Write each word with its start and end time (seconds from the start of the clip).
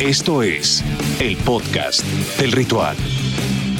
Esto 0.00 0.42
es 0.42 0.82
el 1.20 1.36
podcast 1.36 2.04
del 2.40 2.50
ritual. 2.50 2.96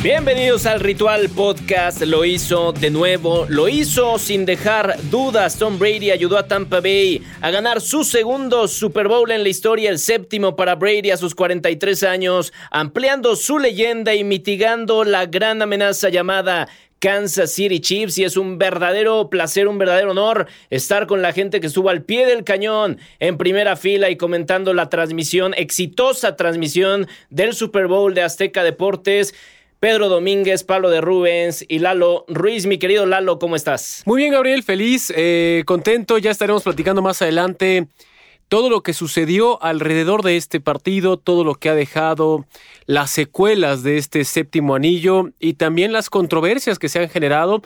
Bienvenidos 0.01 0.65
al 0.65 0.79
Ritual 0.79 1.29
Podcast. 1.31 2.03
Lo 2.03 2.25
hizo 2.25 2.73
de 2.73 2.91
nuevo, 2.91 3.47
lo 3.49 3.69
hizo 3.69 4.19
sin 4.19 4.47
dejar 4.47 4.97
dudas. 5.11 5.59
Tom 5.59 5.77
Brady 5.77 6.13
ayudó 6.13 6.39
a 6.39 6.47
Tampa 6.47 6.81
Bay 6.81 7.21
a 7.41 7.51
ganar 7.51 7.81
su 7.81 8.05
segundo 8.05 8.69
Super 8.69 9.09
Bowl 9.09 9.31
en 9.33 9.43
la 9.43 9.49
historia, 9.49 9.91
el 9.91 9.99
séptimo 9.99 10.55
para 10.55 10.77
Brady 10.77 11.11
a 11.11 11.17
sus 11.17 11.35
43 11.35 12.05
años, 12.05 12.53
ampliando 12.71 13.35
su 13.35 13.59
leyenda 13.59 14.15
y 14.15 14.23
mitigando 14.23 15.05
la 15.05 15.27
gran 15.27 15.63
amenaza 15.63 16.11
llamada 16.11 16.69
Kansas 17.05 17.53
City 17.53 17.81
Chiefs 17.81 18.17
y 18.17 18.25
es 18.25 18.39
un 18.39 18.57
verdadero 18.57 19.29
placer, 19.29 19.69
un 19.69 19.77
verdadero 19.77 20.13
honor 20.13 20.47
estar 20.71 21.07
con 21.07 21.21
la 21.21 21.35
gente 21.35 21.61
que 21.61 21.67
estuvo 21.67 21.91
al 21.91 22.03
pie 22.03 22.25
del 22.25 22.45
cañón 22.45 22.97
en 23.21 23.37
primera 23.37 23.77
fila 23.77 24.09
y 24.09 24.17
comentando 24.17 24.73
la 24.73 24.89
transmisión, 24.89 25.53
exitosa 25.55 26.35
transmisión 26.35 27.07
del 27.29 27.53
Super 27.53 27.89
Bowl 27.89 28.15
de 28.15 28.23
Azteca 28.23 28.65
Deportes. 28.65 29.35
Pedro 29.81 30.09
Domínguez, 30.09 30.65
Pablo 30.65 30.89
de 30.89 31.03
Rubens 31.03 31.63
y 31.69 31.81
Lalo 31.81 32.25
Ruiz. 32.27 32.65
Mi 32.65 32.79
querido 32.79 33.05
Lalo, 33.05 33.39
¿cómo 33.39 33.55
estás? 33.55 34.03
Muy 34.07 34.23
bien, 34.23 34.33
Gabriel, 34.33 34.63
feliz, 34.63 35.13
eh, 35.15 35.63
contento. 35.67 36.17
Ya 36.17 36.31
estaremos 36.31 36.63
platicando 36.63 37.03
más 37.03 37.21
adelante 37.21 37.87
todo 38.49 38.71
lo 38.71 38.83
que 38.83 38.93
sucedió 38.95 39.63
alrededor 39.63 40.23
de 40.23 40.37
este 40.37 40.61
partido, 40.61 41.17
todo 41.17 41.45
lo 41.45 41.55
que 41.55 41.69
ha 41.71 41.75
dejado, 41.75 42.47
las 42.87 43.11
secuelas 43.11 43.83
de 43.83 43.97
este 43.99 44.25
séptimo 44.25 44.75
anillo 44.75 45.31
y 45.41 45.55
también 45.55 45.93
las 45.93 46.11
controversias 46.11 46.79
que 46.79 46.89
se 46.89 47.01
han 47.01 47.09
generado. 47.09 47.63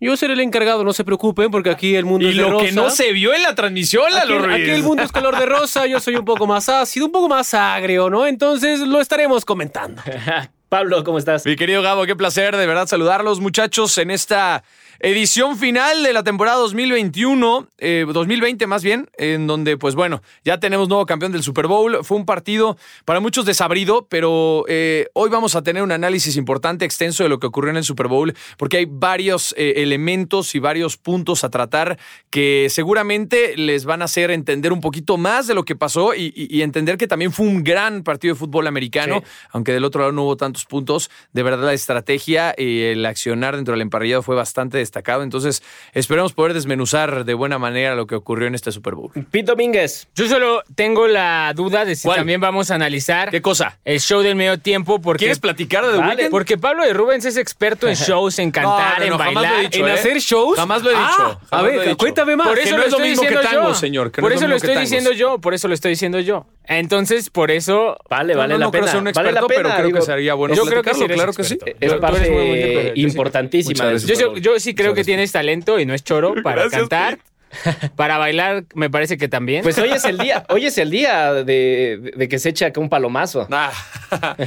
Yo 0.00 0.16
seré 0.16 0.34
el 0.34 0.40
encargado, 0.40 0.84
no 0.84 0.92
se 0.92 1.02
preocupen, 1.02 1.50
porque 1.50 1.70
aquí 1.70 1.96
el 1.96 2.04
mundo 2.04 2.26
y 2.26 2.30
es 2.30 2.36
de 2.36 2.42
lo 2.42 2.50
rosa. 2.52 2.66
que 2.66 2.72
no 2.72 2.88
se 2.90 3.12
vio 3.12 3.34
en 3.34 3.42
la 3.42 3.56
transmisión, 3.56 4.04
Aquí, 4.06 4.14
Lalo 4.14 4.38
Ruiz. 4.38 4.54
aquí 4.62 4.70
el 4.70 4.82
mundo 4.84 5.02
es 5.02 5.10
color 5.10 5.36
de 5.36 5.44
rosa, 5.46 5.86
yo 5.86 5.98
soy 5.98 6.14
un 6.14 6.24
poco 6.24 6.46
más 6.46 6.68
ácido, 6.68 7.06
un 7.06 7.12
poco 7.12 7.28
más 7.28 7.52
agrio, 7.52 8.08
¿no? 8.08 8.24
Entonces 8.24 8.78
lo 8.78 9.00
estaremos 9.00 9.44
comentando. 9.44 10.00
Pablo, 10.68 11.02
¿cómo 11.02 11.18
estás? 11.18 11.44
Mi 11.46 11.56
querido 11.56 11.82
Gabo, 11.82 12.04
qué 12.06 12.14
placer 12.14 12.56
de 12.56 12.66
verdad 12.66 12.86
saludarlos, 12.86 13.40
muchachos, 13.40 13.98
en 13.98 14.12
esta 14.12 14.62
edición 15.00 15.56
final 15.56 16.02
de 16.02 16.12
la 16.12 16.24
temporada 16.24 16.56
2021, 16.58 17.68
eh, 17.78 18.04
2020 18.12 18.66
más 18.66 18.82
bien, 18.82 19.08
en 19.16 19.46
donde, 19.46 19.76
pues 19.76 19.94
bueno, 19.94 20.22
ya 20.44 20.58
tenemos 20.58 20.88
nuevo 20.88 21.06
campeón 21.06 21.32
del 21.32 21.42
Super 21.42 21.66
Bowl. 21.68 21.98
Fue 22.02 22.16
un 22.16 22.26
partido 22.26 22.76
para 23.04 23.20
muchos 23.20 23.44
desabrido, 23.44 24.06
pero 24.08 24.64
eh, 24.68 25.08
hoy 25.12 25.30
vamos 25.30 25.54
a 25.54 25.62
tener 25.62 25.82
un 25.82 25.92
análisis 25.92 26.36
importante, 26.36 26.84
extenso 26.84 27.22
de 27.22 27.28
lo 27.28 27.38
que 27.38 27.46
ocurrió 27.46 27.70
en 27.70 27.76
el 27.76 27.84
Super 27.84 28.08
Bowl, 28.08 28.34
porque 28.56 28.78
hay 28.78 28.86
varios 28.88 29.54
eh, 29.56 29.74
elementos 29.76 30.54
y 30.54 30.58
varios 30.58 30.96
puntos 30.96 31.44
a 31.44 31.50
tratar 31.50 31.98
que 32.30 32.66
seguramente 32.70 33.56
les 33.56 33.84
van 33.84 34.02
a 34.02 34.06
hacer 34.06 34.30
entender 34.30 34.72
un 34.72 34.80
poquito 34.80 35.16
más 35.16 35.46
de 35.46 35.54
lo 35.54 35.64
que 35.64 35.76
pasó 35.76 36.14
y, 36.14 36.32
y- 36.34 36.48
y 36.58 36.62
entender 36.62 36.96
que 36.98 37.06
también 37.06 37.32
fue 37.32 37.46
un 37.46 37.62
gran 37.62 38.02
partido 38.02 38.34
de 38.34 38.38
fútbol 38.40 38.66
americano, 38.66 39.22
aunque 39.50 39.72
del 39.72 39.84
otro 39.84 40.00
lado 40.00 40.12
no 40.12 40.24
hubo 40.24 40.36
tantos 40.36 40.64
puntos. 40.64 41.10
De 41.32 41.42
verdad, 41.42 41.64
la 41.66 41.72
estrategia 41.74 42.54
y 42.56 42.80
el 42.82 43.04
accionar 43.06 43.54
dentro 43.54 43.72
del 43.72 43.82
emparrillado 43.82 44.22
fue 44.22 44.34
bastante 44.34 44.78
destacado. 44.88 45.22
Entonces, 45.22 45.62
esperemos 45.92 46.32
poder 46.32 46.54
desmenuzar 46.54 47.24
de 47.24 47.34
buena 47.34 47.58
manera 47.58 47.94
lo 47.94 48.06
que 48.06 48.14
ocurrió 48.14 48.48
en 48.48 48.54
este 48.54 48.72
Super 48.72 48.94
Bowl. 48.94 49.10
Pete 49.30 49.44
Domínguez. 49.44 50.08
Yo 50.14 50.28
solo 50.28 50.62
tengo 50.74 51.06
la 51.06 51.52
duda 51.54 51.84
de 51.84 51.94
si 51.96 52.06
¿Cuál? 52.08 52.18
también 52.18 52.40
vamos 52.40 52.70
a 52.70 52.74
analizar 52.74 53.30
¿Qué 53.30 53.42
cosa? 53.42 53.78
el 53.84 54.00
show 54.00 54.22
del 54.22 54.34
medio 54.36 54.58
tiempo 54.58 55.00
porque 55.00 55.20
¿Quieres 55.20 55.38
platicar 55.38 55.84
de 55.86 55.92
The 55.92 55.98
Vale. 55.98 56.14
Weeknd? 56.16 56.30
porque 56.30 56.58
Pablo 56.58 56.84
de 56.84 56.92
Rubens 56.92 57.24
es 57.24 57.36
experto 57.36 57.86
en 57.88 57.94
shows, 57.96 58.38
en 58.38 58.50
cantar, 58.50 59.00
No, 59.00 59.06
no, 59.06 59.10
no, 59.10 59.14
en 59.14 59.18
jamás 59.18 59.34
lo 59.34 59.40
he 59.40 59.42
bailar, 59.52 59.70
dicho, 59.70 59.84
en 59.86 59.88
¿eh? 59.88 59.92
hacer 59.94 60.18
shows. 60.18 60.56
Jamás 60.56 60.82
lo 60.82 60.90
he 60.90 60.94
dicho. 60.94 61.04
Ah, 61.08 61.38
a 61.50 61.56
jamás 61.56 61.62
lo 61.62 61.68
he 61.68 61.76
ver, 61.78 61.84
dicho. 61.88 61.96
cuéntame 61.98 62.36
más. 62.36 62.48
Por 62.48 62.56
Que 62.56 62.62
eso 62.64 62.70
no 62.72 62.78
lo 62.78 62.84
es 62.84 62.90
lo 62.90 62.96
estoy 62.98 63.08
mismo 63.10 63.22
que 63.22 63.28
diciendo 63.28 63.50
tango, 63.50 63.68
yo. 63.68 63.74
señor, 63.74 64.10
que 64.12 64.20
no 64.20 64.24
por 64.24 64.32
es 64.32 64.38
eso 64.38 64.48
lo 64.48 64.56
estoy 64.56 64.76
diciendo 64.78 65.12
yo, 65.12 65.38
por 65.38 65.54
eso 65.54 65.68
lo 65.68 65.74
estoy 65.74 65.90
diciendo 65.90 66.20
yo. 66.20 66.46
Entonces, 66.70 67.30
por 67.30 67.50
eso 67.50 67.96
Vale, 68.10 68.34
vale 68.34 68.54
no, 68.54 68.58
la 68.58 68.64
no 68.66 68.70
creo 68.70 68.82
pena. 68.82 68.92
ser 68.92 68.98
un 69.00 69.04
vale 69.12 69.32
la 69.32 69.40
experto, 69.40 69.46
pero 69.48 69.62
pena, 69.62 69.74
creo 69.76 69.86
digo, 69.86 69.98
que 70.00 70.04
sería 70.04 70.34
bueno 70.34 70.54
yo 70.54 70.64
creo 70.66 70.82
que 70.82 70.94
sí 70.94 71.06
claro 71.06 71.32
que 71.32 71.44
sí. 71.44 71.58
Es 71.80 71.94
parte 71.94 72.26
interpretador. 72.28 72.84
Yo 72.84 72.92
sí- 72.94 73.00
importantísima. 73.00 73.92
Yo, 73.96 74.36
yo 74.36 74.60
sí 74.60 74.74
creo 74.82 74.94
que 74.94 75.04
tienes 75.04 75.32
talento 75.32 75.78
y 75.78 75.84
no 75.86 75.94
es 75.94 76.02
choro 76.04 76.34
para 76.42 76.62
Gracias, 76.62 76.80
cantar. 76.88 77.18
Para 77.96 78.18
bailar, 78.18 78.64
me 78.74 78.90
parece 78.90 79.16
que 79.16 79.26
también. 79.26 79.62
Pues 79.62 79.78
hoy 79.78 79.88
es 79.88 80.04
el 80.04 80.18
día, 80.18 80.44
hoy 80.50 80.66
es 80.66 80.76
el 80.76 80.90
día 80.90 81.32
de, 81.32 82.12
de 82.14 82.28
que 82.28 82.38
se 82.38 82.50
echa 82.50 82.66
acá 82.66 82.78
un 82.78 82.90
palomazo. 82.90 83.48
Ah. 83.50 83.72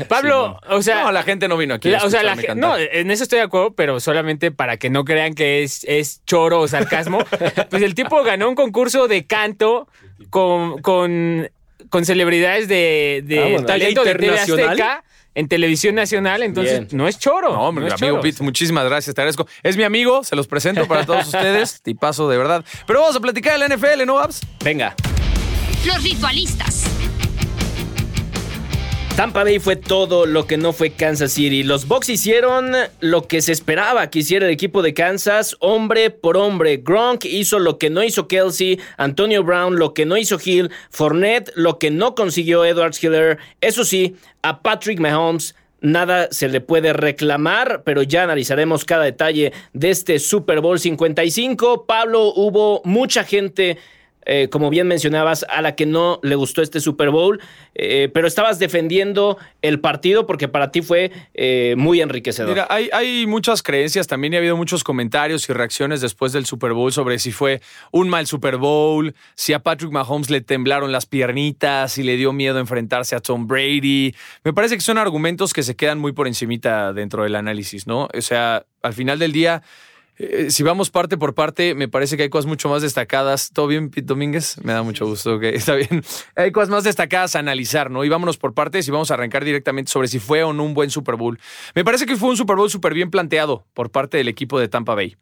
Pablo, 0.07 0.59
o 0.69 0.83
sea, 0.83 1.01
no, 1.05 1.11
la 1.11 1.23
gente 1.23 1.47
no 1.47 1.57
vino 1.57 1.73
aquí. 1.73 1.89
La- 1.89 2.03
o 2.03 2.09
sea, 2.11 2.21
la 2.21 2.35
no, 2.53 2.77
en 2.77 3.09
eso 3.09 3.23
estoy 3.23 3.39
de 3.39 3.45
acuerdo, 3.45 3.73
pero 3.73 3.99
solamente 3.99 4.51
para 4.51 4.77
que 4.77 4.91
no 4.91 5.03
crean 5.03 5.33
que 5.33 5.63
es, 5.63 5.83
es 5.85 6.23
choro 6.25 6.59
o 6.59 6.67
sarcasmo. 6.67 7.23
pues 7.71 7.81
el 7.81 7.95
tipo 7.95 8.23
ganó 8.23 8.47
un 8.49 8.55
concurso 8.55 9.07
de 9.07 9.25
canto 9.25 9.87
con, 10.29 10.79
con, 10.83 11.49
con 11.89 12.05
celebridades 12.05 12.67
de, 12.67 13.23
de 13.25 13.39
Vámonos. 13.39 13.65
talento 13.65 14.03
de 14.03 14.11
TV 14.13 14.25
internacional. 14.27 14.69
Azteca 14.69 15.03
en 15.33 15.47
televisión 15.47 15.95
nacional, 15.95 16.43
entonces 16.43 16.87
Bien. 16.87 16.97
no 16.97 17.07
es 17.07 17.17
choro. 17.17 17.53
No, 17.53 17.61
hombre, 17.61 17.83
no 17.83 17.87
mi 17.89 17.95
es 17.95 18.01
amigo 18.01 18.17
choro. 18.17 18.23
Pete, 18.23 18.43
muchísimas 18.43 18.85
gracias, 18.85 19.15
te 19.15 19.21
agradezco. 19.21 19.47
Es 19.63 19.77
mi 19.77 19.83
amigo, 19.83 20.23
se 20.23 20.35
los 20.35 20.47
presento 20.47 20.87
para 20.87 21.05
todos 21.05 21.25
ustedes. 21.33 21.81
Tipazo, 21.81 22.27
de 22.29 22.37
verdad. 22.37 22.65
Pero 22.85 22.99
vamos 23.01 23.15
a 23.15 23.19
platicar 23.19 23.57
de 23.57 23.67
la 23.67 23.75
NFL, 23.75 24.05
¿no, 24.05 24.15
Babs? 24.15 24.41
Venga. 24.63 24.95
Los 25.85 26.03
ritualistas. 26.03 26.83
Tampa 29.15 29.43
Bay 29.43 29.59
fue 29.59 29.75
todo 29.75 30.25
lo 30.25 30.47
que 30.47 30.57
no 30.57 30.71
fue 30.71 30.91
Kansas 30.91 31.33
City. 31.33 31.63
Los 31.63 31.87
Bucks 31.87 32.09
hicieron 32.09 32.71
lo 33.01 33.27
que 33.27 33.41
se 33.41 33.51
esperaba 33.51 34.09
que 34.09 34.19
hiciera 34.19 34.45
el 34.45 34.53
equipo 34.53 34.81
de 34.81 34.93
Kansas, 34.93 35.57
hombre 35.59 36.09
por 36.09 36.37
hombre. 36.37 36.77
Gronk 36.77 37.25
hizo 37.25 37.59
lo 37.59 37.77
que 37.77 37.89
no 37.89 38.03
hizo 38.03 38.27
Kelsey, 38.27 38.79
Antonio 38.97 39.43
Brown 39.43 39.77
lo 39.77 39.93
que 39.93 40.05
no 40.05 40.15
hizo 40.15 40.39
Hill, 40.43 40.71
Fournette 40.89 41.51
lo 41.55 41.77
que 41.77 41.91
no 41.91 42.15
consiguió 42.15 42.63
Edwards 42.63 43.03
Hiller. 43.03 43.37
Eso 43.59 43.83
sí, 43.83 44.15
a 44.41 44.61
Patrick 44.61 44.99
Mahomes 44.99 45.55
nada 45.81 46.29
se 46.31 46.47
le 46.47 46.61
puede 46.61 46.93
reclamar, 46.93 47.83
pero 47.83 48.03
ya 48.03 48.23
analizaremos 48.23 48.85
cada 48.85 49.03
detalle 49.03 49.51
de 49.73 49.89
este 49.89 50.19
Super 50.19 50.61
Bowl 50.61 50.79
55. 50.79 51.85
Pablo, 51.85 52.33
hubo 52.33 52.81
mucha 52.85 53.23
gente 53.23 53.77
eh, 54.25 54.49
como 54.49 54.69
bien 54.69 54.87
mencionabas, 54.87 55.45
a 55.49 55.61
la 55.61 55.75
que 55.75 55.85
no 55.85 56.19
le 56.23 56.35
gustó 56.35 56.61
este 56.61 56.79
Super 56.79 57.09
Bowl, 57.09 57.39
eh, 57.73 58.09
pero 58.13 58.27
estabas 58.27 58.59
defendiendo 58.59 59.37
el 59.61 59.79
partido 59.79 60.25
porque 60.27 60.47
para 60.47 60.71
ti 60.71 60.81
fue 60.81 61.11
eh, 61.33 61.75
muy 61.77 62.01
enriquecedor. 62.01 62.49
Mira, 62.49 62.67
hay, 62.69 62.89
hay 62.93 63.25
muchas 63.25 63.63
creencias 63.63 64.07
también 64.07 64.33
y 64.33 64.35
ha 64.35 64.39
habido 64.39 64.57
muchos 64.57 64.83
comentarios 64.83 65.49
y 65.49 65.53
reacciones 65.53 66.01
después 66.01 66.33
del 66.33 66.45
Super 66.45 66.73
Bowl 66.73 66.91
sobre 66.91 67.19
si 67.19 67.31
fue 67.31 67.61
un 67.91 68.09
mal 68.09 68.27
Super 68.27 68.57
Bowl, 68.57 69.15
si 69.35 69.53
a 69.53 69.59
Patrick 69.59 69.91
Mahomes 69.91 70.29
le 70.29 70.41
temblaron 70.41 70.91
las 70.91 71.05
piernitas, 71.05 71.93
si 71.93 72.03
le 72.03 72.17
dio 72.17 72.33
miedo 72.33 72.59
enfrentarse 72.59 73.15
a 73.15 73.19
Tom 73.19 73.47
Brady. 73.47 74.13
Me 74.43 74.53
parece 74.53 74.75
que 74.75 74.81
son 74.81 74.97
argumentos 74.97 75.53
que 75.53 75.63
se 75.63 75.75
quedan 75.75 75.99
muy 75.99 76.11
por 76.11 76.27
encimita 76.27 76.93
dentro 76.93 77.23
del 77.23 77.35
análisis, 77.35 77.87
¿no? 77.87 78.07
O 78.13 78.21
sea, 78.21 78.65
al 78.81 78.93
final 78.93 79.19
del 79.19 79.31
día... 79.31 79.63
eh, 80.23 80.51
si 80.51 80.61
vamos 80.61 80.91
parte 80.91 81.17
por 81.17 81.33
parte, 81.33 81.73
me 81.73 81.87
parece 81.87 82.15
que 82.15 82.23
hay 82.23 82.29
cosas 82.29 82.45
mucho 82.45 82.69
más 82.69 82.81
destacadas. 82.81 83.51
¿Todo 83.51 83.67
bien, 83.67 83.89
Pete 83.89 84.05
Domínguez? 84.05 84.57
Me 84.63 84.73
da 84.73 84.83
mucho 84.83 85.07
gusto. 85.07 85.39
que 85.39 85.49
Está 85.55 85.75
bien. 85.75 86.03
Hay 86.35 86.51
cosas 86.51 86.69
más 86.69 86.83
destacadas 86.83 87.35
a 87.35 87.39
analizar, 87.39 87.89
¿no? 87.89 88.03
Y 88.03 88.09
vámonos 88.09 88.37
por 88.37 88.53
partes 88.53 88.87
y 88.87 88.91
vamos 88.91 89.09
a 89.09 89.15
arrancar 89.15 89.43
directamente 89.43 89.91
sobre 89.91 90.07
si 90.07 90.19
fue 90.19 90.43
o 90.43 90.53
no 90.53 90.63
un 90.63 90.73
buen 90.73 90.91
Super 90.91 91.15
Bowl. 91.15 91.39
Me 91.73 91.83
parece 91.83 92.05
que 92.05 92.15
fue 92.15 92.29
un 92.29 92.37
Super 92.37 92.55
Bowl 92.55 92.69
súper 92.69 92.93
bien 92.93 93.09
planteado 93.09 93.65
por 93.73 93.89
parte 93.89 94.17
del 94.17 94.27
equipo 94.27 94.59
de 94.59 94.67
Tampa 94.67 94.95
Bay. 94.95 95.17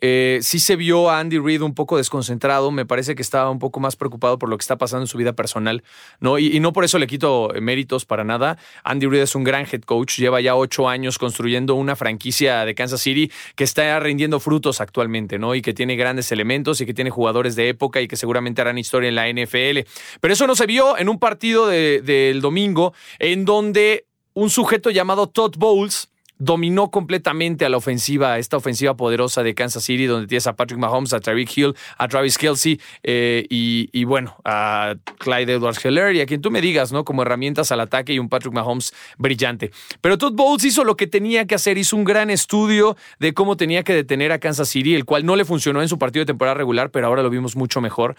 Eh, 0.00 0.38
sí 0.42 0.58
se 0.58 0.76
vio 0.76 1.10
a 1.10 1.18
Andy 1.18 1.38
Reid 1.38 1.62
un 1.62 1.74
poco 1.74 1.96
desconcentrado, 1.96 2.70
me 2.70 2.86
parece 2.86 3.14
que 3.14 3.22
estaba 3.22 3.50
un 3.50 3.58
poco 3.58 3.80
más 3.80 3.96
preocupado 3.96 4.38
por 4.38 4.48
lo 4.48 4.56
que 4.56 4.62
está 4.62 4.78
pasando 4.78 5.04
en 5.04 5.06
su 5.08 5.18
vida 5.18 5.34
personal, 5.34 5.82
¿no? 6.20 6.38
Y, 6.38 6.58
no 6.60 6.72
por 6.72 6.84
eso 6.84 6.98
le 6.98 7.06
quito 7.06 7.54
eh, 7.54 7.60
méritos 7.60 8.04
para 8.06 8.24
nada. 8.24 8.58
Andy 8.84 9.06
Reid 9.06 9.22
es 9.22 9.34
un 9.34 9.44
gran 9.44 9.66
head 9.70 9.82
coach, 9.82 10.18
lleva 10.18 10.40
ya 10.40 10.56
ocho 10.56 10.88
años 10.88 11.18
construyendo 11.18 11.74
una 11.74 11.96
franquicia 11.96 12.64
de 12.64 12.74
Kansas 12.74 13.00
City 13.00 13.30
que 13.54 13.64
está 13.64 13.98
rindiendo 14.00 14.40
frutos 14.40 14.80
actualmente, 14.80 15.38
¿no? 15.38 15.54
Y 15.54 15.62
que 15.62 15.74
tiene 15.74 15.96
grandes 15.96 16.32
elementos 16.32 16.80
y 16.80 16.86
que 16.86 16.94
tiene 16.94 17.10
jugadores 17.10 17.56
de 17.56 17.68
época 17.68 18.00
y 18.00 18.08
que 18.08 18.16
seguramente 18.16 18.60
harán 18.60 18.78
historia 18.78 19.08
en 19.08 19.14
la 19.14 19.28
NFL. 19.28 19.80
Pero 20.20 20.34
eso 20.34 20.46
no 20.46 20.54
se 20.54 20.66
vio 20.66 20.98
en 20.98 21.08
un 21.08 21.18
partido 21.18 21.66
de- 21.66 22.00
del 22.02 22.40
domingo 22.40 22.94
en 23.18 23.44
donde 23.44 24.06
un 24.32 24.50
sujeto 24.50 24.90
llamado 24.90 25.28
Todd 25.28 25.54
Bowles 25.58 26.09
dominó 26.40 26.90
completamente 26.90 27.64
a 27.66 27.68
la 27.68 27.76
ofensiva, 27.76 28.38
esta 28.38 28.56
ofensiva 28.56 28.96
poderosa 28.96 29.42
de 29.42 29.54
Kansas 29.54 29.84
City, 29.84 30.06
donde 30.06 30.26
tienes 30.26 30.46
a 30.46 30.56
Patrick 30.56 30.80
Mahomes, 30.80 31.12
a 31.12 31.20
Tyreek 31.20 31.56
Hill, 31.56 31.74
a 31.98 32.08
Travis 32.08 32.38
Kelsey 32.38 32.80
eh, 33.02 33.46
y, 33.50 33.90
y, 33.92 34.04
bueno, 34.04 34.36
a 34.44 34.94
Clyde 35.18 35.52
Edwards 35.52 35.84
Heller 35.84 36.16
y 36.16 36.22
a 36.22 36.26
quien 36.26 36.40
tú 36.40 36.50
me 36.50 36.62
digas, 36.62 36.92
¿no? 36.92 37.04
Como 37.04 37.22
herramientas 37.22 37.70
al 37.72 37.80
ataque 37.80 38.14
y 38.14 38.18
un 38.18 38.30
Patrick 38.30 38.54
Mahomes 38.54 38.94
brillante. 39.18 39.70
Pero 40.00 40.16
Todd 40.16 40.32
Bowles 40.32 40.64
hizo 40.64 40.82
lo 40.82 40.96
que 40.96 41.06
tenía 41.06 41.46
que 41.46 41.54
hacer, 41.54 41.76
hizo 41.76 41.94
un 41.94 42.04
gran 42.04 42.30
estudio 42.30 42.96
de 43.18 43.34
cómo 43.34 43.58
tenía 43.58 43.84
que 43.84 43.94
detener 43.94 44.32
a 44.32 44.38
Kansas 44.38 44.70
City, 44.70 44.94
el 44.94 45.04
cual 45.04 45.26
no 45.26 45.36
le 45.36 45.44
funcionó 45.44 45.82
en 45.82 45.88
su 45.88 45.98
partido 45.98 46.22
de 46.22 46.26
temporada 46.26 46.54
regular, 46.54 46.90
pero 46.90 47.06
ahora 47.06 47.22
lo 47.22 47.28
vimos 47.28 47.54
mucho 47.54 47.82
mejor. 47.82 48.16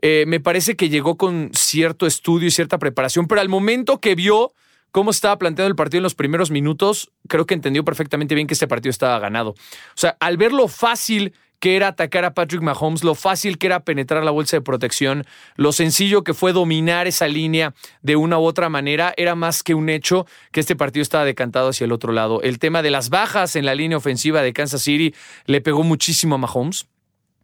Eh, 0.00 0.24
me 0.28 0.38
parece 0.38 0.76
que 0.76 0.88
llegó 0.88 1.16
con 1.16 1.50
cierto 1.54 2.06
estudio 2.06 2.46
y 2.46 2.50
cierta 2.52 2.78
preparación, 2.78 3.26
pero 3.26 3.40
al 3.40 3.48
momento 3.48 3.98
que 3.98 4.14
vio 4.14 4.52
cómo 4.94 5.10
estaba 5.10 5.36
planteado 5.38 5.68
el 5.68 5.74
partido 5.74 5.98
en 5.98 6.04
los 6.04 6.14
primeros 6.14 6.52
minutos, 6.52 7.10
creo 7.26 7.46
que 7.46 7.54
entendió 7.54 7.84
perfectamente 7.84 8.36
bien 8.36 8.46
que 8.46 8.54
este 8.54 8.68
partido 8.68 8.90
estaba 8.90 9.18
ganado. 9.18 9.50
O 9.50 9.96
sea, 9.96 10.16
al 10.20 10.36
ver 10.36 10.52
lo 10.52 10.68
fácil 10.68 11.34
que 11.58 11.74
era 11.74 11.88
atacar 11.88 12.24
a 12.24 12.32
Patrick 12.32 12.62
Mahomes, 12.62 13.02
lo 13.02 13.16
fácil 13.16 13.58
que 13.58 13.66
era 13.66 13.80
penetrar 13.80 14.22
la 14.22 14.30
bolsa 14.30 14.56
de 14.56 14.60
protección, 14.60 15.26
lo 15.56 15.72
sencillo 15.72 16.22
que 16.22 16.32
fue 16.32 16.52
dominar 16.52 17.08
esa 17.08 17.26
línea 17.26 17.74
de 18.02 18.14
una 18.14 18.38
u 18.38 18.44
otra 18.44 18.68
manera, 18.68 19.12
era 19.16 19.34
más 19.34 19.64
que 19.64 19.74
un 19.74 19.88
hecho 19.88 20.26
que 20.52 20.60
este 20.60 20.76
partido 20.76 21.02
estaba 21.02 21.24
decantado 21.24 21.70
hacia 21.70 21.86
el 21.86 21.92
otro 21.92 22.12
lado. 22.12 22.40
El 22.42 22.60
tema 22.60 22.80
de 22.80 22.92
las 22.92 23.10
bajas 23.10 23.56
en 23.56 23.66
la 23.66 23.74
línea 23.74 23.98
ofensiva 23.98 24.42
de 24.42 24.52
Kansas 24.52 24.82
City 24.82 25.12
le 25.46 25.60
pegó 25.60 25.82
muchísimo 25.82 26.36
a 26.36 26.38
Mahomes. 26.38 26.86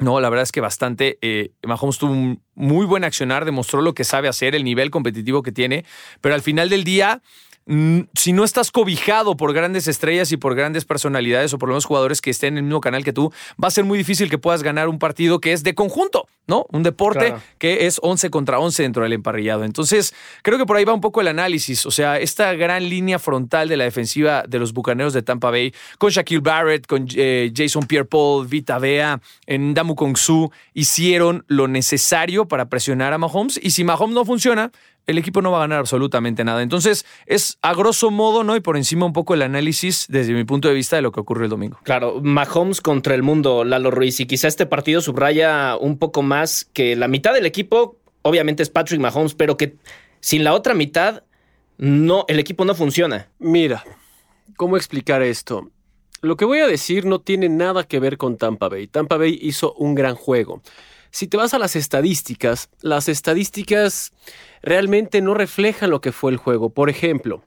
No, 0.00 0.18
la 0.20 0.30
verdad 0.30 0.44
es 0.44 0.52
que 0.52 0.60
bastante. 0.60 1.18
Eh, 1.20 1.52
Mahomes 1.62 1.98
tuvo 1.98 2.12
un 2.12 2.42
muy 2.54 2.86
buen 2.86 3.04
accionar, 3.04 3.44
demostró 3.44 3.82
lo 3.82 3.94
que 3.94 4.04
sabe 4.04 4.28
hacer, 4.28 4.54
el 4.54 4.64
nivel 4.64 4.90
competitivo 4.90 5.42
que 5.42 5.52
tiene, 5.52 5.84
pero 6.20 6.34
al 6.34 6.42
final 6.42 6.70
del 6.70 6.84
día 6.84 7.22
si 8.14 8.32
no 8.32 8.42
estás 8.42 8.72
cobijado 8.72 9.36
por 9.36 9.52
grandes 9.52 9.86
estrellas 9.86 10.32
y 10.32 10.36
por 10.36 10.54
grandes 10.54 10.84
personalidades 10.84 11.52
o 11.54 11.58
por 11.58 11.68
lo 11.68 11.74
menos 11.74 11.84
jugadores 11.84 12.20
que 12.20 12.30
estén 12.30 12.54
en 12.54 12.58
el 12.58 12.64
mismo 12.64 12.80
canal 12.80 13.04
que 13.04 13.12
tú, 13.12 13.32
va 13.62 13.68
a 13.68 13.70
ser 13.70 13.84
muy 13.84 13.96
difícil 13.96 14.28
que 14.28 14.38
puedas 14.38 14.62
ganar 14.62 14.88
un 14.88 14.98
partido 14.98 15.40
que 15.40 15.52
es 15.52 15.62
de 15.62 15.74
conjunto, 15.74 16.26
¿no? 16.48 16.66
Un 16.72 16.82
deporte 16.82 17.34
que 17.58 17.86
es 17.86 18.00
11 18.02 18.30
contra 18.30 18.58
11 18.58 18.82
dentro 18.82 19.02
del 19.04 19.12
emparrillado. 19.12 19.64
Entonces, 19.64 20.14
creo 20.42 20.58
que 20.58 20.66
por 20.66 20.76
ahí 20.76 20.84
va 20.84 20.94
un 20.94 21.00
poco 21.00 21.20
el 21.20 21.28
análisis. 21.28 21.86
O 21.86 21.90
sea, 21.92 22.18
esta 22.18 22.52
gran 22.54 22.88
línea 22.88 23.18
frontal 23.18 23.68
de 23.68 23.76
la 23.76 23.84
defensiva 23.84 24.42
de 24.48 24.58
los 24.58 24.72
bucaneros 24.72 25.12
de 25.12 25.22
Tampa 25.22 25.50
Bay, 25.50 25.72
con 25.98 26.10
Shaquille 26.10 26.40
Barrett, 26.40 26.86
con 26.86 27.06
eh, 27.14 27.52
Jason 27.54 27.84
Pierre 27.84 28.06
Paul, 28.06 28.48
Vita 28.48 28.78
Vea, 28.78 29.20
en 29.46 29.74
Damu 29.74 29.94
Kong 29.94 30.16
Su, 30.16 30.50
hicieron 30.74 31.44
lo 31.46 31.68
necesario 31.68 32.48
para 32.48 32.68
presionar 32.68 33.12
a 33.12 33.18
Mahomes. 33.18 33.60
Y 33.62 33.70
si 33.70 33.84
Mahomes 33.84 34.14
no 34.14 34.24
funciona, 34.24 34.72
el 35.06 35.18
equipo 35.18 35.42
no 35.42 35.50
va 35.50 35.58
a 35.58 35.60
ganar 35.60 35.80
absolutamente 35.80 36.44
nada. 36.44 36.62
Entonces, 36.62 37.04
es 37.26 37.58
a 37.62 37.74
grosso 37.74 38.10
modo, 38.10 38.44
¿no? 38.44 38.56
Y 38.56 38.60
por 38.60 38.76
encima 38.76 39.06
un 39.06 39.12
poco 39.12 39.34
el 39.34 39.42
análisis 39.42 40.06
desde 40.08 40.32
mi 40.32 40.44
punto 40.44 40.68
de 40.68 40.74
vista 40.74 40.96
de 40.96 41.02
lo 41.02 41.12
que 41.12 41.20
ocurrió 41.20 41.44
el 41.44 41.50
domingo. 41.50 41.78
Claro, 41.82 42.20
Mahomes 42.22 42.80
contra 42.80 43.14
el 43.14 43.22
mundo, 43.22 43.64
Lalo 43.64 43.90
Ruiz. 43.90 44.20
Y 44.20 44.26
quizá 44.26 44.48
este 44.48 44.66
partido 44.66 45.00
subraya 45.00 45.76
un 45.76 45.98
poco 45.98 46.22
más 46.22 46.64
que 46.72 46.96
la 46.96 47.08
mitad 47.08 47.34
del 47.34 47.46
equipo, 47.46 47.96
obviamente 48.22 48.62
es 48.62 48.70
Patrick 48.70 49.00
Mahomes, 49.00 49.34
pero 49.34 49.56
que 49.56 49.76
sin 50.20 50.44
la 50.44 50.54
otra 50.54 50.74
mitad, 50.74 51.24
no, 51.78 52.24
el 52.28 52.38
equipo 52.38 52.64
no 52.64 52.74
funciona. 52.74 53.28
Mira, 53.38 53.84
¿cómo 54.56 54.76
explicar 54.76 55.22
esto? 55.22 55.70
Lo 56.22 56.36
que 56.36 56.44
voy 56.44 56.58
a 56.58 56.66
decir 56.66 57.06
no 57.06 57.20
tiene 57.20 57.48
nada 57.48 57.84
que 57.84 57.98
ver 57.98 58.18
con 58.18 58.36
Tampa 58.36 58.68
Bay. 58.68 58.86
Tampa 58.86 59.16
Bay 59.16 59.38
hizo 59.40 59.72
un 59.74 59.94
gran 59.94 60.14
juego. 60.14 60.60
Si 61.10 61.26
te 61.26 61.36
vas 61.36 61.54
a 61.54 61.58
las 61.58 61.74
estadísticas, 61.76 62.68
las 62.82 63.08
estadísticas 63.08 64.12
realmente 64.62 65.20
no 65.20 65.34
reflejan 65.34 65.90
lo 65.90 66.00
que 66.00 66.12
fue 66.12 66.30
el 66.30 66.36
juego. 66.36 66.70
Por 66.70 66.88
ejemplo, 66.88 67.42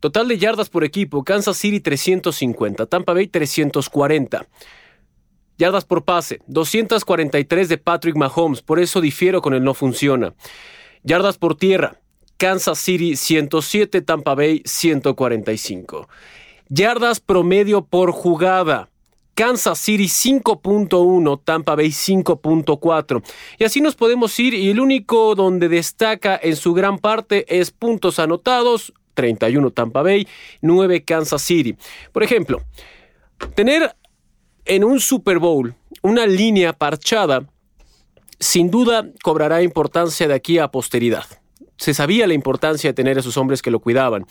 total 0.00 0.28
de 0.28 0.38
yardas 0.38 0.68
por 0.68 0.84
equipo, 0.84 1.24
Kansas 1.24 1.56
City 1.56 1.80
350, 1.80 2.86
Tampa 2.86 3.14
Bay 3.14 3.26
340. 3.26 4.46
Yardas 5.56 5.84
por 5.84 6.04
pase, 6.04 6.40
243 6.46 7.68
de 7.68 7.78
Patrick 7.78 8.16
Mahomes, 8.16 8.62
por 8.62 8.80
eso 8.80 9.00
difiero 9.00 9.42
con 9.42 9.54
el 9.54 9.64
no 9.64 9.74
funciona. 9.74 10.34
Yardas 11.02 11.38
por 11.38 11.56
tierra, 11.56 12.00
Kansas 12.36 12.78
City 12.78 13.16
107, 13.16 14.02
Tampa 14.02 14.34
Bay 14.34 14.62
145. 14.64 16.08
Yardas 16.68 17.20
promedio 17.20 17.84
por 17.84 18.12
jugada, 18.12 18.89
Kansas 19.40 19.78
City 19.78 20.04
5.1, 20.04 21.40
Tampa 21.42 21.74
Bay 21.74 21.88
5.4. 21.88 23.22
Y 23.58 23.64
así 23.64 23.80
nos 23.80 23.96
podemos 23.96 24.38
ir 24.38 24.52
y 24.52 24.68
el 24.68 24.78
único 24.78 25.34
donde 25.34 25.70
destaca 25.70 26.38
en 26.42 26.56
su 26.56 26.74
gran 26.74 26.98
parte 26.98 27.46
es 27.48 27.70
puntos 27.70 28.18
anotados, 28.18 28.92
31 29.14 29.70
Tampa 29.70 30.02
Bay, 30.02 30.28
9 30.60 31.06
Kansas 31.06 31.40
City. 31.40 31.74
Por 32.12 32.22
ejemplo, 32.22 32.60
tener 33.54 33.96
en 34.66 34.84
un 34.84 35.00
Super 35.00 35.38
Bowl 35.38 35.74
una 36.02 36.26
línea 36.26 36.74
parchada 36.74 37.48
sin 38.38 38.70
duda 38.70 39.08
cobrará 39.22 39.62
importancia 39.62 40.28
de 40.28 40.34
aquí 40.34 40.58
a 40.58 40.68
posteridad. 40.68 41.24
Se 41.78 41.94
sabía 41.94 42.26
la 42.26 42.34
importancia 42.34 42.90
de 42.90 42.94
tener 42.94 43.16
a 43.16 43.20
esos 43.20 43.38
hombres 43.38 43.62
que 43.62 43.70
lo 43.70 43.80
cuidaban. 43.80 44.26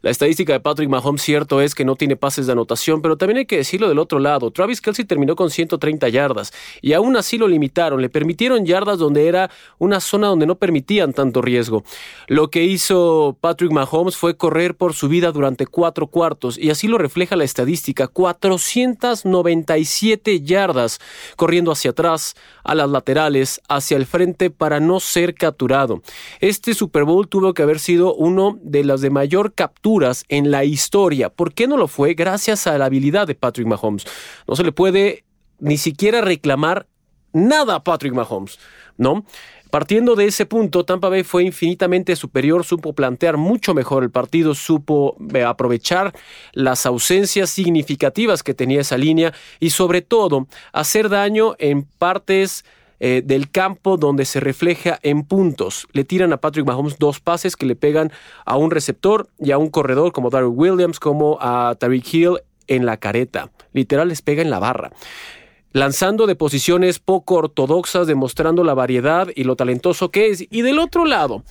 La 0.00 0.10
estadística 0.10 0.52
de 0.52 0.60
Patrick 0.60 0.88
Mahomes, 0.88 1.22
cierto, 1.22 1.60
es 1.60 1.74
que 1.74 1.84
no 1.84 1.96
tiene 1.96 2.14
pases 2.14 2.46
de 2.46 2.52
anotación, 2.52 3.02
pero 3.02 3.16
también 3.16 3.38
hay 3.38 3.46
que 3.46 3.56
decirlo 3.56 3.88
del 3.88 3.98
otro 3.98 4.20
lado. 4.20 4.52
Travis 4.52 4.80
Kelsey 4.80 5.04
terminó 5.04 5.34
con 5.34 5.50
130 5.50 6.08
yardas 6.08 6.52
y 6.80 6.92
aún 6.92 7.16
así 7.16 7.36
lo 7.36 7.48
limitaron. 7.48 8.00
Le 8.00 8.08
permitieron 8.08 8.64
yardas 8.64 8.98
donde 8.98 9.26
era 9.26 9.50
una 9.78 9.98
zona 9.98 10.28
donde 10.28 10.46
no 10.46 10.54
permitían 10.54 11.12
tanto 11.12 11.42
riesgo. 11.42 11.82
Lo 12.28 12.48
que 12.48 12.62
hizo 12.62 13.36
Patrick 13.40 13.72
Mahomes 13.72 14.16
fue 14.16 14.36
correr 14.36 14.76
por 14.76 14.94
su 14.94 15.08
vida 15.08 15.32
durante 15.32 15.66
cuatro 15.66 16.06
cuartos 16.06 16.56
y 16.58 16.70
así 16.70 16.86
lo 16.86 16.98
refleja 16.98 17.34
la 17.34 17.42
estadística. 17.42 18.06
497 18.06 20.42
yardas 20.42 21.00
corriendo 21.34 21.72
hacia 21.72 21.90
atrás, 21.90 22.36
a 22.62 22.76
las 22.76 22.88
laterales, 22.88 23.60
hacia 23.68 23.96
el 23.96 24.06
frente 24.06 24.50
para 24.50 24.78
no 24.78 25.00
ser 25.00 25.34
capturado. 25.34 26.02
Este 26.38 26.74
Super 26.74 27.02
Bowl 27.02 27.26
tuvo 27.26 27.52
que 27.52 27.62
haber 27.62 27.80
sido 27.80 28.14
uno 28.14 28.56
de 28.62 28.84
los 28.84 29.00
de 29.00 29.10
mayor 29.10 29.54
captura 29.54 29.87
en 30.28 30.50
la 30.50 30.64
historia. 30.64 31.30
¿Por 31.30 31.54
qué 31.54 31.66
no 31.66 31.76
lo 31.76 31.88
fue? 31.88 32.14
Gracias 32.14 32.66
a 32.66 32.76
la 32.76 32.86
habilidad 32.86 33.26
de 33.26 33.34
Patrick 33.34 33.66
Mahomes. 33.66 34.04
No 34.46 34.54
se 34.54 34.64
le 34.64 34.72
puede 34.72 35.24
ni 35.60 35.78
siquiera 35.78 36.20
reclamar 36.20 36.86
nada 37.32 37.76
a 37.76 37.84
Patrick 37.84 38.12
Mahomes, 38.12 38.58
¿no? 38.96 39.24
Partiendo 39.70 40.16
de 40.16 40.26
ese 40.26 40.46
punto, 40.46 40.84
Tampa 40.84 41.10
Bay 41.10 41.24
fue 41.24 41.44
infinitamente 41.44 42.16
superior, 42.16 42.64
supo 42.64 42.94
plantear 42.94 43.36
mucho 43.36 43.74
mejor 43.74 44.02
el 44.02 44.10
partido, 44.10 44.54
supo 44.54 45.16
eh, 45.34 45.42
aprovechar 45.42 46.14
las 46.52 46.86
ausencias 46.86 47.50
significativas 47.50 48.42
que 48.42 48.54
tenía 48.54 48.80
esa 48.80 48.96
línea 48.96 49.34
y 49.60 49.70
sobre 49.70 50.00
todo 50.00 50.48
hacer 50.72 51.10
daño 51.10 51.54
en 51.58 51.82
partes 51.82 52.64
eh, 53.00 53.22
del 53.24 53.50
campo 53.50 53.96
donde 53.96 54.24
se 54.24 54.40
refleja 54.40 54.98
en 55.02 55.24
puntos. 55.24 55.86
Le 55.92 56.04
tiran 56.04 56.32
a 56.32 56.38
Patrick 56.38 56.66
Mahomes 56.66 56.98
dos 56.98 57.20
pases 57.20 57.56
que 57.56 57.66
le 57.66 57.76
pegan 57.76 58.12
a 58.44 58.56
un 58.56 58.70
receptor 58.70 59.28
y 59.38 59.50
a 59.52 59.58
un 59.58 59.70
corredor 59.70 60.12
como 60.12 60.30
Darryl 60.30 60.52
Williams, 60.54 61.00
como 61.00 61.38
a 61.40 61.74
Tariq 61.78 62.14
Hill 62.14 62.40
en 62.66 62.86
la 62.86 62.96
careta. 62.96 63.50
Literal 63.72 64.08
les 64.08 64.22
pega 64.22 64.42
en 64.42 64.50
la 64.50 64.58
barra 64.58 64.90
lanzando 65.72 66.26
de 66.26 66.34
posiciones 66.34 66.98
poco 66.98 67.36
ortodoxas, 67.36 68.06
demostrando 68.06 68.64
la 68.64 68.74
variedad 68.74 69.28
y 69.34 69.44
lo 69.44 69.54
talentoso 69.54 70.10
que 70.10 70.28
es. 70.28 70.46
Y 70.50 70.62
del 70.62 70.78
otro 70.78 71.04
lado, 71.04 71.44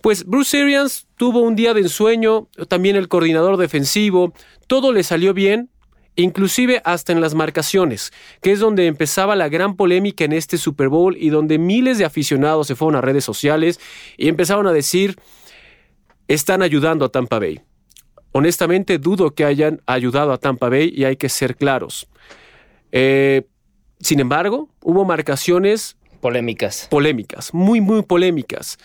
pues 0.00 0.24
Bruce 0.24 0.60
Arians 0.60 1.06
tuvo 1.16 1.40
un 1.40 1.56
día 1.56 1.74
de 1.74 1.80
ensueño, 1.80 2.48
también 2.68 2.96
el 2.96 3.08
coordinador 3.08 3.56
defensivo, 3.56 4.32
todo 4.66 4.92
le 4.92 5.02
salió 5.02 5.34
bien, 5.34 5.70
inclusive 6.22 6.80
hasta 6.84 7.12
en 7.12 7.20
las 7.20 7.34
marcaciones, 7.34 8.12
que 8.42 8.52
es 8.52 8.60
donde 8.60 8.86
empezaba 8.86 9.36
la 9.36 9.48
gran 9.48 9.76
polémica 9.76 10.24
en 10.24 10.32
este 10.32 10.58
Super 10.58 10.88
Bowl 10.88 11.16
y 11.18 11.30
donde 11.30 11.58
miles 11.58 11.98
de 11.98 12.04
aficionados 12.04 12.66
se 12.66 12.74
fueron 12.74 12.96
a 12.96 13.00
redes 13.00 13.24
sociales 13.24 13.80
y 14.16 14.28
empezaron 14.28 14.66
a 14.66 14.72
decir, 14.72 15.16
están 16.28 16.62
ayudando 16.62 17.04
a 17.04 17.08
Tampa 17.08 17.38
Bay. 17.38 17.60
Honestamente 18.32 18.98
dudo 18.98 19.34
que 19.34 19.44
hayan 19.44 19.82
ayudado 19.86 20.32
a 20.32 20.38
Tampa 20.38 20.68
Bay 20.68 20.92
y 20.94 21.04
hay 21.04 21.16
que 21.16 21.28
ser 21.28 21.56
claros. 21.56 22.08
Eh, 22.92 23.42
sin 24.00 24.20
embargo, 24.20 24.68
hubo 24.82 25.04
marcaciones 25.04 25.96
polémicas. 26.20 26.86
Polémicas, 26.90 27.52
muy, 27.52 27.80
muy 27.80 28.02
polémicas. 28.02 28.78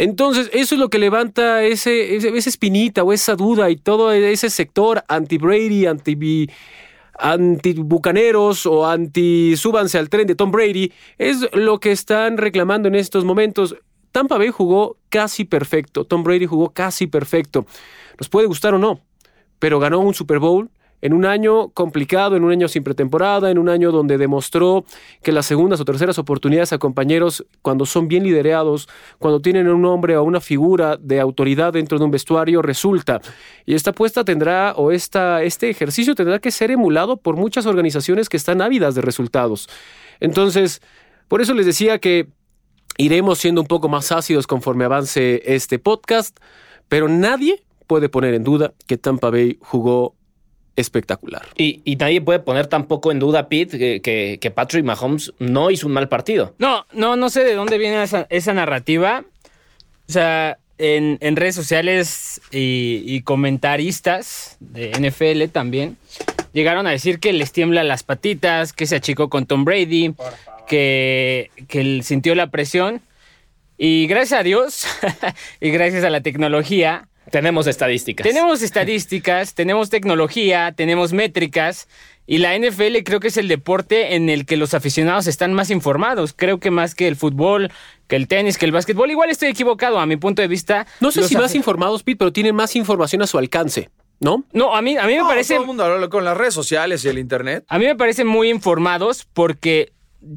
Entonces, 0.00 0.48
eso 0.54 0.76
es 0.76 0.78
lo 0.80 0.88
que 0.88 0.98
levanta 0.98 1.62
ese, 1.62 2.16
esa 2.16 2.48
espinita 2.48 3.04
o 3.04 3.12
esa 3.12 3.36
duda 3.36 3.68
y 3.68 3.76
todo 3.76 4.12
ese 4.12 4.48
sector 4.48 5.04
anti-Brady, 5.08 5.84
anti 5.84 6.48
anti-bucaneros 7.18 8.64
o 8.64 8.86
anti-súbanse 8.86 9.98
al 9.98 10.08
tren 10.08 10.26
de 10.26 10.34
Tom 10.34 10.50
Brady, 10.50 10.90
es 11.18 11.46
lo 11.52 11.80
que 11.80 11.92
están 11.92 12.38
reclamando 12.38 12.88
en 12.88 12.94
estos 12.94 13.26
momentos. 13.26 13.76
Tampa 14.10 14.38
Bay 14.38 14.48
jugó 14.48 14.96
casi 15.10 15.44
perfecto, 15.44 16.06
Tom 16.06 16.22
Brady 16.22 16.46
jugó 16.46 16.70
casi 16.70 17.06
perfecto. 17.06 17.66
Nos 18.18 18.30
puede 18.30 18.46
gustar 18.46 18.72
o 18.72 18.78
no, 18.78 19.02
pero 19.58 19.78
ganó 19.80 20.00
un 20.00 20.14
Super 20.14 20.38
Bowl 20.38 20.70
en 21.02 21.12
un 21.12 21.24
año 21.24 21.68
complicado, 21.70 22.36
en 22.36 22.44
un 22.44 22.52
año 22.52 22.68
sin 22.68 22.82
pretemporada, 22.82 23.50
en 23.50 23.58
un 23.58 23.68
año 23.68 23.92
donde 23.92 24.18
demostró 24.18 24.84
que 25.22 25.32
las 25.32 25.46
segundas 25.46 25.80
o 25.80 25.84
terceras 25.84 26.18
oportunidades 26.18 26.72
a 26.72 26.78
compañeros, 26.78 27.46
cuando 27.62 27.86
son 27.86 28.08
bien 28.08 28.24
liderados, 28.24 28.88
cuando 29.18 29.40
tienen 29.40 29.68
un 29.68 29.84
hombre 29.84 30.16
o 30.16 30.24
una 30.24 30.40
figura 30.40 30.96
de 30.96 31.20
autoridad 31.20 31.72
dentro 31.72 31.98
de 31.98 32.04
un 32.04 32.10
vestuario, 32.10 32.62
resulta. 32.62 33.20
Y 33.66 33.74
esta 33.74 33.90
apuesta 33.90 34.24
tendrá, 34.24 34.74
o 34.76 34.90
esta, 34.90 35.42
este 35.42 35.70
ejercicio 35.70 36.14
tendrá 36.14 36.38
que 36.38 36.50
ser 36.50 36.70
emulado 36.70 37.16
por 37.16 37.36
muchas 37.36 37.66
organizaciones 37.66 38.28
que 38.28 38.36
están 38.36 38.60
ávidas 38.60 38.94
de 38.94 39.00
resultados. 39.00 39.68
Entonces, 40.20 40.82
por 41.28 41.40
eso 41.40 41.54
les 41.54 41.66
decía 41.66 41.98
que 41.98 42.28
iremos 42.98 43.38
siendo 43.38 43.60
un 43.60 43.66
poco 43.66 43.88
más 43.88 44.12
ácidos 44.12 44.46
conforme 44.46 44.84
avance 44.84 45.42
este 45.46 45.78
podcast, 45.78 46.38
pero 46.88 47.08
nadie 47.08 47.62
puede 47.86 48.08
poner 48.08 48.34
en 48.34 48.44
duda 48.44 48.74
que 48.86 48.98
Tampa 48.98 49.30
Bay 49.30 49.58
jugó 49.60 50.14
espectacular. 50.76 51.46
Y, 51.56 51.96
nadie 51.98 52.20
puede 52.20 52.38
poner 52.40 52.66
tampoco 52.66 53.12
en 53.12 53.18
duda, 53.18 53.48
Pete, 53.48 54.00
que, 54.00 54.52
Patrick 54.54 54.84
Mahomes 54.84 55.32
no 55.38 55.70
hizo 55.70 55.86
un 55.86 55.92
mal 55.92 56.08
partido. 56.08 56.54
No, 56.58 56.86
no, 56.92 57.16
no 57.16 57.30
sé 57.30 57.44
de 57.44 57.54
dónde 57.54 57.78
viene 57.78 58.02
esa, 58.02 58.54
narrativa. 58.54 59.24
O 60.08 60.12
sea, 60.12 60.58
en, 60.78 61.36
redes 61.36 61.54
sociales 61.54 62.40
y, 62.50 63.20
comentaristas 63.22 64.56
de 64.60 64.90
NFL 64.92 65.52
también 65.52 65.96
llegaron 66.52 66.86
a 66.86 66.90
decir 66.90 67.20
que 67.20 67.32
les 67.32 67.52
tiembla 67.52 67.84
las 67.84 68.02
patitas, 68.02 68.72
que 68.72 68.86
se 68.86 68.96
achicó 68.96 69.28
con 69.28 69.46
Tom 69.46 69.64
Brady, 69.64 70.14
que, 70.66 71.50
que 71.68 71.80
él 71.80 72.02
sintió 72.02 72.34
la 72.34 72.48
presión. 72.48 73.02
Y 73.82 74.06
gracias 74.08 74.40
a 74.40 74.42
Dios 74.42 74.84
y 75.60 75.70
gracias 75.70 76.04
a 76.04 76.10
la 76.10 76.20
tecnología, 76.20 77.08
Tenemos 77.30 77.66
estadísticas. 77.66 78.26
tenemos 78.26 78.62
estadísticas, 78.62 79.54
tenemos 79.54 79.90
tecnología, 79.90 80.72
tenemos 80.76 81.12
métricas. 81.12 81.88
Y 82.26 82.38
la 82.38 82.56
NFL 82.56 82.98
creo 83.04 83.18
que 83.18 83.28
es 83.28 83.36
el 83.36 83.48
deporte 83.48 84.14
en 84.14 84.28
el 84.28 84.46
que 84.46 84.56
los 84.56 84.72
aficionados 84.72 85.26
están 85.26 85.52
más 85.52 85.70
informados. 85.70 86.32
Creo 86.32 86.60
que 86.60 86.70
más 86.70 86.94
que 86.94 87.08
el 87.08 87.16
fútbol, 87.16 87.72
que 88.06 88.14
el 88.14 88.28
tenis, 88.28 88.56
que 88.56 88.66
el 88.66 88.72
básquetbol. 88.72 89.10
Igual 89.10 89.30
estoy 89.30 89.48
equivocado 89.48 89.98
a 89.98 90.06
mi 90.06 90.16
punto 90.16 90.40
de 90.40 90.46
vista. 90.46 90.86
No 91.00 91.10
sé 91.10 91.24
si 91.24 91.36
más 91.36 91.56
informados, 91.56 92.04
Pete, 92.04 92.18
pero 92.18 92.32
tienen 92.32 92.54
más 92.54 92.76
información 92.76 93.22
a 93.22 93.26
su 93.26 93.36
alcance, 93.36 93.90
¿no? 94.20 94.44
No, 94.52 94.76
a 94.76 94.80
mí, 94.80 94.96
a 94.96 95.06
mí 95.06 95.14
me 95.14 95.20
No, 95.20 95.26
parece... 95.26 95.54
Todo 95.54 95.62
el 95.62 95.66
mundo 95.66 95.84
habla 95.84 96.08
con 96.08 96.24
las 96.24 96.36
redes 96.36 96.54
sociales 96.54 97.04
y 97.04 97.08
el 97.08 97.18
internet. 97.18 97.64
A 97.68 97.78
mí 97.80 97.86
me 97.86 97.96
parecen 97.96 98.28
muy 98.28 98.48
informados 98.48 99.26
porque 99.32 99.92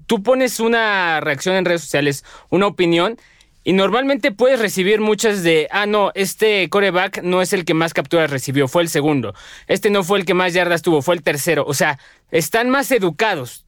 tú 0.08 0.24
pones 0.24 0.60
una 0.60 1.20
reacción 1.20 1.56
en 1.56 1.66
redes 1.66 1.82
sociales, 1.82 2.24
una 2.50 2.66
opinión, 2.66 3.18
y 3.64 3.74
normalmente 3.74 4.32
puedes 4.32 4.60
recibir 4.60 5.00
muchas 5.00 5.44
de, 5.44 5.68
ah, 5.72 5.86
no, 5.86 6.12
este 6.16 6.70
coreback 6.70 7.24
no 7.24 7.42
es 7.42 7.54
el 7.54 7.64
que 7.64 7.74
más 7.74 7.94
capturas 7.94 8.30
recibió, 8.30 8.68
fue 8.68 8.82
el 8.82 8.90
segundo. 8.90 9.34
Este 9.68 9.90
no 9.90 10.04
fue 10.04 10.20
el 10.20 10.26
que 10.26 10.34
más 10.34 10.54
yardas 10.54 10.82
tuvo, 10.82 11.02
fue 11.02 11.16
el 11.16 11.24
tercero. 11.24 11.64
O 11.66 11.74
sea, 11.74 11.98
están 12.32 12.70
más 12.70 12.92
educados, 12.92 13.66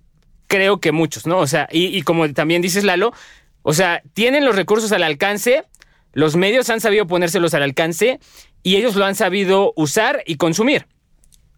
creo 0.48 0.80
que 0.80 0.92
muchos, 0.92 1.26
¿no? 1.26 1.40
O 1.40 1.48
sea, 1.48 1.68
y, 1.72 1.86
y 1.86 2.02
como 2.02 2.32
también 2.34 2.62
dices, 2.62 2.84
Lalo, 2.84 3.14
o 3.62 3.74
sea, 3.74 4.02
tienen 4.14 4.46
los 4.46 4.56
recursos 4.56 4.92
al 4.92 5.04
alcance, 5.04 5.64
los 6.12 6.36
medios 6.36 6.70
han 6.70 6.82
sabido 6.82 7.08
ponérselos 7.08 7.54
al 7.54 7.64
alcance 7.64 8.20
y 8.64 8.76
ellos 8.76 8.96
lo 8.96 9.06
han 9.06 9.16
sabido 9.16 9.74
usar 9.76 10.24
y 10.26 10.36
consumir. 10.36 10.88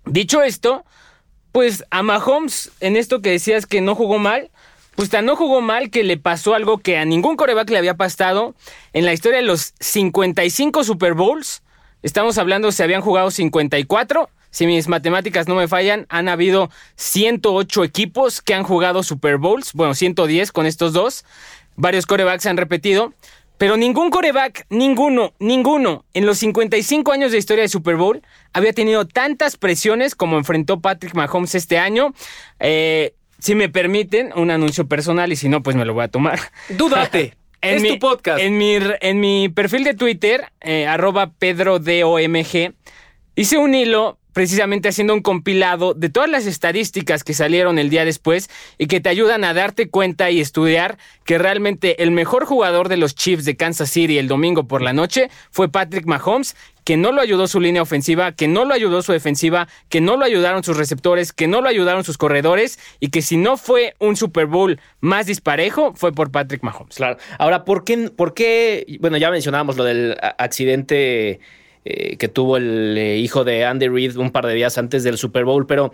Dicho 0.06 0.44
esto, 0.44 0.86
pues 1.52 1.86
a 1.90 2.04
Mahomes, 2.04 2.72
en 2.82 2.98
esto 2.98 3.22
que 3.22 3.32
decías 3.32 3.66
que 3.66 3.82
no 3.82 3.96
jugó 3.96 4.20
mal, 4.20 4.52
pues 4.98 5.12
tan 5.12 5.28
no 5.28 5.36
jugó 5.36 5.62
mal 5.62 5.92
que 5.92 6.04
le 6.04 6.18
pasó 6.18 6.56
algo 6.56 6.80
que 6.80 6.98
a 6.98 7.06
ningún 7.06 7.36
coreback 7.36 7.70
le 7.70 7.78
había 7.78 7.98
pasado 7.98 8.56
en 8.94 9.06
la 9.06 9.14
historia 9.14 9.38
de 9.38 9.46
los 9.46 9.76
55 9.80 10.84
Super 10.84 11.14
Bowls. 11.14 11.62
Estamos 12.02 12.40
hablando, 12.40 12.72
se 12.72 12.82
habían 12.82 13.02
jugado 13.02 13.30
54. 13.30 14.28
Si 14.50 14.66
mis 14.66 14.88
matemáticas 14.88 15.48
no 15.48 15.54
me 15.54 15.68
fallan, 15.68 16.08
han 16.10 16.30
habido 16.30 16.72
108 16.96 17.84
equipos 17.84 18.42
que 18.42 18.56
han 18.56 18.64
jugado 18.64 19.04
Super 19.04 19.38
Bowls. 19.38 19.74
Bueno, 19.74 19.94
110 19.94 20.52
con 20.52 20.66
estos 20.66 20.94
dos. 20.94 21.26
Varios 21.76 22.08
corebacks 22.08 22.48
han 22.48 22.58
repetido. 22.58 23.14
Pero 23.60 23.78
ningún 23.78 24.10
coreback, 24.10 24.66
ninguno, 24.70 25.34
ninguno, 25.40 26.06
en 26.14 26.26
los 26.28 26.38
55 26.40 27.12
años 27.12 27.32
de 27.32 27.40
historia 27.40 27.64
de 27.64 27.70
Super 27.70 27.96
Bowl 27.96 28.22
había 28.54 28.72
tenido 28.72 29.08
tantas 29.08 29.58
presiones 29.58 30.14
como 30.14 30.38
enfrentó 30.38 30.80
Patrick 30.80 31.16
Mahomes 31.16 31.56
este 31.56 31.80
año. 31.80 32.14
Eh, 32.60 33.14
si 33.40 33.56
me 33.56 33.70
permiten, 33.70 34.32
un 34.36 34.52
anuncio 34.52 34.88
personal 34.88 35.32
y 35.32 35.36
si 35.36 35.50
no, 35.50 35.64
pues 35.64 35.76
me 35.76 35.86
lo 35.86 35.94
voy 35.94 36.04
a 36.04 36.08
tomar. 36.08 36.40
Dúdate. 36.70 37.36
es 37.62 37.82
mi, 37.82 37.90
tu 37.90 38.00
podcast. 38.00 38.40
En 38.40 38.58
mi, 38.58 38.76
en 38.76 39.20
mi 39.20 39.50
perfil 39.50 39.84
de 39.84 39.94
Twitter, 39.94 40.52
eh, 40.62 40.88
arroba 40.88 41.32
PedroDOMG, 41.32 42.74
hice 43.36 43.58
un 43.58 43.76
hilo 43.76 44.20
precisamente 44.38 44.88
haciendo 44.88 45.16
un 45.16 45.24
compilado 45.24 45.96
de 45.96 46.10
todas 46.10 46.30
las 46.30 46.46
estadísticas 46.46 47.24
que 47.24 47.34
salieron 47.34 47.80
el 47.80 47.90
día 47.90 48.06
después 48.06 48.52
y 48.78 48.86
que 48.86 49.00
te 49.00 49.10
ayudan 49.10 49.44
a 49.44 49.56
darte 49.56 49.90
cuenta 49.90 50.30
y 50.30 50.40
estudiar 50.40 51.00
que 51.26 51.40
realmente 51.40 52.04
el 52.04 52.12
mejor 52.12 52.46
jugador 52.46 52.88
de 52.88 52.98
los 52.98 53.16
Chiefs 53.16 53.46
de 53.46 53.58
Kansas 53.58 53.90
City 53.90 54.20
el 54.20 54.28
domingo 54.28 54.68
por 54.68 54.84
la 54.84 54.94
noche 54.94 55.32
fue 55.50 55.70
Patrick 55.70 56.06
Mahomes, 56.06 56.56
que 56.84 56.98
no 56.98 57.12
lo 57.12 57.22
ayudó 57.22 57.48
su 57.48 57.60
línea 57.60 57.82
ofensiva, 57.82 58.32
que 58.32 58.48
no 58.48 58.64
lo 58.64 58.76
ayudó 58.76 59.02
su 59.02 59.12
defensiva, 59.12 59.68
que 59.90 60.02
no 60.02 60.18
lo 60.18 60.26
ayudaron 60.26 60.64
sus 60.64 60.78
receptores, 60.78 61.34
que 61.34 61.48
no 61.48 61.62
lo 61.62 61.68
ayudaron 61.68 62.04
sus 62.04 62.20
corredores 62.20 62.78
y 63.00 63.10
que 63.10 63.24
si 63.24 63.38
no 63.38 63.58
fue 63.58 63.96
un 63.98 64.16
Super 64.16 64.46
Bowl 64.46 64.80
más 65.00 65.26
disparejo 65.26 65.96
fue 65.96 66.12
por 66.12 66.30
Patrick 66.30 66.62
Mahomes. 66.62 66.98
Claro. 66.98 67.18
Ahora, 67.40 67.66
¿por 67.66 67.84
qué, 67.84 68.12
por 68.16 68.36
qué? 68.36 69.00
Bueno, 69.00 69.18
ya 69.18 69.32
mencionábamos 69.32 69.78
lo 69.78 69.84
del 69.84 70.16
accidente 70.38 71.40
eh, 71.90 72.18
que 72.18 72.28
tuvo 72.28 72.58
el 72.58 72.98
eh, 72.98 73.18
hijo 73.18 73.44
de 73.44 73.64
Andy 73.66 73.88
Reid 73.88 74.18
un 74.18 74.32
par 74.32 74.46
de 74.46 74.54
días 74.54 74.78
antes 74.78 75.04
del 75.04 75.18
Super 75.18 75.46
Bowl, 75.46 75.66
pero 75.66 75.94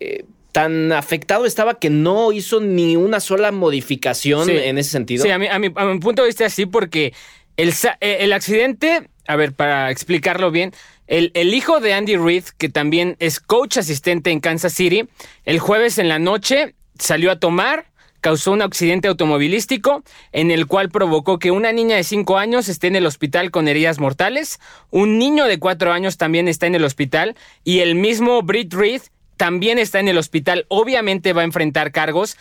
eh, 0.00 0.24
tan 0.52 0.90
afectado 0.92 1.44
estaba 1.46 1.78
que 1.78 1.90
no 1.90 2.32
hizo 2.32 2.60
ni 2.60 2.96
una 2.96 3.20
sola 3.20 3.52
modificación 3.52 4.46
Sí. 4.46 4.52
en 4.56 4.78
ese 4.78 4.90
sentido. 4.90 5.22
Sí, 5.24 5.30
a 5.30 5.38
mi, 5.38 5.46
a 5.46 5.58
mi- 5.58 5.72
a 5.74 5.84
mi 5.84 5.98
punto 6.00 6.22
de 6.22 6.28
vista 6.28 6.48
sí, 6.50 6.66
porque 6.66 7.12
el, 7.56 7.72
el 8.00 8.32
accidente, 8.32 9.08
a 9.28 9.36
ver, 9.36 9.52
para 9.52 9.90
explicarlo 9.90 10.50
bien, 10.50 10.72
el, 11.06 11.30
el 11.34 11.54
hijo 11.54 11.78
de 11.80 11.94
Andy 11.94 12.16
Reid, 12.16 12.44
que 12.58 12.68
también 12.68 13.16
es 13.20 13.38
coach 13.38 13.76
asistente 13.78 14.30
en 14.30 14.40
Kansas 14.40 14.72
City, 14.72 15.08
el 15.44 15.58
jueves 15.60 15.98
en 15.98 16.08
la 16.08 16.18
noche 16.18 16.74
salió 16.98 17.30
a 17.30 17.38
tomar, 17.38 17.86
causó 18.26 18.50
un 18.50 18.60
accidente 18.60 19.06
automovilístico 19.06 20.02
en 20.32 20.50
el 20.50 20.66
cual 20.66 20.88
provocó 20.90 21.38
que 21.38 21.52
una 21.52 21.70
niña 21.70 21.94
de 21.94 22.02
5 22.02 22.38
años 22.38 22.68
esté 22.68 22.88
en 22.88 22.96
el 22.96 23.06
hospital 23.06 23.52
con 23.52 23.68
heridas 23.68 24.00
mortales, 24.00 24.58
un 24.90 25.16
niño 25.16 25.44
de 25.44 25.60
4 25.60 25.92
años 25.92 26.16
también 26.16 26.48
está 26.48 26.66
en 26.66 26.74
el 26.74 26.82
hospital 26.82 27.36
y 27.62 27.78
el 27.82 27.94
mismo 27.94 28.42
Britt 28.42 28.74
Reid 28.74 29.02
también 29.36 29.78
está 29.78 30.00
en 30.00 30.08
el 30.08 30.18
hospital, 30.18 30.66
obviamente 30.66 31.34
va 31.34 31.42
a 31.42 31.44
enfrentar 31.44 31.92
cargos 31.92 32.36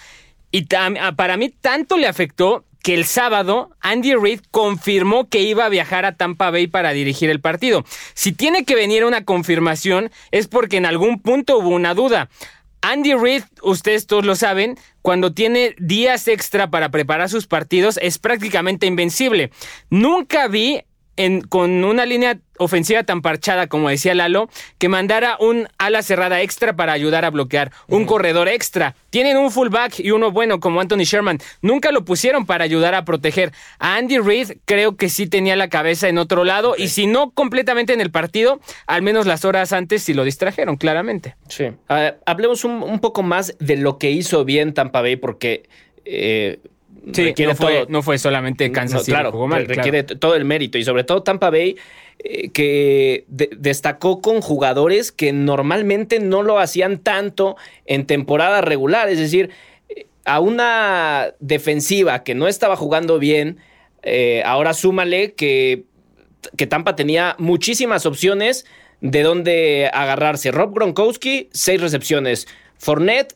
y 0.49 0.65
tam- 0.65 0.97
a- 0.99 1.11
para 1.11 1.37
mí 1.37 1.49
tanto 1.49 1.97
le 1.97 2.07
afectó 2.07 2.65
que 2.81 2.95
el 2.95 3.05
sábado 3.05 3.69
Andy 3.81 4.13
Reid 4.15 4.41
confirmó 4.51 5.27
que 5.27 5.41
iba 5.41 5.65
a 5.65 5.69
viajar 5.69 6.05
a 6.05 6.15
Tampa 6.17 6.51
Bay 6.51 6.65
para 6.67 6.93
dirigir 6.93 7.29
el 7.31 7.41
partido. 7.41 7.83
Si 8.13 8.31
tiene 8.31 8.63
que 8.63 8.75
venir 8.75 9.05
una 9.05 9.23
confirmación 9.23 10.11
es 10.31 10.47
porque 10.47 10.77
en 10.77 10.85
algún 10.85 11.19
punto 11.19 11.57
hubo 11.57 11.69
una 11.69 11.93
duda. 11.95 12.29
Andy 12.87 13.15
Reid, 13.15 13.41
ustedes 13.63 14.05
todos 14.05 14.25
lo 14.25 14.35
saben, 14.35 14.77
cuando 15.01 15.33
tiene 15.33 15.73
días 15.79 16.27
extra 16.27 16.69
para 16.69 16.91
preparar 16.91 17.29
sus 17.29 17.47
partidos 17.47 17.97
es 17.99 18.19
prácticamente 18.19 18.85
invencible. 18.85 19.49
Nunca 19.89 20.47
vi 20.47 20.83
en- 21.17 21.41
con 21.41 21.83
una 21.83 22.05
línea 22.05 22.37
ofensiva 22.57 23.03
tan 23.03 23.21
parchada 23.21 23.67
como 23.67 23.89
decía 23.89 24.15
Lalo, 24.15 24.49
que 24.77 24.87
mandara 24.87 25.35
un 25.41 25.67
ala 25.77 26.01
cerrada 26.01 26.41
extra 26.41 26.75
para 26.77 26.93
ayudar 26.93 27.25
a 27.25 27.29
bloquear, 27.29 27.71
un 27.87 28.05
corredor 28.05 28.47
extra. 28.47 28.95
Tienen 29.09 29.35
un 29.35 29.51
fullback 29.51 29.99
y 29.99 30.11
uno 30.11 30.31
bueno 30.31 30.61
como 30.61 30.79
Anthony 30.79 31.03
Sherman. 31.03 31.39
Nunca 31.61 31.91
lo 31.91 32.05
pusieron 32.05 32.45
para 32.45 32.63
ayudar 32.63 32.95
a 32.95 33.03
proteger. 33.03 33.51
A 33.79 33.95
Andy 33.95 34.19
Reid 34.19 34.53
creo 34.65 34.95
que 34.95 35.09
sí 35.09 35.27
tenía 35.27 35.55
la 35.57 35.67
cabeza 35.69 36.07
en 36.07 36.17
otro 36.17 36.45
lado 36.45 36.75
y 36.77 36.87
si 36.87 37.07
no 37.07 37.31
completamente 37.31 37.91
en 37.93 37.99
el 37.99 38.11
partido, 38.11 38.61
al 38.87 39.01
menos 39.01 39.25
las 39.25 39.43
horas 39.43 39.73
antes 39.73 40.03
sí 40.03 40.13
lo 40.13 40.23
distrajeron, 40.23 40.77
claramente. 40.77 41.35
Sí. 41.49 41.65
Hablemos 42.25 42.63
un, 42.63 42.83
un 42.83 42.99
poco 42.99 43.21
más 43.21 43.55
de 43.59 43.75
lo 43.75 43.97
que 43.97 44.11
hizo 44.11 44.45
bien 44.45 44.73
Tampa 44.73 45.01
Bay, 45.01 45.17
porque 45.17 45.63
eh, 46.05 46.59
Sí, 47.13 47.23
requiere 47.25 47.51
no 47.51 47.55
fue, 47.57 47.73
todo- 47.73 47.85
no 47.89 48.01
fue 48.01 48.17
solamente 48.17 48.71
Kansas 48.71 48.93
No, 48.93 48.99
City 48.99 49.11
claro, 49.11 49.31
jugó 49.31 49.47
mal, 49.47 49.65
requiere 49.65 50.03
todo 50.03 50.35
el 50.35 50.45
mérito 50.45 50.77
y 50.77 50.83
sobre 50.83 51.03
todo 51.03 51.21
Tampa 51.23 51.49
Bay 51.49 51.75
eh, 52.19 52.49
que 52.51 53.25
de- 53.27 53.49
destacó 53.57 54.21
con 54.21 54.41
jugadores 54.41 55.11
que 55.11 55.31
normalmente 55.33 56.19
no 56.19 56.41
lo 56.43 56.57
hacían 56.59 56.99
tanto 56.99 57.57
en 57.85 58.05
temporada 58.07 58.61
regular, 58.61 59.09
es 59.09 59.19
decir, 59.19 59.51
eh, 59.89 60.07
a 60.25 60.39
una 60.39 61.33
defensiva 61.39 62.23
que 62.23 62.33
no 62.35 62.47
estaba 62.47 62.75
jugando 62.75 63.19
bien, 63.19 63.57
eh, 64.01 64.41
ahora 64.45 64.73
súmale 64.73 65.33
que, 65.33 65.83
que 66.57 66.67
Tampa 66.67 66.95
tenía 66.95 67.35
muchísimas 67.37 68.05
opciones 68.05 68.65
de 69.01 69.21
dónde 69.23 69.89
agarrarse. 69.93 70.51
Rob 70.51 70.73
Gronkowski, 70.73 71.49
seis 71.51 71.81
recepciones. 71.81 72.47
Fournette, 72.77 73.35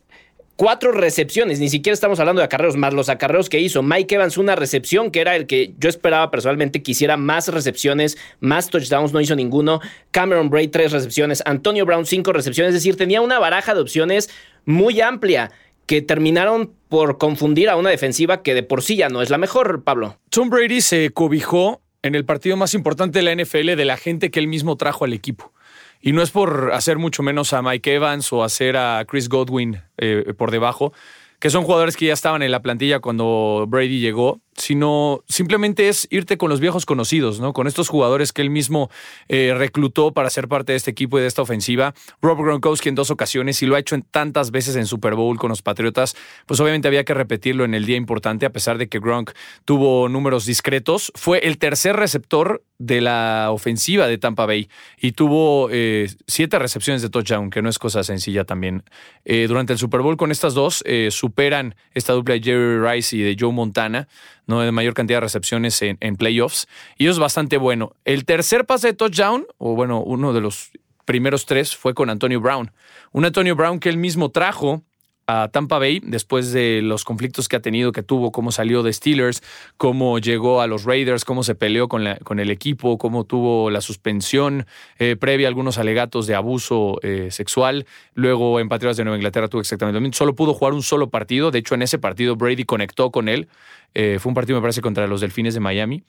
cuatro 0.60 0.92
recepciones, 0.92 1.62
ni 1.62 1.70
siquiera 1.70 1.94
estamos 1.94 2.20
hablando 2.20 2.42
de 2.42 2.46
acarreos, 2.46 2.75
más 2.75 2.94
los 2.94 3.08
acarreos 3.08 3.48
que 3.48 3.62
hizo. 3.62 3.82
Mike 3.82 4.16
Evans, 4.16 4.38
una 4.38 4.58
recepción 4.58 5.10
que 5.10 5.22
era 5.22 5.38
el 5.38 5.48
que 5.48 5.74
yo 5.80 5.88
esperaba 5.88 6.30
personalmente 6.32 6.84
que 6.84 6.92
hiciera 6.92 7.16
más 7.16 7.48
recepciones, 7.48 8.18
más 8.42 8.70
touchdowns, 8.70 9.13
no 9.13 9.22
hizo 9.22 9.38
ninguno. 9.38 9.80
Cameron 10.12 10.50
Bray, 10.50 10.68
tres 10.68 10.92
recepciones. 10.92 11.42
Antonio 11.46 11.86
Brown, 11.86 12.06
cinco 12.06 12.34
recepciones, 12.34 12.75
es 12.75 12.82
decir, 12.82 12.98
tenía 12.98 13.22
una 13.22 13.39
baraja 13.39 13.74
de 13.74 13.80
opciones 13.80 14.30
muy 14.66 15.00
amplia 15.00 15.50
que 15.86 16.01
terminaron 16.01 16.74
por 16.89 17.18
confundir 17.18 17.70
a 17.70 17.78
una 17.78 17.89
defensiva 17.89 18.44
que 18.44 18.54
de 18.54 18.63
por 18.63 18.84
sí 18.84 18.98
ya 18.98 19.08
no 19.08 19.22
es 19.22 19.30
la 19.30 19.38
mejor, 19.38 19.86
Pablo. 19.86 20.18
Tom 20.30 20.50
Brady 20.50 20.82
se 20.82 21.12
cobijó 21.12 21.80
en 22.01 22.16
el 22.16 22.25
partido 22.25 22.58
más 22.58 22.74
importante 22.74 23.20
de 23.20 23.24
la 23.24 23.42
NFL 23.42 23.78
de 23.78 23.86
la 23.86 23.96
gente 23.96 24.30
que 24.30 24.42
él 24.42 24.48
mismo 24.48 24.75
trajo 24.75 25.06
al 25.06 25.13
equipo. 25.13 25.54
Y 26.01 26.13
no 26.13 26.22
es 26.22 26.32
por 26.32 26.72
hacer 26.74 26.98
mucho 26.98 27.24
menos 27.24 27.53
a 27.53 27.62
Mike 27.62 27.96
Evans 27.96 28.32
o 28.32 28.44
hacer 28.44 28.77
a 28.77 29.03
Chris 29.06 29.27
Godwin 29.27 29.82
eh, 29.98 30.34
por 30.38 30.51
debajo, 30.51 30.94
que 31.39 31.50
son 31.50 31.63
jugadores 31.63 31.98
que 31.98 32.06
ya 32.06 32.13
estaban 32.13 32.41
en 32.41 32.51
la 32.51 32.62
plantilla 32.62 33.00
cuando 33.00 33.65
Brady 33.68 34.00
llegó, 34.00 34.41
sino 34.60 35.24
simplemente 35.28 35.89
es 35.89 36.08
irte 36.12 36.38
con 36.38 36.50
los 36.50 36.60
viejos 36.60 36.86
conocidos, 36.86 37.39
¿no? 37.39 37.54
Con 37.54 37.68
estos 37.68 37.89
jugadores 37.89 38.34
que 38.34 38.42
él 38.42 38.50
mismo 38.50 38.89
eh, 39.28 39.54
reclutó 39.58 40.13
para 40.13 40.30
ser 40.30 40.48
parte 40.48 40.74
de 40.74 40.78
este 40.78 40.92
equipo 40.92 41.18
y 41.18 41.22
de 41.22 41.28
esta 41.28 41.42
ofensiva. 41.42 41.94
Rob 42.22 42.38
Gronkowski 42.42 42.89
en 42.89 42.96
dos 42.96 43.12
ocasiones 43.12 43.62
y 43.62 43.66
lo 43.66 43.75
ha 43.75 43.80
hecho 43.80 43.96
en 43.96 44.04
tantas 44.04 44.51
veces 44.51 44.75
en 44.75 44.86
Super 44.86 45.16
Bowl 45.16 45.38
con 45.38 45.50
los 45.50 45.62
Patriotas, 45.62 46.16
pues 46.46 46.60
obviamente 46.60 46.88
había 46.88 47.04
que 47.04 47.13
repetirlo 47.13 47.66
en 47.66 47.74
el 47.74 47.86
día 47.86 47.98
importante, 47.98 48.46
a 48.46 48.51
pesar 48.51 48.78
de 48.78 48.89
que 48.89 49.00
Gronk 49.00 49.32
tuvo 49.66 50.10
números 50.10 50.46
discretos. 50.46 51.12
Fue 51.16 51.39
el 51.39 51.58
tercer 51.58 51.96
receptor 51.96 52.63
de 52.78 53.01
la 53.01 53.50
ofensiva 53.51 54.08
de 54.08 54.18
Tampa 54.18 54.46
Bay 54.46 54.70
y 54.98 55.12
tuvo 55.12 55.70
eh, 55.72 56.10
siete 56.28 56.60
recepciones 56.60 57.01
de 57.01 57.10
touchdown, 57.10 57.50
que 57.50 57.62
no 57.62 57.70
es 57.70 57.80
cosa 57.80 58.04
sencilla 58.04 58.46
también. 58.46 58.84
Eh, 59.25 59.46
durante 59.48 59.74
el 59.74 59.80
Super 59.80 60.01
Bowl 60.01 60.18
con 60.18 60.32
estas 60.32 60.54
dos 60.54 60.84
superan 61.10 61.75
esta 61.94 62.13
dupla 62.13 62.36
de 62.36 62.42
Jerry 62.42 62.80
Rice 62.80 63.16
y 63.16 63.22
de 63.22 63.36
Joe 63.39 63.51
Montana, 63.51 64.08
¿no? 64.50 64.62
de 64.62 64.72
mayor 64.72 64.96
cantidad 64.96 65.18
de 65.18 65.22
recepciones 65.22 65.79
en, 65.84 66.15
playoffs, 66.18 66.68
y 66.98 67.08
es 67.08 67.20
bastante 67.20 67.58
bueno. 67.58 67.94
El 68.03 68.25
tercer 68.25 68.65
pase 68.65 68.88
de 68.88 68.94
touchdown, 68.94 69.46
o 69.60 69.75
bueno, 69.75 70.01
uno 70.01 70.34
de 70.34 70.41
los 70.41 70.72
primeros 71.06 71.46
tres, 71.46 71.75
fue 71.75 71.94
con 71.94 72.10
Antonio 72.10 72.41
Brown. 72.41 72.72
Un 73.12 73.25
Antonio 73.25 73.56
Brown 73.56 73.79
que 73.79 73.89
él 73.89 73.98
mismo 73.98 74.29
trajo 74.29 74.82
a 75.29 75.48
Tampa 75.50 75.77
Bay 75.77 76.01
después 76.03 76.51
de 76.51 76.81
los 76.81 77.03
conflictos 77.03 77.48
que 77.48 77.55
ha 77.55 77.59
tenido, 77.59 77.91
que 77.91 78.01
tuvo, 78.01 78.31
cómo 78.31 78.51
salió 78.51 78.81
de 78.81 78.91
Steelers, 78.91 79.43
cómo 79.77 80.17
llegó 80.17 80.59
a 80.59 80.65
los 80.65 80.86
Raiders, 80.86 81.24
cómo 81.24 81.43
se 81.43 81.53
peleó 81.53 81.88
con, 81.88 82.03
con 82.24 82.39
el 82.39 82.50
equipo, 82.50 82.98
cómo 82.98 83.25
tuvo 83.25 83.69
la 83.69 83.81
suspensión 83.81 84.65
eh, 84.98 85.15
previa 85.17 85.45
a 85.45 85.50
algunos 85.50 85.77
alegatos 85.77 86.25
de 86.25 86.33
abuso 86.33 87.00
eh, 87.03 87.27
sexual. 87.29 87.86
Luego 88.15 88.59
en 88.59 88.69
Patriotas 88.69 88.98
de 88.98 89.03
Nueva 89.03 89.17
Inglaterra 89.17 89.48
tuvo 89.50 89.62
exactamente 89.62 89.98
lo 89.98 90.01
mismo. 90.01 90.13
Solo 90.15 90.33
pudo 90.33 90.55
jugar 90.55 90.74
un 90.74 90.81
solo 90.81 91.12
partido. 91.12 91.51
De 91.51 91.59
hecho, 91.59 91.75
en 91.75 91.83
ese 91.83 92.00
partido 92.00 92.36
Brady 92.36 92.63
conectó 92.63 93.12
con 93.12 93.29
él. 93.29 93.50
Eh, 93.93 94.17
fue 94.19 94.31
un 94.31 94.33
partido, 94.33 94.57
me 94.57 94.63
parece, 94.63 94.81
contra 94.81 95.05
los 95.05 95.21
Delfines 95.21 95.53
de 95.53 95.59
Miami. 95.59 96.03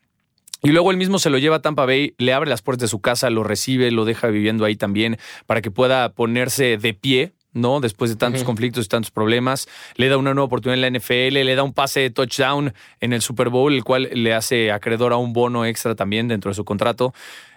Y 0.63 0.71
luego 0.71 0.91
él 0.91 0.97
mismo 0.97 1.19
se 1.19 1.29
lo 1.29 1.37
lleva 1.37 1.57
a 1.57 1.63
Tampa 1.63 1.85
Bay, 1.85 2.15
le 2.17 2.33
abre 2.33 2.49
las 2.49 2.63
puertas 2.63 2.83
de 2.83 2.89
su 2.89 3.01
casa, 3.01 3.29
lo 3.29 3.45
recibe, 3.45 3.91
lo 3.91 4.07
deja 4.07 4.29
viviendo 4.29 4.65
ahí 4.65 4.77
también 4.77 5.19
para 5.47 5.61
que 5.61 5.71
pueda 5.71 6.13
ponerse 6.13 6.79
de 6.79 6.95
pie 6.95 7.33
¿no? 7.53 7.81
Después 7.81 8.11
de 8.11 8.17
tantos 8.17 8.45
conflictos 8.45 8.87
y 8.87 8.89
tantos 8.89 9.11
problemas. 9.11 9.69
Le 9.97 10.09
da 10.09 10.17
una 10.17 10.35
nueva 10.35 10.47
oportunidad 10.47 10.85
en 10.85 10.93
la 10.93 10.99
NFL, 10.99 11.35
le 11.45 11.55
da 11.55 11.63
un 11.63 11.73
pase 11.73 12.01
de 12.01 12.11
touchdown 12.11 12.73
en 13.01 13.13
el 13.13 13.23
Super 13.23 13.49
Bowl, 13.49 13.73
el 13.73 13.85
cual 13.85 14.09
le 14.13 14.35
hace 14.35 14.71
acreedor 14.73 15.13
a 15.13 15.17
un 15.17 15.33
bono 15.33 15.65
extra 15.65 15.95
también 15.95 16.29
dentro 16.29 16.51
de 16.51 16.55
su 16.55 16.65
contrato. 16.65 17.13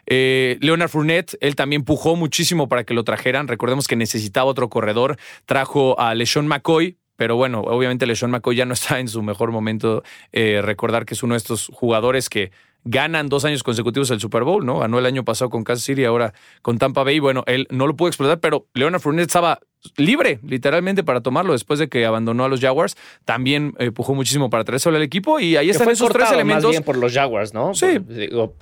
Eh, 0.06 0.58
Leonard 0.62 0.90
Fournette, 0.90 1.38
él 1.40 1.56
también 1.56 1.84
pujó 1.84 2.16
muchísimo 2.16 2.68
para 2.68 2.84
que 2.84 2.94
lo 2.94 3.04
trajeran. 3.04 3.48
Recordemos 3.48 3.88
que 3.88 3.96
necesitaba 3.96 4.46
otro 4.46 4.70
corredor. 4.70 5.18
Trajo 5.46 6.00
a 6.00 6.14
LeSean 6.16 6.48
McCoy, 6.48 6.98
pero 7.16 7.36
bueno, 7.36 7.62
obviamente 7.62 8.06
LeSean 8.06 8.32
McCoy 8.32 8.56
ya 8.56 8.66
no 8.66 8.74
está 8.74 9.00
en 9.00 9.08
su 9.08 9.22
mejor 9.22 9.52
momento. 9.52 10.04
Eh, 10.32 10.62
recordar 10.62 11.06
que 11.06 11.14
es 11.14 11.24
uno 11.24 11.36
de 11.36 11.38
estos 11.38 11.70
jugadores 11.74 12.30
que 12.30 12.52
ganan 12.86 13.30
dos 13.30 13.46
años 13.46 13.63
consecutivos 13.63 14.10
el 14.12 14.20
Super 14.20 14.44
Bowl, 14.44 14.66
¿no? 14.66 14.80
Ganó 14.80 15.00
el 15.00 15.06
año 15.06 15.24
pasado 15.24 15.50
con 15.50 15.63
Kansas 15.63 15.86
City, 15.86 16.06
ahora 16.06 16.34
con 16.62 16.78
Tampa 16.78 17.04
Bay. 17.04 17.20
Bueno, 17.20 17.44
él 17.48 17.68
no 17.70 17.88
lo 17.88 17.96
pudo 17.96 18.10
explotar, 18.10 18.40
pero 18.40 18.68
Leonard 18.74 19.02
Fournette 19.02 19.28
estaba 19.28 19.60
libre, 19.98 20.40
literalmente, 20.44 21.04
para 21.04 21.22
tomarlo 21.22 21.54
después 21.54 21.80
de 21.80 21.90
que 21.90 22.06
abandonó 22.06 22.46
a 22.46 22.50
los 22.50 22.60
Jaguars. 22.60 22.96
También 23.25 23.74
empujó 23.80 24.16
muchísimo 24.16 24.50
para 24.50 24.63
traerse 24.63 24.90
al 24.90 25.02
equipo 25.02 25.40
y 25.40 25.56
ahí 25.58 25.70
están 25.70 25.90
esos 25.90 26.12
tres 26.12 26.32
elementos. 26.32 26.66
Más 26.66 26.72
bien 26.72 26.84
por 26.84 26.98
los 26.98 27.13
Jaguars, 27.13 27.54
¿no? 27.54 27.74
Sí. 27.74 28.00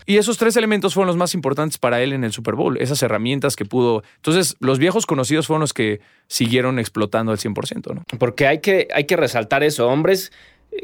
Y 0.05 0.17
esos 0.17 0.37
tres 0.37 0.55
elementos 0.55 0.93
fueron 0.93 1.07
los 1.07 1.17
más 1.17 1.33
importantes 1.33 1.77
para 1.77 2.01
él 2.01 2.13
en 2.13 2.23
el 2.23 2.31
Super 2.31 2.55
Bowl, 2.55 2.77
esas 2.77 3.01
herramientas 3.03 3.55
que 3.55 3.65
pudo. 3.65 4.03
Entonces, 4.17 4.55
los 4.59 4.79
viejos 4.79 5.05
conocidos 5.05 5.47
fueron 5.47 5.61
los 5.61 5.73
que 5.73 6.01
siguieron 6.27 6.79
explotando 6.79 7.31
al 7.31 7.37
100%, 7.37 7.95
¿no? 7.95 8.03
Porque 8.17 8.47
hay 8.47 8.59
que, 8.59 8.87
hay 8.93 9.05
que 9.05 9.15
resaltar 9.15 9.63
eso, 9.63 9.87
hombres 9.87 10.31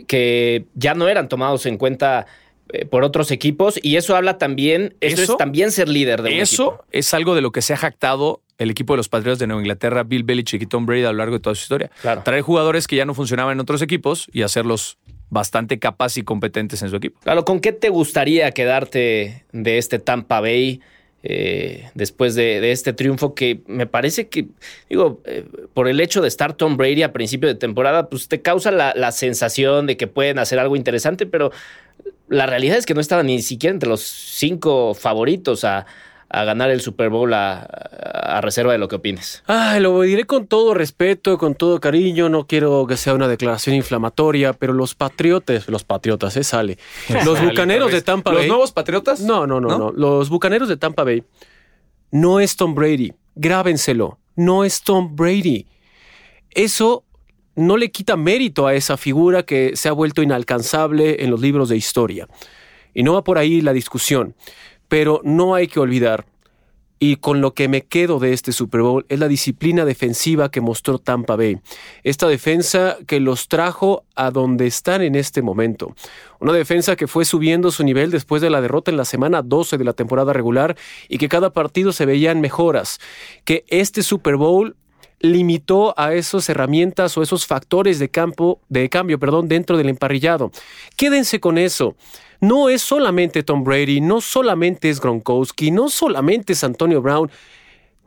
que 0.07 0.65
ya 0.73 0.93
no 0.93 1.07
eran 1.07 1.29
tomados 1.29 1.65
en 1.65 1.77
cuenta 1.77 2.25
eh, 2.25 2.46
por 2.89 3.03
otros 3.03 3.31
equipos 3.31 3.79
y 3.81 3.95
eso 3.95 4.15
habla 4.15 4.37
también, 4.37 4.95
eso, 5.01 5.21
es 5.21 5.37
también 5.37 5.71
ser 5.71 5.89
líder 5.89 6.21
de 6.21 6.33
un 6.33 6.39
Eso 6.39 6.83
es 6.91 7.13
algo 7.13 7.35
de 7.35 7.41
lo 7.41 7.51
que 7.51 7.61
se 7.61 7.73
ha 7.73 7.77
jactado 7.77 8.41
el 8.57 8.71
equipo 8.71 8.93
de 8.93 8.97
los 8.97 9.09
Patriotas 9.09 9.39
de 9.39 9.47
Nueva 9.47 9.61
Inglaterra, 9.61 10.03
Bill 10.03 10.23
Belichick 10.23 10.61
y 10.61 10.65
Tom 10.65 10.85
Brady 10.85 11.03
a 11.03 11.11
lo 11.11 11.17
largo 11.19 11.35
de 11.35 11.39
toda 11.39 11.55
su 11.55 11.61
historia. 11.61 11.91
Traer 12.23 12.41
jugadores 12.41 12.87
que 12.87 12.95
ya 12.95 13.05
no 13.05 13.13
funcionaban 13.13 13.53
en 13.53 13.59
otros 13.59 13.81
equipos 13.81 14.27
y 14.33 14.41
hacerlos 14.41 14.97
bastante 15.29 15.77
capaces 15.79 16.17
y 16.17 16.23
competentes 16.23 16.81
en 16.81 16.89
su 16.89 16.95
equipo. 16.95 17.19
Claro, 17.21 17.45
¿con 17.45 17.59
qué 17.59 17.73
te 17.73 17.89
gustaría 17.89 18.49
quedarte 18.51 19.45
de 19.51 19.77
este 19.77 19.99
Tampa 19.99 20.39
Bay? 20.41 20.81
Eh, 21.23 21.89
después 21.93 22.35
de, 22.35 22.71
este 22.71 22.93
triunfo 22.93 23.33
que 23.33 23.59
me 23.65 23.85
parece 23.85 24.29
que, 24.29 24.45
digo, 24.87 25.19
eh, 25.25 25.43
por 25.73 25.89
el 25.89 25.99
hecho 25.99 26.21
de 26.21 26.27
estar 26.27 26.53
Tom 26.53 26.77
Brady 26.77 27.03
a 27.03 27.11
principio 27.11 27.49
de 27.49 27.55
temporada, 27.55 28.07
pues 28.07 28.27
te 28.29 28.41
causa 28.41 28.71
la, 28.71 28.93
la, 28.95 29.11
sensación 29.11 29.87
de 29.87 29.97
que 29.97 30.07
pueden 30.07 30.39
hacer 30.39 30.59
algo 30.59 30.75
interesante, 30.75 31.25
pero 31.25 31.51
la 32.29 32.45
realidad 32.45 32.77
es 32.77 32.85
que 32.85 32.93
no 32.93 33.01
estaban 33.01 33.27
ni 33.27 33.41
siquiera 33.41 33.73
entre 33.73 33.89
los 33.89 34.01
cinco 34.01 34.93
favoritos 34.93 35.63
a, 35.63 35.85
ganar 36.29 36.69
el 36.71 36.81
Super 36.81 37.09
Bowl 37.09 37.33
a, 37.33 38.39
reserva 38.41 38.73
de 38.73 38.77
lo 38.77 38.87
que 38.87 38.95
opines. 38.95 39.43
Ah, 39.47 39.79
lo 39.79 40.01
diré 40.01 40.25
con 40.25 40.45
todo 40.45 40.73
respeto, 40.73 41.37
con 41.37 41.55
todo 41.55 41.79
cariño. 41.79 42.27
No 42.27 42.45
quiero 42.45 42.85
que 42.85 42.97
sea 42.97 43.13
una 43.13 43.27
declaración 43.27 43.75
inflamatoria, 43.75 44.53
pero 44.53 44.73
los 44.73 44.93
patriotas, 44.93 45.69
los 45.69 45.83
patriotas, 45.85 46.35
¿eh? 46.35 46.43
Sale. 46.43 46.77
Los 47.25 47.41
bucaneros 47.41 47.91
de 47.91 48.01
Tampa 48.01 48.31
Bay. 48.31 48.39
¿Los 48.39 48.47
nuevos 48.47 48.71
patriotas? 48.73 49.21
No, 49.21 49.47
no, 49.47 49.61
no, 49.61 49.77
no, 49.77 49.91
Los 49.91 50.29
bucaneros 50.29 50.67
de 50.67 50.77
Tampa 50.77 51.03
Bay 51.03 51.23
no 52.11 52.39
es 52.39 52.55
Tom 52.55 52.75
Brady. 52.75 53.13
Grábenselo. 53.35 54.19
No 54.35 54.63
es 54.63 54.81
Tom 54.81 55.15
Brady. 55.15 55.65
Eso 56.51 57.03
no 57.57 57.75
le 57.75 57.91
quita 57.91 58.15
mérito 58.15 58.67
a 58.67 58.75
esa 58.75 58.95
figura 58.95 59.43
que 59.43 59.75
se 59.75 59.89
ha 59.89 59.91
vuelto 59.91 60.21
inalcanzable 60.21 61.23
en 61.23 61.31
los 61.31 61.41
libros 61.41 61.67
de 61.67 61.75
historia. 61.75 62.29
Y 62.93 63.03
no 63.03 63.13
va 63.13 63.23
por 63.23 63.37
ahí 63.37 63.59
la 63.61 63.73
discusión, 63.73 64.35
pero 64.87 65.19
no 65.23 65.55
hay 65.55 65.67
que 65.67 65.79
olvidar, 65.79 66.25
y 66.99 67.17
con 67.17 67.41
lo 67.41 67.53
que 67.53 67.67
me 67.67 67.83
quedo 67.83 68.19
de 68.19 68.33
este 68.33 68.51
Super 68.51 68.81
Bowl, 68.81 69.05
es 69.09 69.19
la 69.19 69.27
disciplina 69.27 69.85
defensiva 69.85 70.49
que 70.49 70.61
mostró 70.61 70.97
Tampa 70.97 71.35
Bay. 71.35 71.59
Esta 72.03 72.27
defensa 72.27 72.97
que 73.05 73.19
los 73.19 73.47
trajo 73.47 74.03
a 74.15 74.31
donde 74.31 74.65
están 74.65 75.01
en 75.01 75.15
este 75.15 75.41
momento. 75.41 75.95
Una 76.39 76.53
defensa 76.53 76.95
que 76.95 77.07
fue 77.07 77.25
subiendo 77.25 77.71
su 77.71 77.83
nivel 77.83 78.09
después 78.09 78.41
de 78.41 78.49
la 78.49 78.61
derrota 78.61 78.91
en 78.91 78.97
la 78.97 79.05
semana 79.05 79.41
12 79.41 79.77
de 79.77 79.83
la 79.83 79.93
temporada 79.93 80.33
regular 80.33 80.75
y 81.07 81.17
que 81.17 81.29
cada 81.29 81.53
partido 81.53 81.91
se 81.91 82.05
veían 82.05 82.41
mejoras. 82.41 82.99
Que 83.45 83.63
este 83.67 84.01
Super 84.01 84.35
Bowl 84.35 84.75
limitó 85.19 85.93
a 85.97 86.13
esas 86.13 86.47
herramientas 86.49 87.17
o 87.17 87.23
esos 87.23 87.45
factores 87.47 87.99
de 87.99 88.09
campo, 88.09 88.61
de 88.69 88.89
cambio, 88.89 89.19
perdón, 89.19 89.47
dentro 89.47 89.77
del 89.77 89.89
emparrillado. 89.89 90.51
Quédense 90.95 91.39
con 91.39 91.57
eso. 91.57 91.95
No 92.39 92.69
es 92.69 92.81
solamente 92.81 93.43
Tom 93.43 93.63
Brady, 93.63 93.99
no 93.99 94.21
solamente 94.21 94.89
es 94.89 95.01
Gronkowski, 95.01 95.71
no 95.71 95.89
solamente 95.89 96.53
es 96.53 96.63
Antonio 96.63 97.01
Brown, 97.01 97.31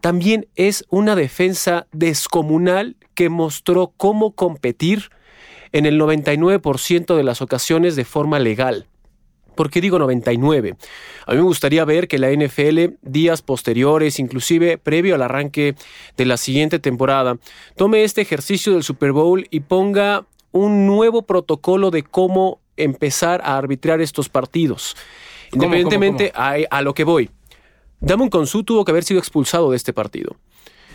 también 0.00 0.46
es 0.54 0.84
una 0.88 1.16
defensa 1.16 1.86
descomunal 1.92 2.96
que 3.14 3.28
mostró 3.28 3.92
cómo 3.96 4.32
competir 4.32 5.10
en 5.72 5.86
el 5.86 6.00
99% 6.00 7.16
de 7.16 7.22
las 7.22 7.42
ocasiones 7.42 7.96
de 7.96 8.04
forma 8.04 8.38
legal. 8.38 8.86
¿Por 9.54 9.70
qué 9.70 9.80
digo 9.80 9.98
99? 9.98 10.76
A 11.26 11.30
mí 11.32 11.36
me 11.36 11.42
gustaría 11.42 11.84
ver 11.84 12.08
que 12.08 12.18
la 12.18 12.30
NFL, 12.30 12.96
días 13.02 13.42
posteriores, 13.42 14.18
inclusive 14.18 14.78
previo 14.78 15.14
al 15.14 15.22
arranque 15.22 15.74
de 16.16 16.24
la 16.24 16.36
siguiente 16.36 16.78
temporada, 16.78 17.38
tome 17.76 18.04
este 18.04 18.20
ejercicio 18.20 18.72
del 18.72 18.82
Super 18.82 19.12
Bowl 19.12 19.46
y 19.50 19.60
ponga 19.60 20.26
un 20.52 20.86
nuevo 20.86 21.22
protocolo 21.22 21.90
de 21.90 22.02
cómo 22.02 22.60
empezar 22.76 23.40
a 23.44 23.56
arbitrar 23.56 24.00
estos 24.00 24.28
partidos. 24.28 24.96
Independientemente 25.52 26.32
A, 26.34 26.82
lo 26.82 26.94
que 26.94 27.04
voy. 27.04 27.30
Damon 28.00 28.30
Consu 28.30 28.64
tuvo 28.64 28.84
que 28.84 28.92
haber 28.92 29.04
sido 29.04 29.20
expulsado 29.20 29.70
de 29.70 29.76
este 29.76 29.92
partido. 29.92 30.36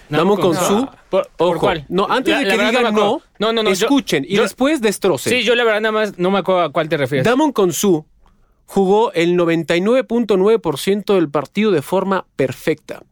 Damon 0.10 0.40
Consu, 0.40 0.88
¿Por, 1.10 1.58
cuál? 1.58 1.86
No, 1.90 2.08
antes 2.10 2.38
de 2.38 2.46
que 2.46 2.52
digan 2.52 2.94
no, 2.94 3.22
no, 3.40 3.54
no, 3.54 3.70
escuchen 3.70 4.26
y 4.28 4.38
después 4.38 4.82
destrocen. 4.82 5.34
Sí, 5.34 5.44
yo 5.44 5.56
la 5.56 5.64
verdad 5.64 5.82
nada 5.82 5.92
más 5.92 6.18
no 6.18 6.32
me 6.32 6.40
acuerdo 6.40 6.62
a 6.62 6.72
cuál 6.72 6.90
te 6.90 6.98
refieres. 6.98 7.26
Damon 7.26 7.52
Consu 7.52 8.06
jugó 8.66 9.12
el 9.14 9.38
99.9% 9.38 11.16
del 11.16 11.30
partido 11.30 11.72
de 11.72 11.82
forma 11.82 12.26
perfecta. 12.36 13.04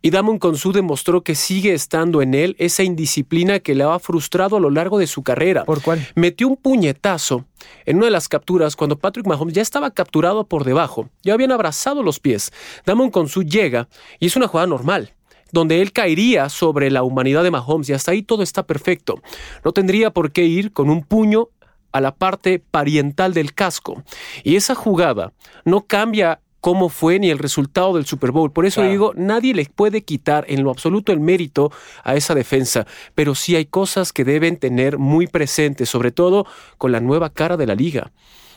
Y 0.00 0.10
Damon 0.10 0.38
Consu 0.38 0.72
demostró 0.72 1.22
que 1.22 1.34
sigue 1.34 1.74
estando 1.74 2.22
en 2.22 2.34
él 2.34 2.54
esa 2.60 2.84
indisciplina 2.84 3.58
que 3.58 3.74
le 3.74 3.82
ha 3.82 3.98
frustrado 3.98 4.56
a 4.56 4.60
lo 4.60 4.70
largo 4.70 4.98
de 4.98 5.08
su 5.08 5.24
carrera. 5.24 5.64
¿Por 5.64 5.82
cuál? 5.82 6.06
Metió 6.14 6.46
un 6.46 6.56
puñetazo 6.56 7.46
en 7.84 7.96
una 7.96 8.06
de 8.06 8.12
las 8.12 8.28
capturas 8.28 8.76
cuando 8.76 8.96
Patrick 8.96 9.26
Mahomes 9.26 9.54
ya 9.54 9.62
estaba 9.62 9.90
capturado 9.90 10.46
por 10.46 10.62
debajo. 10.64 11.10
Ya 11.24 11.34
habían 11.34 11.50
abrazado 11.50 12.04
los 12.04 12.20
pies. 12.20 12.52
Damon 12.86 13.10
Consu 13.10 13.42
llega 13.42 13.88
y 14.20 14.26
es 14.26 14.36
una 14.36 14.46
jugada 14.46 14.68
normal 14.68 15.14
donde 15.50 15.80
él 15.80 15.92
caería 15.92 16.48
sobre 16.48 16.90
la 16.90 17.02
humanidad 17.02 17.42
de 17.42 17.50
Mahomes 17.50 17.88
y 17.88 17.94
hasta 17.94 18.12
ahí 18.12 18.22
todo 18.22 18.42
está 18.42 18.64
perfecto. 18.64 19.20
No 19.64 19.72
tendría 19.72 20.10
por 20.10 20.30
qué 20.30 20.44
ir 20.44 20.72
con 20.72 20.90
un 20.90 21.02
puño 21.02 21.48
a 21.92 22.00
la 22.00 22.14
parte 22.14 22.58
pariental 22.58 23.34
del 23.34 23.54
casco. 23.54 24.02
Y 24.44 24.56
esa 24.56 24.74
jugada 24.74 25.32
no 25.64 25.86
cambia 25.86 26.40
cómo 26.60 26.88
fue 26.88 27.18
ni 27.18 27.30
el 27.30 27.38
resultado 27.38 27.94
del 27.94 28.06
Super 28.06 28.32
Bowl. 28.32 28.52
Por 28.52 28.66
eso 28.66 28.82
digo, 28.82 29.12
nadie 29.14 29.54
le 29.54 29.64
puede 29.66 30.02
quitar 30.02 30.44
en 30.48 30.64
lo 30.64 30.70
absoluto 30.70 31.12
el 31.12 31.20
mérito 31.20 31.70
a 32.04 32.16
esa 32.16 32.34
defensa, 32.34 32.86
pero 33.14 33.34
sí 33.34 33.56
hay 33.56 33.66
cosas 33.66 34.12
que 34.12 34.24
deben 34.24 34.56
tener 34.56 34.98
muy 34.98 35.26
presentes, 35.26 35.88
sobre 35.88 36.10
todo 36.10 36.46
con 36.76 36.92
la 36.92 37.00
nueva 37.00 37.30
cara 37.30 37.56
de 37.56 37.66
la 37.66 37.74
liga 37.74 38.12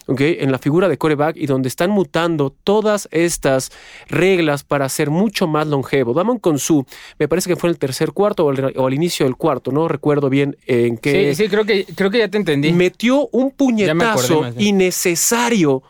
en 0.07 0.51
la 0.51 0.57
figura 0.57 0.89
de 0.89 0.97
coreback 0.97 1.37
y 1.37 1.45
donde 1.45 1.69
están 1.69 1.91
mutando 1.91 2.53
todas 2.63 3.07
estas 3.11 3.71
reglas 4.07 4.63
para 4.63 4.87
ser 4.89 5.09
mucho 5.09 5.47
más 5.47 5.67
longevo. 5.67 6.13
Damon 6.13 6.39
Consu, 6.39 6.85
me 7.19 7.27
parece 7.27 7.49
que 7.49 7.55
fue 7.55 7.69
en 7.69 7.75
el 7.75 7.79
tercer 7.79 8.11
cuarto 8.11 8.45
o, 8.45 8.87
al 8.87 8.93
inicio 8.93 9.25
del 9.25 9.35
cuarto, 9.35 9.71
no 9.71 9.87
recuerdo 9.87 10.29
bien 10.29 10.57
en 10.65 10.97
qué. 10.97 11.33
Sí, 11.33 11.43
sí, 11.43 11.49
creo 11.49 11.65
que, 11.65 11.85
creo 11.85 12.09
que 12.09 12.19
ya 12.19 12.27
te 12.27 12.37
entendí. 12.37 12.73
Metió 12.73 13.27
un 13.31 13.51
puñetazo 13.51 14.45
innecesario 14.57 15.83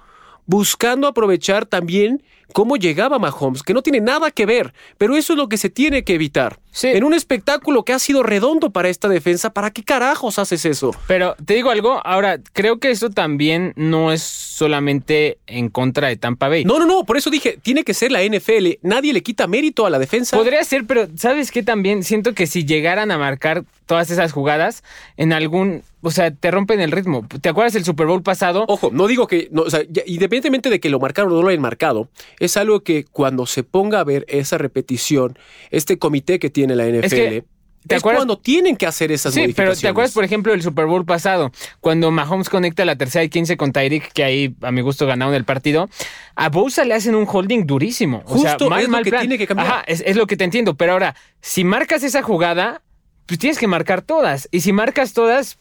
buscando 0.46 1.08
aprovechar 1.08 1.66
también 1.66 2.24
cómo 2.54 2.78
llegaba 2.78 3.20
Mahomes, 3.20 3.64
que 3.64 3.74
no 3.74 3.82
tiene 3.82 4.02
nada 4.02 4.32
que 4.32 4.46
ver, 4.46 4.74
pero 4.98 5.16
eso 5.16 5.34
es 5.34 5.38
lo 5.38 5.50
que 5.50 5.58
se 5.58 5.70
tiene 5.70 6.04
que 6.04 6.16
evitar. 6.16 6.60
Sí. 6.72 6.88
En 6.88 7.04
un 7.04 7.14
espectáculo 7.14 7.84
que 7.84 7.94
ha 7.94 8.00
sido 8.00 8.24
redondo 8.24 8.72
para 8.72 8.90
esta 8.90 9.10
defensa, 9.10 9.54
¿para 9.54 9.72
qué 9.72 9.84
carajos 9.84 10.40
haces 10.40 10.64
eso? 10.66 10.96
Pero 11.08 11.36
te 11.46 11.56
digo 11.56 11.70
algo, 11.70 12.02
ahora 12.06 12.40
creo 12.54 12.80
que 12.80 12.92
eso 12.92 13.10
también 13.10 13.74
no 13.76 14.12
es 14.12 14.22
solamente 14.22 15.38
en 15.48 15.70
contra 15.70 16.08
de 16.08 16.16
Tampa 16.16 16.48
Bay. 16.48 16.64
No, 16.64 16.80
no, 16.80 16.86
no, 16.86 17.04
por 17.04 17.18
eso 17.18 17.30
dije, 17.30 17.60
tiene 17.62 17.84
que 17.84 17.94
ser 17.94 18.12
la 18.12 18.24
NFL. 18.24 18.78
Nadie 18.84 19.12
le 19.12 19.22
quita 19.22 19.48
mérito 19.48 19.86
a 19.86 19.90
la 19.90 20.00
defensa. 20.00 20.38
Podría 20.38 20.64
ser, 20.64 20.86
pero 20.86 21.08
¿sabes 21.18 21.52
qué 21.52 21.64
también? 21.64 22.04
Siento 22.04 22.34
que 22.34 22.48
si 22.48 22.66
llegaran 22.66 23.12
a 23.12 23.18
marcar 23.18 23.64
todas 23.86 24.10
esas 24.10 24.32
jugadas, 24.32 24.84
en 25.18 25.34
algún, 25.34 25.84
o 26.02 26.12
sea, 26.12 26.32
te 26.32 26.52
rompen 26.52 26.80
el 26.82 26.92
ritmo. 26.92 27.28
¿Te 27.42 27.50
acuerdas 27.50 27.76
el 27.76 27.84
Super 27.86 28.08
Bowl 28.08 28.24
pasado? 28.24 28.66
Ojo, 28.68 28.90
no 28.92 29.08
digo 29.08 29.28
que, 29.28 29.48
no, 29.52 29.62
o 29.64 29.70
sea, 29.70 29.82
ya- 29.90 30.04
independientemente 30.06 30.70
de 30.70 30.80
que 30.80 30.90
lo 30.90 31.00
marcaron 31.00 31.32
o 31.32 31.36
no 31.36 31.42
lo 31.44 31.50
hayan 31.50 31.62
marcado, 31.62 32.10
es 32.40 32.58
algo 32.58 32.82
que 32.82 33.06
cuando 33.06 33.46
se 33.46 33.64
ponga 33.64 34.00
a 34.00 34.04
ver 34.04 34.26
esa 34.28 34.58
repetición, 34.58 35.38
este 35.70 35.98
comité 36.00 36.40
que 36.40 36.50
tiene 36.50 36.76
la 36.76 36.86
NFL, 36.88 37.10
que, 37.10 37.44
¿te 37.88 37.96
es 37.96 38.02
acuerdas? 38.02 38.20
cuando 38.20 38.38
tienen 38.38 38.76
que 38.78 38.86
hacer 38.86 39.12
esas 39.12 39.34
Sí, 39.34 39.54
pero. 39.56 39.76
¿te 39.76 39.88
acuerdas, 39.88 40.12
por 40.14 40.24
ejemplo, 40.24 40.52
del 40.52 40.62
Super 40.62 40.86
Bowl 40.86 41.06
pasado? 41.06 41.52
Cuando 41.80 42.12
Mahomes 42.12 42.50
conecta 42.50 42.86
la 42.86 42.96
tercera 42.96 43.24
y 43.24 43.30
15 43.30 43.58
con 43.58 43.72
Tyreek, 43.72 44.12
que 44.12 44.24
ahí 44.24 44.56
a 44.62 44.72
mi 44.72 44.82
gusto 44.82 45.06
ganaron 45.08 45.34
el 45.36 45.46
partido. 45.46 45.90
A 46.36 46.50
Bosa 46.50 46.86
le 46.86 46.94
hacen 46.94 47.16
un 47.16 47.28
holding 47.32 47.66
durísimo. 47.66 48.24
O 48.26 48.38
sea, 48.40 48.52
Justo 48.52 48.70
mal, 48.70 48.80
es 48.82 48.86
lo 48.88 48.92
mal 48.92 49.04
que 49.04 49.10
plan. 49.12 49.22
tiene 49.22 49.38
que 49.38 49.48
cambiar. 49.48 49.68
Ajá, 49.68 49.84
es, 49.88 50.04
es 50.06 50.16
lo 50.16 50.26
que 50.28 50.38
te 50.38 50.44
entiendo. 50.44 50.76
Pero 50.76 50.94
ahora, 50.94 51.16
si 51.42 51.64
marcas 51.64 52.04
esa 52.04 52.22
jugada, 52.22 52.82
pues 53.26 53.40
tienes 53.40 53.58
que 53.60 53.68
marcar 53.68 54.02
todas. 54.02 54.48
Y 54.52 54.62
si 54.62 54.74
marcas 54.74 55.14
todas, 55.14 55.58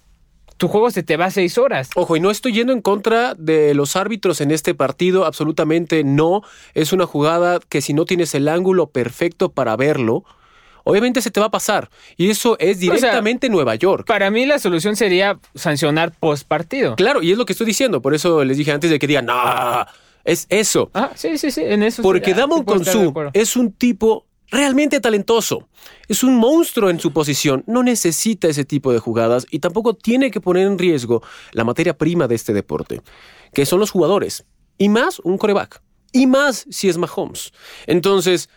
tu 0.61 0.69
juego 0.69 0.91
se 0.91 1.03
te 1.03 1.17
va 1.17 1.31
seis 1.31 1.57
horas. 1.57 1.89
Ojo, 1.95 2.17
y 2.17 2.21
no 2.21 2.31
estoy 2.31 2.53
yendo 2.53 2.75
en 2.75 2.83
contra 2.83 3.35
de 3.35 3.73
los 3.73 3.97
árbitros 3.97 4.43
en 4.43 4.51
este 4.51 4.75
partido, 4.75 5.25
absolutamente 5.25 6.05
no. 6.05 6.43
Es 6.75 6.93
una 6.93 7.07
jugada 7.07 7.61
que 7.67 7.81
si 7.81 7.95
no 7.95 8.05
tienes 8.05 8.35
el 8.35 8.47
ángulo 8.47 8.91
perfecto 8.91 9.53
para 9.53 9.75
verlo, 9.77 10.23
obviamente 10.85 11.23
se 11.23 11.31
te 11.31 11.41
va 11.41 11.47
a 11.47 11.51
pasar. 11.51 11.89
Y 12.19 12.29
eso 12.29 12.59
es 12.59 12.79
directamente 12.79 13.49
Nueva 13.49 13.75
York. 13.75 14.07
Para 14.07 14.31
mí 14.31 14.45
la 14.45 14.59
solución 14.59 14.97
sería 14.97 15.41
sancionar 15.55 16.13
post 16.21 16.47
partido. 16.47 16.95
Claro, 16.95 17.23
y 17.23 17.33
es 17.33 17.39
lo 17.39 17.47
que 17.47 17.55
estoy 17.55 17.67
diciendo. 17.67 18.03
Por 18.03 18.13
eso 18.13 18.45
les 18.45 18.59
dije 18.59 18.71
antes 18.71 18.91
de 18.91 18.99
que 18.99 19.07
digan, 19.07 19.25
no, 19.25 19.87
es 20.25 20.45
eso. 20.51 20.91
Ah, 20.93 21.13
sí, 21.15 21.39
sí, 21.39 21.51
sí, 21.51 21.63
en 21.65 21.83
eso 21.83 22.03
Porque 22.03 22.27
sí, 22.27 22.33
ah, 22.33 22.41
Damon 22.41 22.61
acuerdo. 22.61 23.31
es 23.33 23.57
un 23.57 23.73
tipo 23.73 24.27
realmente 24.51 25.01
talentoso. 25.01 25.69
Es 26.09 26.23
un 26.23 26.37
monstruo 26.37 26.91
en 26.91 27.01
su 27.01 27.13
posición. 27.13 27.65
No 27.67 27.83
necesita 27.83 28.49
ese 28.49 28.65
tipo 28.65 28.93
de 28.93 28.99
jugadas 28.99 29.47
y 29.51 29.61
tampoco 29.61 29.95
tiene 29.95 30.31
que 30.31 30.41
poner 30.41 30.67
en 30.67 30.79
riesgo 30.79 31.23
la 31.53 31.65
materia 31.65 31.97
prima 31.97 32.29
de 32.29 32.35
este 32.35 32.53
deporte, 32.53 33.01
que 33.53 33.67
son 33.67 33.81
los 33.81 33.91
jugadores. 33.91 34.45
Y 34.79 34.89
más 34.89 35.21
un 35.21 35.39
coreback. 35.39 35.83
Y 36.13 36.27
más 36.27 36.67
si 36.71 36.89
es 36.89 36.99
Mahomes. 36.99 37.53
Entonces, 37.87 38.49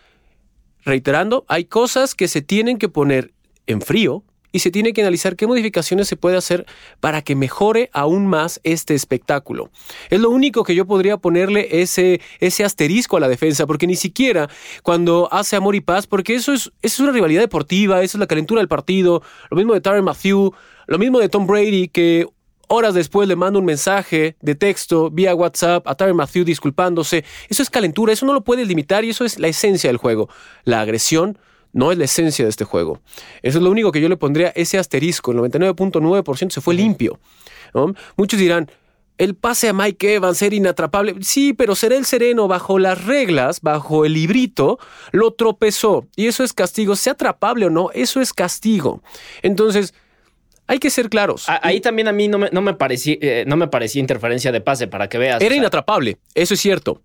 reiterando, 0.84 1.46
hay 1.48 1.66
cosas 1.66 2.16
que 2.16 2.28
se 2.28 2.42
tienen 2.42 2.78
que 2.78 2.90
poner 2.90 3.34
en 3.68 3.82
frío 3.82 4.24
y 4.54 4.60
se 4.60 4.72
tiene 4.72 4.94
que 4.94 5.02
analizar 5.02 5.36
qué 5.36 5.48
modificaciones 5.48 6.08
se 6.08 6.16
puede 6.16 6.38
hacer 6.38 6.66
para 7.02 7.22
que 7.24 7.36
mejore 7.36 7.90
aún 7.92 8.28
más 8.28 8.62
este 8.64 8.94
espectáculo. 8.94 9.72
Es 10.10 10.22
lo 10.22 10.30
único 10.30 10.64
que 10.64 10.76
yo 10.76 10.86
podría 10.86 11.18
ponerle 11.18 11.82
ese, 11.82 12.22
ese 12.40 12.64
asterisco 12.64 13.18
a 13.18 13.20
la 13.20 13.28
defensa, 13.28 13.66
porque 13.66 13.88
ni 13.88 13.96
siquiera 13.96 14.50
cuando 14.84 15.28
hace 15.32 15.56
amor 15.56 15.76
y 15.76 15.82
paz, 15.82 16.08
porque 16.08 16.36
eso 16.36 16.54
es, 16.54 16.62
eso 16.62 16.72
es 16.82 17.00
una 17.00 17.12
rivalidad 17.12 17.42
deportiva, 17.42 18.04
eso 18.04 18.18
es 18.18 18.20
la 18.20 18.28
calentura 18.28 18.62
del 18.62 18.68
partido, 18.68 19.24
lo 19.50 19.58
mismo 19.58 19.74
de 19.74 19.82
Tyron 19.82 20.06
Matthew, 20.06 20.54
lo 20.86 21.00
mismo 21.00 21.20
de 21.20 21.30
Tom 21.30 21.48
Brady, 21.48 21.88
que 21.88 22.28
horas 22.68 22.94
después 22.94 23.28
le 23.28 23.36
manda 23.36 23.60
un 23.60 23.66
mensaje 23.66 24.36
de 24.40 24.56
texto 24.56 25.10
vía 25.10 25.34
WhatsApp 25.34 25.88
a 25.88 25.96
Tyron 25.96 26.16
Matthew 26.16 26.44
disculpándose. 26.44 27.26
Eso 27.50 27.64
es 27.64 27.72
calentura, 27.72 28.14
eso 28.14 28.28
no 28.28 28.34
lo 28.34 28.44
puedes 28.44 28.68
limitar 28.68 29.04
y 29.04 29.10
eso 29.10 29.26
es 29.26 29.40
la 29.40 29.48
esencia 29.48 29.90
del 29.90 29.98
juego. 29.98 30.30
La 30.64 30.82
agresión 30.82 31.40
no 31.74 31.92
es 31.92 31.98
la 31.98 32.06
esencia 32.06 32.46
de 32.46 32.50
este 32.50 32.64
juego. 32.64 33.02
Eso 33.42 33.58
es 33.58 33.64
lo 33.64 33.70
único 33.70 33.92
que 33.92 34.00
yo 34.00 34.08
le 34.08 34.18
pondría 34.18 34.50
ese 34.56 34.78
asterisco. 34.78 35.32
El 35.32 35.40
99.9% 35.40 36.52
se 36.52 36.62
fue 36.62 36.76
limpio. 36.76 37.20
¿no? 37.74 37.94
Muchos 38.16 38.40
dirán, 38.40 38.70
el 39.18 39.36
pase 39.36 39.70
a 39.70 39.74
Mike 39.74 40.16
Evans 40.16 40.42
era 40.42 40.56
inatrapable. 40.56 41.16
Sí, 41.22 41.54
pero 41.54 41.76
será 41.76 41.96
el 41.96 42.06
sereno 42.06 42.48
bajo 42.48 42.80
las 42.80 43.06
reglas, 43.06 43.62
bajo 43.62 44.06
el 44.06 44.14
librito, 44.14 44.80
lo 45.12 45.32
tropezó. 45.32 46.08
Y 46.16 46.28
eso 46.28 46.44
es 46.44 46.54
castigo. 46.54 46.96
Sea 46.96 47.14
atrapable 47.14 47.66
o 47.66 47.70
no, 47.70 47.90
eso 47.94 48.22
es 48.22 48.34
castigo. 48.34 49.04
Entonces, 49.42 49.94
hay 50.66 50.80
que 50.80 50.90
ser 50.90 51.10
claros. 51.10 51.46
Ahí 51.48 51.82
también 51.82 52.08
a 52.08 52.12
mí 52.14 52.28
no 52.28 52.38
me, 52.38 52.50
no 52.52 52.62
me 52.62 52.74
parecía, 52.74 53.18
eh, 53.22 53.44
no 53.46 53.58
me 53.58 53.68
parecía 53.68 54.00
interferencia 54.00 54.52
de 54.52 54.62
pase, 54.62 54.88
para 54.88 55.10
que 55.10 55.18
veas. 55.18 55.42
Era 55.42 55.48
O 55.48 55.50
sea, 55.50 55.58
inatrapable, 55.58 56.18
eso 56.34 56.54
es 56.54 56.60
cierto. 56.60 57.02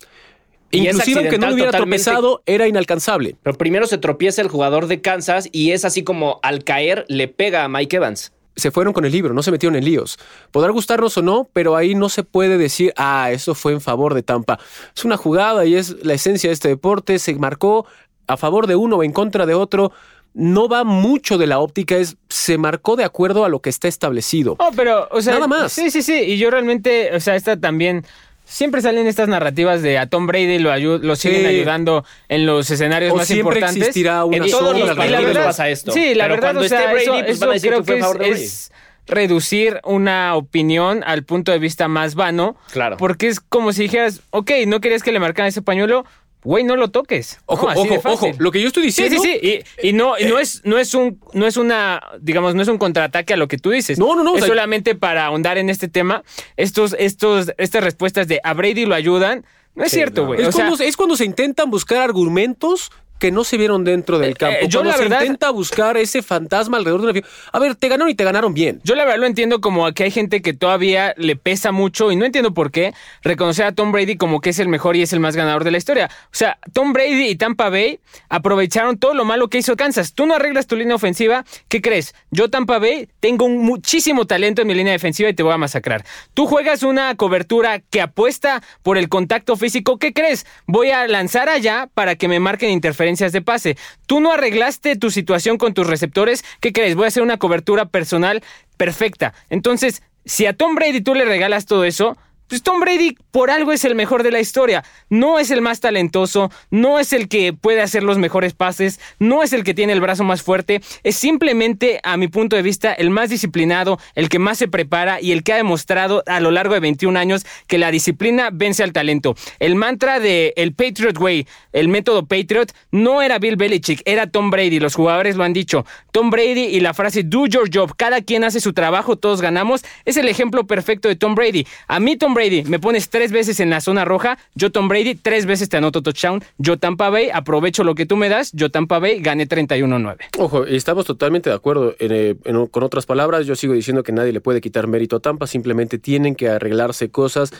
Y 0.70 0.86
Inclusive 0.86 1.20
aunque 1.20 1.38
no 1.38 1.52
hubiera 1.52 1.70
totalmente. 1.70 2.04
tropezado, 2.04 2.42
era 2.44 2.68
inalcanzable. 2.68 3.36
Pero 3.42 3.56
primero 3.56 3.86
se 3.86 3.98
tropieza 3.98 4.42
el 4.42 4.48
jugador 4.48 4.86
de 4.86 5.00
Kansas 5.00 5.48
y 5.50 5.70
es 5.70 5.84
así 5.84 6.04
como 6.04 6.40
al 6.42 6.64
caer 6.64 7.04
le 7.08 7.28
pega 7.28 7.64
a 7.64 7.68
Mike 7.68 7.96
Evans. 7.96 8.32
Se 8.54 8.70
fueron 8.70 8.92
con 8.92 9.04
el 9.04 9.12
libro, 9.12 9.32
no 9.32 9.42
se 9.42 9.52
metieron 9.52 9.76
en 9.76 9.84
líos. 9.84 10.18
Podrá 10.50 10.70
gustarnos 10.70 11.16
o 11.16 11.22
no, 11.22 11.48
pero 11.52 11.76
ahí 11.76 11.94
no 11.94 12.08
se 12.08 12.24
puede 12.24 12.58
decir, 12.58 12.92
ah, 12.96 13.30
eso 13.30 13.54
fue 13.54 13.72
en 13.72 13.80
favor 13.80 14.14
de 14.14 14.22
Tampa. 14.24 14.58
Es 14.96 15.04
una 15.04 15.16
jugada 15.16 15.64
y 15.64 15.76
es 15.76 16.04
la 16.04 16.14
esencia 16.14 16.50
de 16.50 16.54
este 16.54 16.68
deporte. 16.68 17.18
Se 17.20 17.34
marcó 17.36 17.86
a 18.26 18.36
favor 18.36 18.66
de 18.66 18.74
uno 18.74 18.96
o 18.96 19.02
en 19.04 19.12
contra 19.12 19.46
de 19.46 19.54
otro. 19.54 19.92
No 20.34 20.68
va 20.68 20.84
mucho 20.84 21.38
de 21.38 21.46
la 21.46 21.60
óptica, 21.60 21.96
es 21.96 22.16
se 22.28 22.58
marcó 22.58 22.96
de 22.96 23.04
acuerdo 23.04 23.44
a 23.44 23.48
lo 23.48 23.60
que 23.60 23.70
está 23.70 23.88
establecido. 23.88 24.56
Oh, 24.58 24.70
pero, 24.76 25.08
o 25.10 25.22
sea. 25.22 25.34
Nada 25.34 25.46
más. 25.46 25.72
Sí, 25.72 25.90
sí, 25.90 26.02
sí. 26.02 26.14
Y 26.14 26.36
yo 26.36 26.50
realmente, 26.50 27.14
o 27.14 27.20
sea, 27.20 27.36
esta 27.36 27.56
también. 27.58 28.04
Siempre 28.50 28.80
salen 28.80 29.06
estas 29.06 29.28
narrativas 29.28 29.82
de 29.82 29.98
a 29.98 30.06
Tom 30.06 30.26
Brady 30.26 30.58
lo, 30.58 30.74
lo 30.98 31.16
siguen 31.16 31.42
Sí. 31.42 31.46
ayudando 31.46 32.04
en 32.28 32.46
los 32.46 32.70
escenarios 32.70 33.12
O 33.12 33.16
más 33.16 33.26
siempre 33.26 33.56
importantes. 33.58 33.76
existirá 33.88 34.24
una 34.24 34.36
En 34.38 34.50
todos 34.50 34.78
los 34.78 34.96
partidos 34.96 35.38
pasa 35.38 35.68
esto. 35.68 35.92
Sí, 35.92 36.14
la 36.14 36.24
Pero 36.24 36.34
verdad, 36.36 36.46
cuando 36.52 36.60
o 36.62 36.68
sea, 36.68 36.92
Brady, 36.92 37.02
eso, 37.02 37.12
pues 37.12 37.28
eso 37.28 37.40
van 37.40 37.50
a 37.50 37.52
decir 37.52 37.70
creo 37.70 37.84
que 37.84 37.98
es, 38.30 38.40
es 38.40 38.72
reducir 39.06 39.80
una 39.84 40.34
opinión 40.34 41.02
al 41.06 41.24
punto 41.24 41.52
de 41.52 41.58
vista 41.58 41.88
más 41.88 42.14
vano. 42.14 42.56
Claro. 42.72 42.96
Porque 42.96 43.28
es 43.28 43.40
como 43.40 43.72
si 43.72 43.82
dijeras, 43.82 44.20
ok, 44.30 44.50
no 44.66 44.80
querías 44.80 45.02
que 45.02 45.12
le 45.12 45.20
marcaran 45.20 45.48
ese 45.48 45.62
pañuelo, 45.62 46.04
güey, 46.48 46.64
no 46.64 46.76
lo 46.76 46.88
toques. 46.90 47.38
Ojo, 47.46 47.72
No, 47.74 47.80
ojo, 47.82 48.00
ojo. 48.04 48.30
Lo 48.38 48.50
que 48.50 48.60
yo 48.62 48.68
estoy 48.68 48.90
Sí, 48.90 49.02
diciendo. 49.04 49.22
sí, 49.22 49.38
sí. 49.40 49.60
Y, 49.82 49.88
y 49.88 49.92
no, 49.92 50.14
no 50.18 50.38
es, 50.38 50.62
no 50.64 50.78
es 50.78 50.94
un, 50.94 51.20
no 51.34 51.46
es 51.46 51.56
una, 51.58 52.00
digamos, 52.20 52.54
no 52.54 52.62
es 52.62 52.68
un 52.68 52.78
contraataque 52.78 53.34
a 53.34 53.36
lo 53.36 53.48
que 53.48 53.58
tú 53.58 53.70
dices. 53.70 53.98
No, 53.98 54.16
no, 54.16 54.24
no, 54.24 54.32
o 54.32 54.34
Es 54.36 54.40
sea- 54.40 54.48
solamente 54.48 54.94
para 54.94 55.26
ahondar 55.26 55.58
en 55.58 55.68
este 55.68 55.88
tema. 55.88 56.22
Estos, 56.56 56.96
estos, 56.98 57.52
estas 57.58 57.84
respuestas 57.84 58.28
de 58.28 58.40
a 58.42 58.54
Brady 58.54 58.86
lo 58.86 58.94
ayudan. 58.94 59.44
No 59.74 59.84
es 59.84 59.90
Sí, 59.90 59.96
cierto, 59.96 60.22
no. 60.22 60.26
güey. 60.28 60.40
Es, 60.40 60.48
O 60.48 60.52
sea, 60.52 60.66
cuando, 60.68 60.84
es 60.84 60.96
cuando 60.96 61.16
se 61.16 61.24
intentan 61.26 61.70
buscar 61.70 61.98
argumentos 61.98 62.90
que 63.18 63.30
no 63.30 63.44
se 63.44 63.56
vieron 63.56 63.84
dentro 63.84 64.18
del 64.18 64.30
Eh, 64.30 64.34
campo. 64.34 64.56
eh, 64.60 64.68
yo 64.68 64.80
cuando 64.80 64.90
la 64.92 64.96
se 64.96 65.02
verdad- 65.04 65.20
intenta 65.22 65.50
buscar 65.50 65.96
ese 65.96 66.22
fantasma 66.22 66.76
alrededor 66.76 67.02
de 67.12 67.18
una. 67.18 67.28
A 67.52 67.58
ver, 67.58 67.74
te 67.74 67.88
ganaron 67.88 68.10
y 68.10 68.14
te 68.14 68.24
ganaron 68.24 68.54
bien. 68.54 68.80
Yo 68.84 68.94
la 68.94 69.04
verdad 69.04 69.18
lo 69.20 69.26
entiendo 69.26 69.60
como 69.60 69.90
que 69.92 70.04
hay 70.04 70.10
gente 70.10 70.40
que 70.42 70.52
todavía 70.54 71.14
le 71.16 71.36
pesa 71.36 71.72
mucho 71.72 72.10
y 72.12 72.16
no 72.16 72.24
entiendo 72.24 72.54
por 72.54 72.70
qué 72.70 72.94
reconocer 73.22 73.66
a 73.66 73.72
Tom 73.72 73.92
Brady 73.92 74.16
como 74.16 74.40
que 74.40 74.50
es 74.50 74.58
el 74.58 74.68
mejor 74.68 74.96
y 74.96 75.02
es 75.02 75.12
el 75.12 75.20
más 75.20 75.36
ganador 75.36 75.64
de 75.64 75.70
la 75.70 75.78
historia. 75.78 76.10
O 76.26 76.28
sea, 76.36 76.58
Tom 76.72 76.92
Brady 76.92 77.28
y 77.28 77.36
Tampa 77.36 77.68
Bay 77.70 78.00
aprovecharon 78.28 78.98
todo 78.98 79.14
lo 79.14 79.24
malo 79.24 79.48
que 79.48 79.58
hizo 79.58 79.76
Kansas. 79.76 80.14
Tú 80.14 80.26
no 80.26 80.34
arreglas 80.34 80.66
tu 80.66 80.76
línea 80.76 80.94
ofensiva, 80.94 81.44
¿qué 81.68 81.80
crees? 81.80 82.14
Yo 82.30 82.50
Tampa 82.50 82.78
Bay 82.78 83.08
tengo 83.20 83.44
un 83.46 83.58
muchísimo 83.58 84.26
talento 84.26 84.62
en 84.62 84.68
mi 84.68 84.74
línea 84.74 84.92
defensiva 84.92 85.28
y 85.28 85.34
te 85.34 85.42
voy 85.42 85.52
a 85.54 85.58
masacrar. 85.58 86.04
Tú 86.34 86.46
juegas 86.46 86.82
una 86.82 87.14
cobertura 87.16 87.80
que 87.80 88.00
apuesta 88.00 88.62
por 88.82 88.98
el 88.98 89.08
contacto 89.08 89.56
físico, 89.56 89.98
¿qué 89.98 90.12
crees? 90.12 90.46
Voy 90.66 90.90
a 90.90 91.06
lanzar 91.08 91.48
allá 91.48 91.88
para 91.94 92.14
que 92.16 92.28
me 92.28 92.40
marquen 92.40 92.70
de 93.16 93.42
pase. 93.42 93.76
Tú 94.06 94.20
no 94.20 94.32
arreglaste 94.32 94.96
tu 94.96 95.10
situación 95.10 95.58
con 95.58 95.74
tus 95.74 95.86
receptores, 95.86 96.44
¿qué 96.60 96.72
crees? 96.72 96.94
Voy 96.94 97.04
a 97.04 97.08
hacer 97.08 97.22
una 97.22 97.38
cobertura 97.38 97.86
personal 97.86 98.42
perfecta. 98.76 99.34
Entonces, 99.50 100.02
si 100.24 100.46
a 100.46 100.52
Tom 100.52 100.74
Brady 100.74 101.00
tú 101.00 101.14
le 101.14 101.24
regalas 101.24 101.66
todo 101.66 101.84
eso, 101.84 102.16
pues 102.48 102.62
Tom 102.62 102.80
Brady 102.80 103.16
por 103.30 103.50
algo 103.50 103.72
es 103.72 103.84
el 103.84 103.94
mejor 103.94 104.22
de 104.22 104.32
la 104.32 104.40
historia. 104.40 104.84
No 105.08 105.38
es 105.38 105.50
el 105.50 105.60
más 105.60 105.80
talentoso, 105.80 106.50
no 106.70 106.98
es 106.98 107.12
el 107.12 107.28
que 107.28 107.52
puede 107.52 107.82
hacer 107.82 108.02
los 108.02 108.18
mejores 108.18 108.54
pases, 108.54 109.00
no 109.18 109.42
es 109.42 109.52
el 109.52 109.64
que 109.64 109.74
tiene 109.74 109.92
el 109.92 110.00
brazo 110.00 110.24
más 110.24 110.42
fuerte, 110.42 110.80
es 111.02 111.16
simplemente, 111.16 112.00
a 112.02 112.16
mi 112.16 112.28
punto 112.28 112.56
de 112.56 112.62
vista, 112.62 112.92
el 112.92 113.10
más 113.10 113.30
disciplinado, 113.30 113.98
el 114.14 114.28
que 114.28 114.38
más 114.38 114.58
se 114.58 114.68
prepara 114.68 115.20
y 115.20 115.32
el 115.32 115.42
que 115.42 115.52
ha 115.52 115.56
demostrado 115.56 116.22
a 116.26 116.40
lo 116.40 116.50
largo 116.50 116.74
de 116.74 116.80
21 116.80 117.18
años 117.18 117.44
que 117.66 117.78
la 117.78 117.90
disciplina 117.90 118.50
vence 118.52 118.82
al 118.82 118.92
talento. 118.92 119.34
El 119.58 119.74
mantra 119.74 120.20
de 120.20 120.54
el 120.56 120.72
Patriot 120.72 121.18
Way, 121.18 121.46
el 121.72 121.88
método 121.88 122.26
Patriot, 122.26 122.72
no 122.90 123.22
era 123.22 123.38
Bill 123.38 123.56
Belichick, 123.56 124.02
era 124.04 124.26
Tom 124.26 124.50
Brady. 124.50 124.80
Los 124.80 124.94
jugadores 124.94 125.36
lo 125.36 125.44
han 125.44 125.52
dicho. 125.52 125.84
Tom 126.12 126.30
Brady 126.30 126.64
y 126.64 126.80
la 126.80 126.94
frase 126.94 127.22
do 127.22 127.46
your 127.46 127.68
job, 127.72 127.94
cada 127.96 128.22
quien 128.22 128.44
hace 128.44 128.60
su 128.60 128.72
trabajo, 128.72 129.16
todos 129.16 129.40
ganamos, 129.40 129.84
es 130.04 130.16
el 130.16 130.28
ejemplo 130.28 130.66
perfecto 130.66 131.08
de 131.08 131.16
Tom 131.16 131.34
Brady. 131.34 131.66
A 131.86 132.00
mí, 132.00 132.16
Tom 132.16 132.34
Brady, 132.38 132.62
me 132.62 132.78
pones 132.78 133.08
tres 133.10 133.32
veces 133.32 133.58
en 133.58 133.68
la 133.68 133.80
zona 133.80 134.04
roja, 134.04 134.38
yo 134.54 134.70
Tom 134.70 134.86
Brady, 134.86 135.16
tres 135.16 135.44
veces 135.44 135.68
te 135.68 135.76
anoto 135.76 136.02
touchdown, 136.04 136.40
yo 136.58 136.76
Tampa 136.78 137.10
Bay, 137.10 137.30
aprovecho 137.34 137.82
lo 137.82 137.96
que 137.96 138.06
tú 138.06 138.16
me 138.16 138.28
das, 138.28 138.52
yo 138.52 138.70
Tampa 138.70 139.00
Bay, 139.00 139.18
gané 139.20 139.48
31-9. 139.48 140.16
Ojo, 140.38 140.64
estamos 140.64 141.04
totalmente 141.04 141.50
de 141.50 141.56
acuerdo. 141.56 141.96
En, 141.98 142.12
eh, 142.12 142.36
en- 142.44 142.66
con 142.68 142.84
otras 142.84 143.06
palabras, 143.06 143.44
yo 143.44 143.56
sigo 143.56 143.74
diciendo 143.74 144.04
que 144.04 144.12
nadie 144.12 144.32
le 144.32 144.40
puede 144.40 144.60
quitar 144.60 144.86
mérito 144.86 145.16
a 145.16 145.20
Tampa, 145.20 145.48
simplemente 145.48 145.98
tienen 145.98 146.36
que 146.36 146.48
arreglarse 146.48 147.10
cosas 147.10 147.50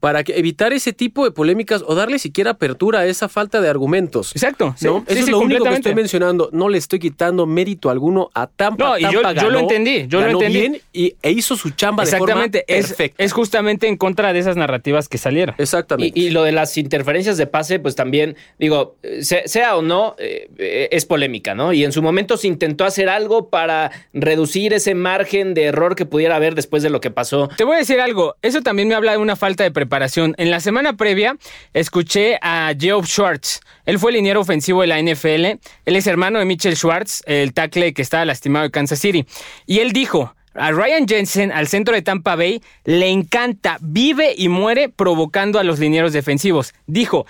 para 0.00 0.24
que 0.24 0.38
evitar 0.38 0.72
ese 0.72 0.92
tipo 0.92 1.24
de 1.24 1.30
polémicas 1.30 1.84
o 1.86 1.94
darle 1.94 2.18
siquiera 2.18 2.52
apertura 2.52 3.00
a 3.00 3.06
esa 3.06 3.28
falta 3.28 3.60
de 3.60 3.68
argumentos. 3.68 4.32
Exacto. 4.34 4.74
sí, 4.76 4.86
¿no? 4.86 5.00
sí, 5.00 5.04
Eso 5.08 5.18
es 5.20 5.24
sí, 5.26 5.30
lo 5.30 5.38
único 5.40 5.64
que 5.64 5.74
estoy 5.74 5.94
mencionando. 5.94 6.48
No 6.52 6.68
le 6.68 6.78
estoy 6.78 6.98
quitando 6.98 7.46
mérito 7.46 7.90
alguno 7.90 8.30
a 8.34 8.46
Tampa. 8.46 8.84
No, 8.84 8.98
y 8.98 9.02
yo- 9.02 9.20
Tampa 9.22 9.34
yo 9.42 9.48
lo 9.50 9.56
ganó, 9.56 9.60
entendí, 9.60 10.06
yo 10.08 10.20
lo 10.20 10.26
entendí. 10.30 10.58
bien 10.58 10.80
y, 10.92 11.14
e 11.22 11.30
hizo 11.32 11.56
su 11.56 11.70
chamba 11.70 12.02
Exactamente. 12.04 12.64
de 12.66 12.74
forma 12.74 12.80
Es, 12.80 12.86
perfecta. 12.88 13.22
es 13.24 13.32
justamente 13.32 13.88
en 13.88 13.96
contra 13.96 14.32
de 14.32 14.38
esas 14.38 14.56
narrativas 14.56 15.08
que 15.08 15.18
salieron. 15.18 15.54
Exactamente. 15.58 16.18
Y, 16.18 16.26
y 16.26 16.30
lo 16.30 16.42
de 16.44 16.52
las 16.52 16.76
interferencias 16.78 17.36
de 17.36 17.46
pase, 17.46 17.78
pues 17.78 17.94
también, 17.94 18.36
digo, 18.58 18.96
se- 19.20 19.46
sea 19.48 19.76
o 19.76 19.82
no, 19.82 20.16
eh, 20.18 20.48
eh, 20.58 20.88
es 20.92 21.04
polémica, 21.04 21.54
¿no? 21.54 21.72
Y 21.72 21.84
en 21.84 21.92
su 21.92 22.00
momento 22.02 22.36
se 22.38 22.46
intentó 22.46 22.84
hacer 22.84 23.08
algo 23.08 23.48
para 23.50 23.90
reducir 24.14 24.72
ese 24.72 24.94
margen 24.94 25.52
de 25.54 25.64
error 25.64 25.94
que 25.94 26.06
pudiera 26.06 26.36
haber 26.36 26.54
después 26.54 26.82
de 26.82 26.90
lo 26.90 27.00
que 27.00 27.10
pasó. 27.10 27.48
Te 27.56 27.64
voy 27.64 27.74
a 27.76 27.78
decir 27.78 28.00
algo, 28.00 28.36
eso 28.42 28.62
también 28.62 28.88
me 28.88 28.94
habla 28.94 29.12
de 29.12 29.18
una 29.18 29.36
falta 29.36 29.62
de 29.64 29.70
preparación. 29.70 29.89
En 30.16 30.50
la 30.50 30.60
semana 30.60 30.96
previa 30.96 31.36
escuché 31.72 32.38
a 32.42 32.72
Geoff 32.78 33.06
Schwartz. 33.06 33.60
Él 33.84 33.98
fue 33.98 34.12
liniero 34.12 34.40
ofensivo 34.40 34.82
de 34.82 34.86
la 34.86 35.02
NFL. 35.02 35.44
Él 35.84 35.96
es 35.96 36.06
hermano 36.06 36.38
de 36.38 36.44
Mitchell 36.44 36.76
Schwartz, 36.76 37.22
el 37.26 37.52
tackle 37.52 37.92
que 37.92 38.02
estaba 38.02 38.24
lastimado 38.24 38.64
de 38.64 38.70
Kansas 38.70 39.00
City. 39.00 39.26
Y 39.66 39.80
él 39.80 39.92
dijo, 39.92 40.34
a 40.54 40.70
Ryan 40.72 41.06
Jensen, 41.06 41.52
al 41.52 41.68
centro 41.68 41.94
de 41.94 42.02
Tampa 42.02 42.36
Bay, 42.36 42.62
le 42.84 43.08
encanta, 43.08 43.78
vive 43.80 44.34
y 44.36 44.48
muere 44.48 44.88
provocando 44.88 45.58
a 45.58 45.64
los 45.64 45.78
linieros 45.78 46.12
defensivos. 46.12 46.74
Dijo, 46.86 47.26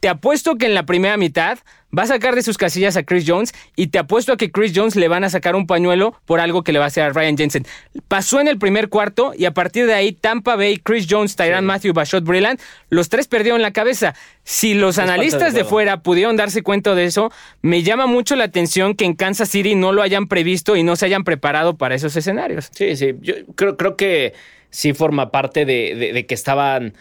te 0.00 0.08
apuesto 0.08 0.56
que 0.56 0.66
en 0.66 0.74
la 0.74 0.84
primera 0.84 1.16
mitad 1.16 1.58
va 1.96 2.02
a 2.04 2.06
sacar 2.06 2.34
de 2.34 2.42
sus 2.42 2.58
casillas 2.58 2.96
a 2.96 3.02
Chris 3.02 3.24
Jones 3.26 3.52
y 3.76 3.88
te 3.88 3.98
apuesto 3.98 4.32
a 4.32 4.36
que 4.36 4.50
Chris 4.50 4.72
Jones 4.74 4.96
le 4.96 5.08
van 5.08 5.24
a 5.24 5.30
sacar 5.30 5.54
un 5.56 5.66
pañuelo 5.66 6.14
por 6.24 6.40
algo 6.40 6.62
que 6.62 6.72
le 6.72 6.78
va 6.78 6.86
a 6.86 6.88
hacer 6.88 7.04
a 7.04 7.10
Ryan 7.10 7.36
Jensen. 7.36 7.66
Pasó 8.08 8.40
en 8.40 8.48
el 8.48 8.58
primer 8.58 8.88
cuarto 8.88 9.32
y 9.36 9.44
a 9.44 9.52
partir 9.54 9.86
de 9.86 9.94
ahí 9.94 10.12
Tampa 10.12 10.56
Bay, 10.56 10.78
Chris 10.78 11.06
Jones, 11.08 11.36
Tyrann 11.36 11.64
Matthew, 11.66 11.92
Bashot 11.92 12.24
Brilland, 12.24 12.60
los 12.90 13.08
tres 13.08 13.28
perdieron 13.28 13.62
la 13.62 13.72
cabeza. 13.72 14.14
Si 14.42 14.74
los 14.74 14.98
analistas 14.98 15.54
de 15.54 15.64
fuera 15.64 16.02
pudieron 16.02 16.36
darse 16.36 16.62
cuenta 16.62 16.94
de 16.94 17.04
eso, 17.04 17.30
me 17.62 17.82
llama 17.82 18.06
mucho 18.06 18.36
la 18.36 18.44
atención 18.44 18.94
que 18.94 19.04
en 19.04 19.14
Kansas 19.14 19.48
City 19.48 19.74
no 19.74 19.92
lo 19.92 20.02
hayan 20.02 20.26
previsto 20.26 20.76
y 20.76 20.82
no 20.82 20.96
se 20.96 21.06
hayan 21.06 21.24
preparado 21.24 21.76
para 21.76 21.94
esos 21.94 22.14
escenarios. 22.16 22.70
Sí, 22.74 22.96
sí, 22.96 23.14
yo 23.20 23.34
creo, 23.54 23.76
creo 23.76 23.96
que 23.96 24.34
sí 24.70 24.92
forma 24.92 25.30
parte 25.30 25.64
de, 25.64 25.94
de- 25.94 26.12
de 26.12 26.26
que 26.26 26.34
estaban 26.34 26.94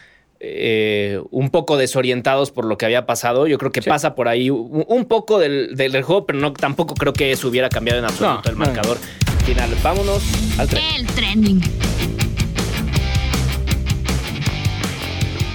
eh, 0.45 1.21
un 1.32 1.49
poco 1.49 1.77
desorientados 1.77 2.51
por 2.51 2.65
lo 2.65 2.77
que 2.77 2.86
había 2.86 3.06
pasado. 3.06 3.47
Yo 3.47 3.58
creo 3.58 3.71
que 3.71 3.82
pasa 3.82 4.13
por 4.13 4.27
ahí 4.27 4.49
un, 4.49 4.84
un 4.88 5.06
poco 5.06 5.39
del, 5.39 5.75
del 5.75 6.03
juego, 6.03 6.25
pero 6.25 6.39
no, 6.39 6.51
tampoco 6.51 6.95
creo 6.95 7.13
que 7.13 7.32
eso 7.32 7.47
hubiera 7.47 7.69
cambiado 7.69 7.99
en 7.99 8.06
absoluto 8.06 8.41
No, 8.45 8.51
el 8.51 8.58
no. 8.60 8.65
marcador 8.65 8.97
final. 9.45 9.69
Vámonos 9.82 10.21
al 10.60 10.67
tren. 10.67 10.84
El 10.95 11.08
trending. 11.08 11.62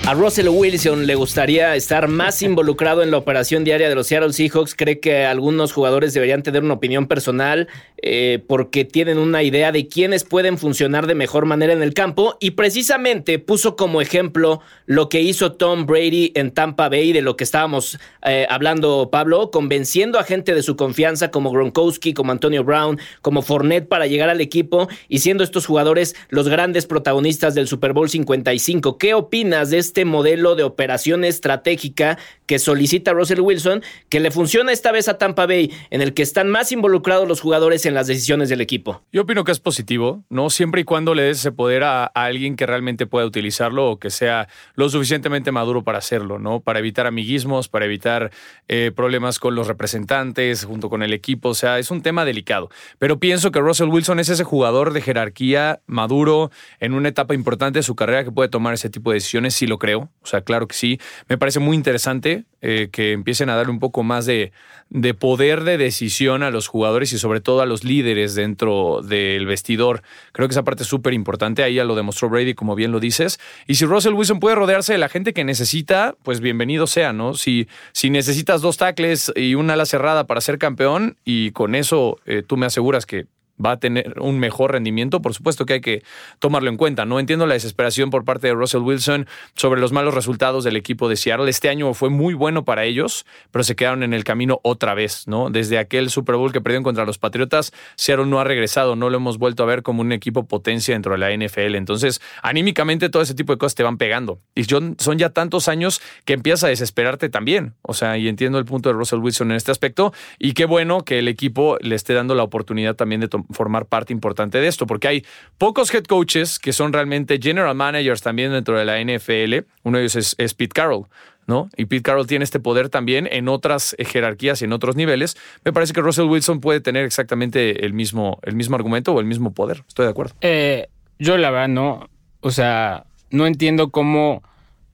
A 0.08 0.14
Russell 0.14 0.48
Wilson 0.48 1.06
le 1.06 1.16
gustaría 1.16 1.76
estar 1.76 2.08
más 2.08 2.40
involucrado 2.42 3.02
en 3.02 3.10
la 3.10 3.18
operación 3.18 3.62
diaria 3.62 3.90
de 3.90 3.94
los 3.94 4.06
Seattle 4.06 4.32
Seahawks. 4.32 4.74
Cree 4.74 5.00
que 5.00 5.26
algunos 5.26 5.74
jugadores 5.74 6.14
deberían 6.14 6.42
tener 6.42 6.64
una 6.64 6.72
opinión 6.72 7.08
personal 7.08 7.68
eh, 8.00 8.42
porque 8.46 8.86
tienen 8.86 9.18
una 9.18 9.42
idea 9.42 9.70
de 9.70 9.86
quiénes 9.86 10.24
pueden 10.24 10.56
funcionar 10.56 11.06
de 11.06 11.14
mejor 11.14 11.44
manera 11.44 11.74
en 11.74 11.82
el 11.82 11.92
campo. 11.92 12.38
Y 12.40 12.52
precisamente 12.52 13.38
puso 13.38 13.76
como 13.76 14.00
ejemplo 14.00 14.62
lo 14.86 15.10
que 15.10 15.20
hizo 15.20 15.52
Tom 15.52 15.84
Brady 15.84 16.32
en 16.34 16.52
Tampa 16.52 16.88
Bay, 16.88 17.12
de 17.12 17.20
lo 17.20 17.36
que 17.36 17.44
estábamos 17.44 17.98
eh, 18.24 18.46
hablando, 18.48 19.10
Pablo, 19.12 19.50
convenciendo 19.50 20.18
a 20.18 20.24
gente 20.24 20.54
de 20.54 20.62
su 20.62 20.74
confianza 20.76 21.30
como 21.30 21.50
Gronkowski, 21.50 22.14
como 22.14 22.32
Antonio 22.32 22.64
Brown, 22.64 22.98
como 23.20 23.42
Fournette 23.42 23.86
para 23.86 24.06
llegar 24.06 24.30
al 24.30 24.40
equipo 24.40 24.88
y 25.10 25.18
siendo 25.18 25.44
estos 25.44 25.66
jugadores 25.66 26.16
los 26.30 26.48
grandes 26.48 26.86
protagonistas 26.86 27.54
del 27.54 27.68
Super 27.68 27.92
Bowl 27.92 28.08
55. 28.08 28.96
¿Qué 28.96 29.12
opinas 29.12 29.68
de 29.68 29.76
este 29.76 29.97
modelo 30.04 30.54
de 30.54 30.64
operación 30.64 31.24
estratégica 31.24 32.18
que 32.48 32.58
solicita 32.58 33.12
Russell 33.12 33.40
Wilson, 33.40 33.82
que 34.08 34.20
le 34.20 34.30
funciona 34.30 34.72
esta 34.72 34.90
vez 34.90 35.06
a 35.08 35.18
Tampa 35.18 35.46
Bay, 35.46 35.70
en 35.90 36.00
el 36.00 36.14
que 36.14 36.22
están 36.22 36.48
más 36.48 36.72
involucrados 36.72 37.28
los 37.28 37.42
jugadores 37.42 37.84
en 37.84 37.92
las 37.92 38.06
decisiones 38.06 38.48
del 38.48 38.62
equipo? 38.62 39.02
Yo 39.12 39.22
opino 39.22 39.44
que 39.44 39.52
es 39.52 39.60
positivo, 39.60 40.24
¿no? 40.30 40.48
Siempre 40.48 40.80
y 40.80 40.84
cuando 40.84 41.14
le 41.14 41.22
des 41.24 41.40
ese 41.40 41.52
poder 41.52 41.84
a, 41.84 42.06
alguien 42.06 42.56
que 42.56 42.64
realmente 42.64 43.06
pueda 43.06 43.26
utilizarlo 43.26 43.90
o 43.90 43.98
que 43.98 44.08
sea 44.08 44.48
lo 44.74 44.88
suficientemente 44.88 45.52
maduro 45.52 45.84
para 45.84 45.98
hacerlo, 45.98 46.38
¿no? 46.38 46.60
Para 46.60 46.78
evitar 46.78 47.06
amiguismos, 47.06 47.68
para 47.68 47.84
evitar 47.84 48.30
eh, 48.66 48.92
problemas 48.96 49.38
con 49.38 49.54
los 49.54 49.66
representantes, 49.66 50.64
junto 50.64 50.88
con 50.88 51.02
el 51.02 51.12
equipo. 51.12 51.50
O 51.50 51.54
sea, 51.54 51.78
es 51.78 51.90
un 51.90 52.00
tema 52.00 52.24
delicado. 52.24 52.70
Pero 52.98 53.20
pienso 53.20 53.52
que 53.52 53.60
Russell 53.60 53.88
Wilson 53.88 54.20
es 54.20 54.30
ese 54.30 54.44
jugador 54.44 54.94
de 54.94 55.02
jerarquía 55.02 55.80
maduro 55.86 56.50
en 56.80 56.94
una 56.94 57.10
etapa 57.10 57.34
importante 57.34 57.80
de 57.80 57.82
su 57.82 57.94
carrera 57.94 58.24
que 58.24 58.32
puede 58.32 58.48
tomar 58.48 58.72
ese 58.72 58.88
tipo 58.88 59.10
de 59.10 59.16
decisiones, 59.16 59.54
sí 59.54 59.66
lo 59.66 59.78
creo. 59.78 60.08
O 60.22 60.26
sea, 60.26 60.40
claro 60.40 60.66
que 60.66 60.74
sí. 60.74 60.98
Me 61.28 61.36
parece 61.36 61.60
muy 61.60 61.76
interesante 61.76 62.37
eh, 62.60 62.88
que 62.90 63.12
empiecen 63.12 63.50
a 63.50 63.56
darle 63.56 63.72
un 63.72 63.78
poco 63.78 64.02
más 64.02 64.26
de, 64.26 64.52
de 64.90 65.14
poder 65.14 65.64
de 65.64 65.78
decisión 65.78 66.42
a 66.42 66.50
los 66.50 66.66
jugadores 66.66 67.12
y 67.12 67.18
sobre 67.18 67.40
todo 67.40 67.60
a 67.60 67.66
los 67.66 67.84
líderes 67.84 68.34
dentro 68.34 69.00
del 69.02 69.46
vestidor. 69.46 70.02
Creo 70.32 70.48
que 70.48 70.52
esa 70.52 70.64
parte 70.64 70.82
es 70.82 70.88
súper 70.88 71.14
importante. 71.14 71.62
Ahí 71.62 71.74
ya 71.74 71.84
lo 71.84 71.94
demostró 71.94 72.28
Brady, 72.28 72.54
como 72.54 72.74
bien 72.74 72.92
lo 72.92 73.00
dices. 73.00 73.38
Y 73.66 73.74
si 73.74 73.84
Russell 73.84 74.14
Wilson 74.14 74.40
puede 74.40 74.56
rodearse 74.56 74.92
de 74.92 74.98
la 74.98 75.08
gente 75.08 75.32
que 75.32 75.44
necesita, 75.44 76.16
pues 76.22 76.40
bienvenido 76.40 76.86
sea, 76.86 77.12
¿no? 77.12 77.34
Si, 77.34 77.68
si 77.92 78.10
necesitas 78.10 78.60
dos 78.60 78.76
tackles 78.76 79.32
y 79.36 79.54
una 79.54 79.74
ala 79.74 79.86
cerrada 79.86 80.26
para 80.26 80.40
ser 80.40 80.58
campeón 80.58 81.16
y 81.24 81.50
con 81.52 81.74
eso 81.74 82.18
eh, 82.26 82.42
tú 82.46 82.56
me 82.56 82.66
aseguras 82.66 83.06
que 83.06 83.26
va 83.64 83.72
a 83.72 83.76
tener 83.78 84.14
un 84.20 84.38
mejor 84.38 84.72
rendimiento, 84.72 85.20
por 85.22 85.34
supuesto 85.34 85.66
que 85.66 85.74
hay 85.74 85.80
que 85.80 86.02
tomarlo 86.38 86.70
en 86.70 86.76
cuenta. 86.76 87.04
No 87.04 87.20
entiendo 87.20 87.46
la 87.46 87.54
desesperación 87.54 88.10
por 88.10 88.24
parte 88.24 88.46
de 88.48 88.54
Russell 88.54 88.82
Wilson 88.82 89.26
sobre 89.54 89.80
los 89.80 89.92
malos 89.92 90.14
resultados 90.14 90.64
del 90.64 90.76
equipo 90.76 91.08
de 91.08 91.16
Seattle. 91.16 91.48
Este 91.50 91.68
año 91.68 91.92
fue 91.94 92.10
muy 92.10 92.34
bueno 92.34 92.64
para 92.64 92.84
ellos, 92.84 93.26
pero 93.50 93.64
se 93.64 93.76
quedaron 93.76 94.02
en 94.02 94.14
el 94.14 94.24
camino 94.24 94.60
otra 94.62 94.94
vez, 94.94 95.26
¿no? 95.26 95.50
Desde 95.50 95.78
aquel 95.78 96.10
Super 96.10 96.36
Bowl 96.36 96.52
que 96.52 96.60
perdieron 96.60 96.84
contra 96.84 97.04
los 97.04 97.18
Patriotas, 97.18 97.72
Seattle 97.96 98.26
no 98.26 98.40
ha 98.40 98.44
regresado, 98.44 98.96
no 98.96 99.10
lo 99.10 99.16
hemos 99.16 99.38
vuelto 99.38 99.62
a 99.62 99.66
ver 99.66 99.82
como 99.82 100.00
un 100.02 100.12
equipo 100.12 100.46
potencia 100.46 100.94
dentro 100.94 101.12
de 101.12 101.18
la 101.18 101.30
NFL. 101.32 101.74
Entonces, 101.74 102.20
anímicamente 102.42 103.08
todo 103.08 103.22
ese 103.22 103.34
tipo 103.34 103.52
de 103.52 103.58
cosas 103.58 103.74
te 103.74 103.82
van 103.82 103.98
pegando. 103.98 104.38
Y 104.54 104.64
son 104.64 104.96
ya 105.16 105.30
tantos 105.30 105.68
años 105.68 106.00
que 106.24 106.32
empiezas 106.34 106.64
a 106.64 106.68
desesperarte 106.68 107.28
también. 107.28 107.74
O 107.82 107.94
sea, 107.94 108.18
y 108.18 108.28
entiendo 108.28 108.58
el 108.58 108.64
punto 108.64 108.88
de 108.88 108.94
Russell 108.94 109.18
Wilson 109.20 109.50
en 109.50 109.56
este 109.56 109.70
aspecto. 109.70 110.12
Y 110.38 110.52
qué 110.52 110.64
bueno 110.64 111.04
que 111.04 111.18
el 111.18 111.28
equipo 111.28 111.76
le 111.80 111.94
esté 111.94 112.14
dando 112.14 112.34
la 112.34 112.42
oportunidad 112.42 112.94
también 112.94 113.20
de 113.20 113.28
to- 113.28 113.44
formar 113.50 113.86
parte 113.86 114.12
importante 114.12 114.58
de 114.58 114.68
esto, 114.68 114.86
porque 114.86 115.08
hay 115.08 115.24
pocos 115.58 115.92
head 115.92 116.04
coaches 116.04 116.58
que 116.58 116.72
son 116.72 116.92
realmente 116.92 117.38
general 117.40 117.74
managers 117.74 118.22
también 118.22 118.52
dentro 118.52 118.78
de 118.78 118.84
la 118.84 119.00
NFL. 119.00 119.66
Uno 119.82 119.98
de 119.98 120.04
ellos 120.04 120.34
es, 120.38 120.54
Pete 120.54 120.72
Carroll. 120.74 121.06
¿No? 121.46 121.70
Y 121.78 121.86
Pete 121.86 122.02
Carroll 122.02 122.26
tiene 122.26 122.44
este 122.44 122.60
poder 122.60 122.90
también 122.90 123.26
en 123.32 123.48
otras 123.48 123.96
jerarquías 123.98 124.60
y 124.60 124.66
en 124.66 124.74
otros 124.74 124.96
niveles. 124.96 125.34
Me 125.64 125.72
parece 125.72 125.94
que 125.94 126.02
Russell 126.02 126.26
Wilson 126.26 126.60
puede 126.60 126.80
tener 126.80 127.06
exactamente 127.06 127.86
el 127.86 127.94
mismo, 127.94 128.38
el 128.42 128.54
mismo 128.54 128.76
argumento 128.76 129.14
o 129.14 129.20
el 129.20 129.24
mismo 129.24 129.54
poder. 129.54 129.82
Estoy 129.88 130.04
de 130.04 130.10
acuerdo. 130.10 130.34
Eh, 130.42 130.88
yo 131.18 131.38
la 131.38 131.50
verdad 131.50 131.68
no, 131.68 132.10
o 132.40 132.50
sea, 132.50 133.04
no 133.30 133.46
entiendo 133.46 133.90
cómo... 133.90 134.42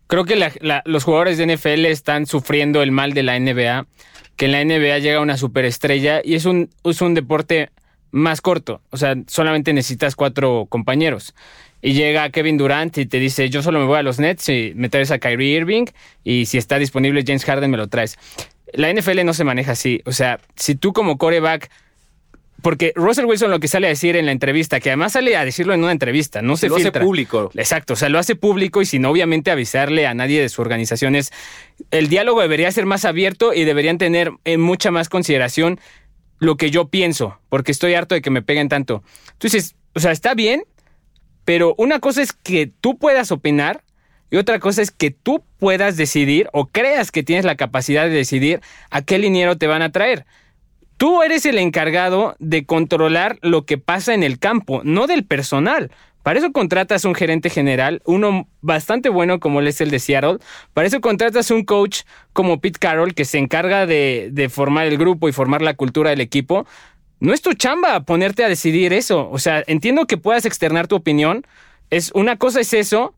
Creo 0.07 0.25
que 0.25 0.37
los 0.85 1.03
jugadores 1.05 1.38
de 1.38 1.57
NFL 1.57 1.87
están 1.87 2.27
sufriendo 2.27 2.83
el 2.83 2.93
mal 2.93 3.14
de 3.14 3.23
la 3.23 3.38
NBA, 3.38 3.87
que 4.37 4.45
en 4.45 4.53
la 4.53 4.64
NBA 4.64 4.99
llega 4.99 5.21
una 5.21 5.37
superestrella 5.37 6.21
y 6.23 6.35
es 6.35 6.45
un, 6.45 6.71
es 6.85 7.01
un 7.01 7.14
deporte 7.14 7.71
más 8.14 8.40
corto, 8.40 8.81
o 8.90 8.96
sea, 8.96 9.16
solamente 9.27 9.72
necesitas 9.72 10.14
cuatro 10.14 10.66
compañeros. 10.68 11.35
Y 11.83 11.94
llega 11.94 12.31
Kevin 12.31 12.57
Durant 12.57 12.96
y 12.96 13.07
te 13.07 13.18
dice, 13.18 13.50
yo 13.50 13.61
solo 13.61 13.81
me 13.81 13.87
voy 13.87 13.98
a 13.98 14.03
los 14.03 14.20
Nets 14.20 14.48
y 14.48 14.72
me 14.77 14.88
traes 14.88 15.11
a 15.11 15.18
Kyrie 15.18 15.57
Irving 15.57 15.87
y 16.22 16.46
si 16.46 16.57
está 16.57 16.79
disponible 16.79 17.24
James 17.27 17.44
Harden 17.44 17.70
me 17.70 17.77
lo 17.77 17.88
traes. 17.88 18.16
La 18.72 18.92
NFL 18.92 19.24
no 19.24 19.35
se 19.35 19.42
maneja 19.42 19.72
así, 19.72 20.00
o 20.07 20.12
sea, 20.12 20.38
si 20.55 20.77
tú 20.77 20.92
como 20.92 21.18
coreback 21.18 21.70
porque 22.62 22.92
Russell 22.96 23.27
Wilson 23.27 23.50
lo 23.50 23.61
que 23.61 23.68
sale 23.68 23.88
a 23.88 23.90
decir 23.90 24.16
en 24.16 24.24
la 24.24 24.33
entrevista, 24.33 24.81
que 24.81 24.88
además 24.88 25.12
sale 25.12 25.37
a 25.37 25.44
decirlo 25.44 25.74
en 25.74 25.83
una 25.83 25.92
entrevista, 25.92 26.40
no 26.40 26.57
se 26.57 26.68
lo 26.68 26.77
hace 26.77 26.92
público. 26.92 27.50
Exacto, 27.55 27.92
o 27.92 27.96
sea, 27.96 28.09
lo 28.09 28.18
hace 28.18 28.37
público 28.37 28.81
y 28.81 28.87
sin 28.87 29.05
obviamente 29.05 29.50
avisarle 29.50 30.07
a 30.07 30.14
nadie 30.14 30.40
de 30.40 30.48
su 30.48 30.62
organización. 30.62 31.14
Es, 31.14 31.31
el 31.90 32.09
diálogo 32.09 32.40
debería 32.40 32.72
ser 32.72 32.87
más 32.87 33.05
abierto 33.05 33.53
y 33.53 33.64
deberían 33.64 33.98
tener 33.98 34.33
en 34.44 34.62
mucha 34.62 34.90
más 34.90 35.11
consideración 35.11 35.79
lo 36.38 36.57
que 36.57 36.70
yo 36.70 36.88
pienso, 36.88 37.38
porque 37.49 37.73
estoy 37.73 37.94
harto 37.94 38.14
de 38.14 38.23
que 38.23 38.31
me 38.31 38.42
peguen 38.42 38.68
tanto. 38.68 39.03
Entonces, 39.33 39.77
o 39.94 40.01
sea, 40.01 40.12
está 40.12 40.35
bien, 40.35 40.64
pero 41.44 41.75
una 41.79 42.01
cosa 42.01 42.23
es 42.23 42.33
que 42.33 42.66
tú 42.66 42.99
puedas 42.99 43.31
opinar 43.33 43.85
y 44.31 44.37
otra 44.37 44.59
cosa 44.59 44.83
es 44.83 44.90
que 44.90 45.11
tú 45.11 45.44
puedas 45.59 45.97
decidir 45.97 46.49
o 46.53 46.66
creas 46.66 47.12
que 47.12 47.23
tienes 47.23 47.44
la 47.44 47.57
capacidad 47.57 48.05
de 48.05 48.11
decidir 48.11 48.61
a 48.90 49.03
qué 49.03 49.18
liniero 49.18 49.57
te 49.57 49.66
van 49.66 49.83
a 49.83 49.92
traer. 49.92 50.27
Tú 50.97 51.23
eres 51.23 51.44
el 51.47 51.59
encargado 51.59 52.37
de 52.38 52.64
controlar 52.66 53.38
lo 53.42 53.66
que 53.66 53.79
pasa 53.79 54.14
en 54.14 54.23
el 54.23 54.38
campo, 54.38 54.81
no 54.85 55.07
del 55.07 55.25
personal. 55.25 55.90
Para 56.24 56.38
eso 56.40 56.52
contratas 56.52 57.04
un 57.04 57.14
gerente 57.14 57.50
general, 57.50 58.00
uno 58.06 58.48
bastante 58.62 59.10
bueno 59.10 59.40
como 59.40 59.60
él 59.60 59.68
es 59.68 59.82
el 59.82 59.90
de 59.90 59.98
Seattle. 59.98 60.38
Para 60.72 60.88
eso 60.88 61.02
contratas 61.02 61.50
un 61.50 61.64
coach 61.64 62.00
como 62.32 62.60
Pete 62.62 62.78
Carroll 62.80 63.14
que 63.14 63.26
se 63.26 63.37
encarga 63.38 63.84
de, 63.87 64.30
de 64.32 64.48
formar 64.48 64.87
el 64.87 64.96
grupo 64.96 65.28
y 65.28 65.32
formar 65.32 65.60
la 65.60 65.74
cultura 65.74 66.08
del 66.10 66.22
equipo. 66.22 66.66
No 67.20 67.34
es 67.34 67.42
tu 67.42 67.52
chamba 67.52 68.00
ponerte 68.04 68.42
a 68.42 68.48
decidir 68.48 68.94
eso. 68.94 69.28
O 69.30 69.38
sea, 69.38 69.62
entiendo 69.66 70.06
que 70.06 70.16
puedas 70.16 70.46
externar 70.46 70.88
tu 70.88 70.96
opinión. 70.96 71.46
Es 71.90 72.10
una 72.14 72.38
cosa 72.38 72.60
es 72.60 72.72
eso 72.72 73.14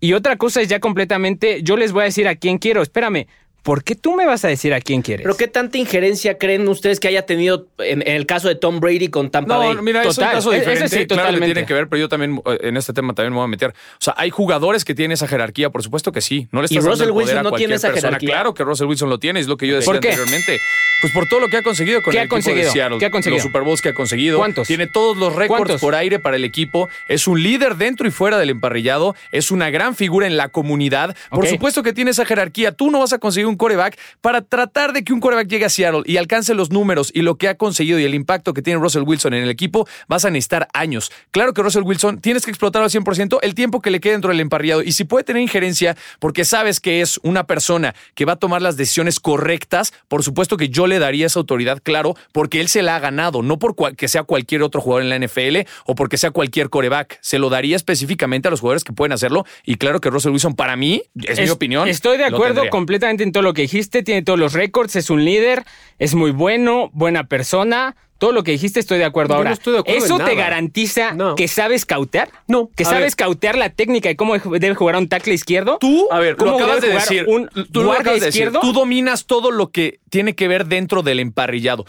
Y 0.00 0.12
otra 0.12 0.36
cosa 0.36 0.60
es 0.60 0.68
ya 0.68 0.80
completamente, 0.80 1.62
yo 1.62 1.76
les 1.76 1.92
voy 1.92 2.02
a 2.02 2.04
decir 2.04 2.28
a 2.28 2.36
quién 2.36 2.58
quiero. 2.58 2.82
Espérame, 2.82 3.26
¿por 3.64 3.82
qué 3.82 3.96
tú 3.96 4.14
me 4.14 4.24
vas 4.26 4.44
a 4.44 4.48
decir 4.48 4.72
a 4.74 4.80
quién 4.80 5.02
quieres? 5.02 5.24
Pero 5.24 5.36
qué 5.36 5.48
tanta 5.48 5.76
injerencia 5.78 6.38
creen 6.38 6.68
ustedes 6.68 7.00
que 7.00 7.08
haya 7.08 7.26
tenido 7.26 7.66
en, 7.78 8.02
en 8.02 8.14
el 8.14 8.26
caso 8.26 8.46
de 8.46 8.54
Tom 8.54 8.78
Brady 8.78 9.08
con 9.08 9.30
Tampa 9.30 9.56
Bay. 9.56 9.74
No, 9.74 9.82
mira, 9.82 10.02
es 10.02 10.06
un 10.10 10.14
Total, 10.14 10.32
caso 10.34 10.52
ese 10.52 10.60
diferente. 10.60 10.88
sí, 10.88 10.94
claro 10.94 11.08
que 11.08 11.14
totalmente. 11.26 11.46
tiene 11.54 11.66
que 11.66 11.74
ver, 11.74 11.88
pero 11.88 11.98
yo 12.00 12.08
también 12.08 12.40
eh, 12.46 12.58
en 12.60 12.76
este 12.76 12.92
tema 12.92 13.12
también 13.14 13.32
me 13.32 13.38
voy 13.38 13.44
a 13.46 13.48
meter. 13.48 13.70
O 13.70 13.72
sea, 13.98 14.14
hay 14.16 14.30
jugadores 14.30 14.84
que 14.84 14.94
tienen 14.94 15.12
esa 15.12 15.26
jerarquía, 15.26 15.70
por 15.70 15.82
supuesto 15.82 16.12
que 16.12 16.20
sí. 16.20 16.46
No 16.52 16.60
le 16.62 16.66
Y 16.70 16.76
estás 16.76 16.84
dando 16.84 16.90
Russell 16.92 17.06
el 17.08 17.12
poder 17.12 17.24
Wilson 17.26 17.38
a 17.38 17.42
no 17.42 17.48
cualquier 17.50 17.68
tiene 17.68 17.76
esa 17.76 17.88
persona. 17.88 18.08
jerarquía. 18.10 18.28
Claro 18.28 18.54
que 18.54 18.62
Russell 18.64 18.86
Wilson 18.86 19.08
lo 19.10 19.18
tiene, 19.18 19.40
es 19.40 19.48
lo 19.48 19.56
que 19.56 19.66
yo 19.66 19.74
decía 19.76 19.92
¿Por 19.92 20.00
qué? 20.00 20.08
anteriormente. 20.10 20.58
Pues 21.00 21.12
por 21.12 21.26
todo 21.28 21.40
lo 21.40 21.48
que 21.48 21.56
ha 21.58 21.62
conseguido 21.62 22.02
con 22.02 22.12
¿Qué 22.12 22.18
el 22.18 22.20
ha 22.20 22.24
equipo 22.24 22.36
conseguido? 22.36 22.64
de 22.66 22.70
Seattle. 22.70 22.98
¿Qué 22.98 23.06
ha 23.06 23.10
conseguido? 23.10 23.36
Los 23.38 23.42
Super 23.44 23.62
Bowls 23.62 23.80
que 23.82 23.88
ha 23.90 23.94
conseguido. 23.94 24.38
¿Cuántos? 24.38 24.66
Tiene 24.68 24.86
todos 24.86 25.16
los 25.16 25.34
récords 25.34 25.80
por 25.80 25.94
aire 25.94 26.18
para 26.18 26.36
el 26.36 26.44
equipo. 26.44 26.88
Es 27.08 27.26
un 27.26 27.42
líder 27.42 27.76
dentro 27.76 28.06
y 28.06 28.10
fuera 28.10 28.38
del 28.38 28.50
emparrillado. 28.50 29.14
Es 29.32 29.50
una 29.50 29.70
gran 29.70 29.96
figura 29.96 30.26
en 30.26 30.36
la 30.36 30.48
comunidad. 30.48 31.16
Por 31.30 31.46
supuesto 31.46 31.82
que 31.82 31.92
tiene 31.92 32.10
esa 32.10 32.24
jerarquía. 32.24 32.72
Tú 32.72 32.90
no 32.90 33.00
vas 33.00 33.12
a 33.12 33.18
conseguir 33.18 33.46
un 33.46 33.53
coreback 33.56 33.98
para 34.20 34.42
tratar 34.42 34.92
de 34.92 35.04
que 35.04 35.12
un 35.12 35.20
coreback 35.20 35.48
llegue 35.48 35.64
a 35.64 35.68
Seattle 35.68 36.02
y 36.04 36.16
alcance 36.16 36.54
los 36.54 36.70
números 36.70 37.10
y 37.14 37.22
lo 37.22 37.36
que 37.36 37.48
ha 37.48 37.56
conseguido 37.56 37.98
y 37.98 38.04
el 38.04 38.14
impacto 38.14 38.54
que 38.54 38.62
tiene 38.62 38.80
Russell 38.80 39.02
Wilson 39.02 39.34
en 39.34 39.42
el 39.44 39.50
equipo, 39.50 39.86
vas 40.08 40.24
a 40.24 40.30
necesitar 40.30 40.68
años. 40.72 41.10
Claro 41.30 41.52
que 41.54 41.62
Russell 41.62 41.82
Wilson 41.82 42.20
tienes 42.20 42.44
que 42.44 42.50
explotarlo 42.50 42.84
al 42.84 42.90
100% 42.90 43.38
el 43.42 43.54
tiempo 43.54 43.80
que 43.80 43.90
le 43.90 44.00
quede 44.00 44.12
dentro 44.12 44.30
del 44.30 44.40
emparrillado. 44.40 44.82
Y 44.82 44.92
si 44.92 45.04
puede 45.04 45.24
tener 45.24 45.42
injerencia 45.42 45.96
porque 46.18 46.44
sabes 46.44 46.80
que 46.80 47.00
es 47.00 47.18
una 47.22 47.44
persona 47.46 47.94
que 48.14 48.24
va 48.24 48.34
a 48.34 48.36
tomar 48.36 48.62
las 48.62 48.76
decisiones 48.76 49.20
correctas, 49.20 49.92
por 50.08 50.22
supuesto 50.22 50.56
que 50.56 50.68
yo 50.68 50.86
le 50.86 50.98
daría 50.98 51.26
esa 51.26 51.38
autoridad, 51.38 51.80
claro, 51.82 52.14
porque 52.32 52.60
él 52.60 52.68
se 52.68 52.82
la 52.82 52.96
ha 52.96 52.98
ganado, 53.00 53.42
no 53.42 53.58
por 53.58 53.74
que 53.96 54.08
sea 54.08 54.22
cualquier 54.24 54.62
otro 54.62 54.80
jugador 54.80 55.02
en 55.02 55.10
la 55.10 55.18
NFL 55.18 55.68
o 55.86 55.94
porque 55.94 56.16
sea 56.16 56.30
cualquier 56.30 56.70
coreback. 56.70 57.18
Se 57.20 57.38
lo 57.38 57.50
daría 57.50 57.76
específicamente 57.76 58.48
a 58.48 58.50
los 58.50 58.60
jugadores 58.60 58.84
que 58.84 58.92
pueden 58.92 59.12
hacerlo. 59.12 59.44
Y 59.64 59.76
claro 59.76 60.00
que 60.00 60.10
Russell 60.10 60.32
Wilson, 60.32 60.54
para 60.54 60.76
mí, 60.76 61.02
es, 61.22 61.38
mi 61.38 61.44
Es- 61.44 61.50
opinión. 61.50 61.88
Estoy 61.88 62.18
de 62.18 62.24
acuerdo 62.24 62.62
completamente 62.70 63.22
en 63.22 63.32
todo 63.32 63.42
lo 63.44 63.54
que 63.54 63.62
dijiste. 63.62 64.02
Tiene 64.02 64.22
todos 64.22 64.38
los 64.38 64.52
récords, 64.52 64.96
es 64.96 65.10
un 65.10 65.24
líder, 65.24 65.64
es 65.98 66.14
muy 66.14 66.30
bueno, 66.32 66.90
buena 66.92 67.24
persona. 67.24 67.94
Todo 68.18 68.30
lo 68.32 68.42
que 68.44 68.52
dijiste 68.52 68.80
estoy 68.80 68.98
de 68.98 69.04
acuerdo. 69.04 69.30
Yo 69.34 69.34
no 69.34 69.38
Ahora, 69.40 69.52
estoy 69.52 69.72
de 69.74 69.78
acuerdo 69.80 70.04
¿eso 70.04 70.14
en 70.18 70.24
te 70.24 70.34
nada. 70.34 70.44
garantiza 70.48 71.12
No. 71.12 71.34
que 71.34 71.46
sabes 71.48 71.84
cautear? 71.84 72.30
No, 72.46 72.70
¿Que 72.74 72.84
a 72.84 72.86
sabes 72.86 73.16
cautear 73.16 73.56
la 73.58 73.70
técnica 73.70 74.08
de 74.08 74.16
cómo 74.16 74.38
debe 74.38 74.74
jugar 74.74 74.96
un 74.96 75.08
tackle 75.08 75.34
izquierdo? 75.34 75.78
Tú, 75.80 76.06
A 76.10 76.20
ver, 76.20 76.32
lo 76.32 76.36
¿Cómo 76.38 76.56
acabas 76.56 76.76
de 76.80 76.88
debe 76.88 77.00
jugar 77.00 77.08
decir. 77.08 77.24
un 77.28 77.48
tú 77.72 77.80
lo 77.80 77.86
guardia 77.86 78.00
acabas 78.02 78.20
de 78.20 78.26
decir. 78.26 78.42
izquierdo? 78.44 78.60
Tú 78.60 78.72
dominas 78.72 79.26
todo 79.26 79.50
lo 79.50 79.70
que 79.70 79.98
tiene 80.10 80.34
que 80.34 80.48
ver 80.48 80.66
dentro 80.66 81.02
del 81.02 81.20
emparrillado. 81.20 81.84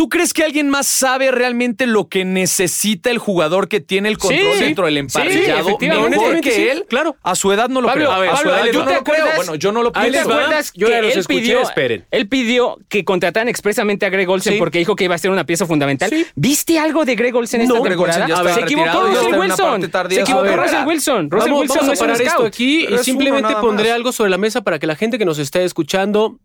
¿Tú 0.00 0.08
crees 0.08 0.32
que 0.32 0.42
alguien 0.42 0.70
más 0.70 0.86
sabe 0.86 1.30
realmente 1.30 1.86
lo 1.86 2.08
que 2.08 2.24
necesita 2.24 3.10
el 3.10 3.18
jugador 3.18 3.68
que 3.68 3.80
tiene 3.80 4.08
el 4.08 4.16
control 4.16 4.54
Sí, 4.56 4.64
dentro 4.64 4.86
del 4.86 4.94
sí, 4.94 4.98
emparrillado? 5.00 5.60
efectivamente. 5.68 6.16
mejor 6.16 6.40
que 6.40 6.50
Sí, 6.52 6.68
él, 6.68 6.86
claro. 6.88 7.16
A 7.22 7.34
su 7.34 7.52
edad 7.52 7.68
no 7.68 7.82
lo 7.82 7.88
Pablo, 7.88 8.06
creo. 8.06 8.12
a 8.16 8.18
ver, 8.18 8.30
a 8.30 8.36
su 8.38 8.48
edad 8.48 8.60
¿tú 8.64 8.72
yo 8.72 8.78
no 8.80 8.86
te 8.86 8.94
lo 8.94 9.04
creo. 9.04 9.26
Bueno, 9.36 9.54
yo 9.56 9.72
no 9.72 9.82
lo 9.82 9.92
¿Tú 9.92 10.00
Ahí 10.00 10.10
te 10.10 10.20
acuerdas 10.20 10.72
Yo 10.74 10.86
que 10.86 10.92
ya 10.94 11.02
los 11.02 11.12
él 11.12 11.18
escuché, 11.20 11.40
pidió, 11.40 11.60
esperen. 11.60 12.06
él 12.10 12.28
pidió 12.28 12.78
que 12.88 13.04
contrataran 13.04 13.48
expresamente 13.48 14.06
a 14.06 14.08
Greg 14.08 14.26
Olsen 14.30 14.54
Sí. 14.54 14.58
porque 14.58 14.78
dijo 14.78 14.96
que 14.96 15.04
iba 15.04 15.14
a 15.16 15.18
ser 15.18 15.32
una 15.32 15.44
pieza 15.44 15.66
fundamental? 15.66 16.08
Sí. 16.08 16.24
¿Viste 16.34 16.78
algo 16.78 17.04
de 17.04 17.14
Greg 17.14 17.36
Olsen 17.36 17.68
No, 17.68 17.74
esta 17.76 17.84
Greg 17.86 18.00
Olsen 18.00 18.26
temporada? 18.26 18.40
está 18.40 18.42
ver, 18.42 18.54
se 18.54 18.60
equivocó 18.72 19.06
Russell 19.06 19.38
Wilson. 19.38 19.80
Se 20.10 20.20
equivocó. 20.22 20.56
Russell 20.56 20.86
Wilson. 20.86 21.30
Russell 21.30 21.52
Wilson 21.52 21.86
no 21.86 21.92
es 21.92 22.00
un 22.00 22.16
scout. 22.16 22.46
aquí 22.46 22.86
y 22.86 22.98
simplemente 23.04 23.54
pondré 23.60 23.92
algo 23.92 24.12
sobre 24.12 24.30
la 24.30 24.38
mesa 24.38 24.62
para 24.62 24.78
que 24.78 24.86
la 24.86 24.96
gente 24.96 25.18
que 25.18 25.26
nos 25.26 25.38
está 25.38 25.60
escuchando 25.60 26.38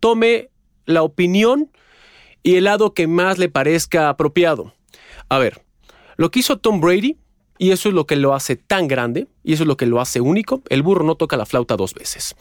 tome 0.00 0.48
la 0.86 1.04
opinión 1.04 1.70
y 2.46 2.54
el 2.54 2.64
lado 2.64 2.94
que 2.94 3.08
más 3.08 3.38
le 3.38 3.48
parezca 3.48 4.08
apropiado. 4.08 4.72
A 5.28 5.38
ver, 5.38 5.62
lo 6.16 6.30
que 6.30 6.38
hizo 6.38 6.58
Tom 6.58 6.80
Brady, 6.80 7.16
y 7.58 7.72
eso 7.72 7.88
es 7.88 7.94
lo 7.96 8.06
que 8.06 8.14
lo 8.14 8.34
hace 8.34 8.54
tan 8.54 8.86
grande, 8.86 9.26
y 9.42 9.54
eso 9.54 9.64
es 9.64 9.66
lo 9.66 9.76
que 9.76 9.86
lo 9.86 10.00
hace 10.00 10.20
único, 10.20 10.62
el 10.68 10.84
burro 10.84 11.02
no 11.02 11.16
toca 11.16 11.36
la 11.36 11.44
flauta 11.44 11.74
dos 11.74 11.92
veces. 11.92 12.36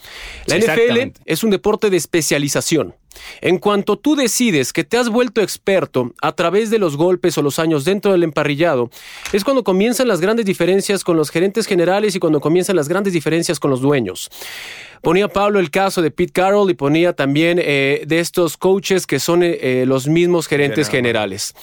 La 0.46 0.60
NFL 0.60 1.20
es 1.26 1.44
un 1.44 1.50
deporte 1.50 1.89
de 1.89 1.98
especialización. 1.98 2.94
En 3.41 3.58
cuanto 3.58 3.97
tú 3.97 4.15
decides 4.15 4.73
que 4.73 4.84
te 4.84 4.97
has 4.97 5.10
vuelto 5.10 5.41
experto 5.41 6.13
a 6.21 6.32
través 6.34 6.69
de 6.69 6.80
los 6.80 6.97
golpes 6.97 7.38
o 7.38 7.41
los 7.41 7.60
años 7.60 7.86
dentro 7.86 8.12
del 8.12 8.23
emparrillado, 8.23 8.89
es 9.34 9.43
cuando 9.43 9.63
comienzan 9.63 10.08
las 10.08 10.21
grandes 10.21 10.45
diferencias 10.45 11.04
con 11.04 11.17
los 11.17 11.30
gerentes 11.30 11.67
generales 11.67 12.15
y 12.15 12.19
cuando 12.19 12.41
comienzan 12.41 12.75
las 12.75 12.88
grandes 12.88 13.13
diferencias 13.13 13.60
con 13.60 13.71
los 13.71 13.82
dueños. 13.82 14.30
Ponía 15.01 15.28
Pablo 15.28 15.60
el 15.60 15.69
caso 15.69 16.01
de 16.01 16.12
Pete 16.12 16.34
Carroll 16.34 16.71
y 16.71 16.73
ponía 16.73 17.13
también 17.13 17.60
eh, 17.62 18.04
de 18.08 18.19
estos 18.19 18.58
coaches 18.58 19.06
que 19.06 19.19
son 19.19 19.43
eh, 19.43 19.58
eh, 19.62 19.86
los 19.86 20.08
mismos 20.08 20.47
gerentes 20.47 20.89
generales. 20.89 21.54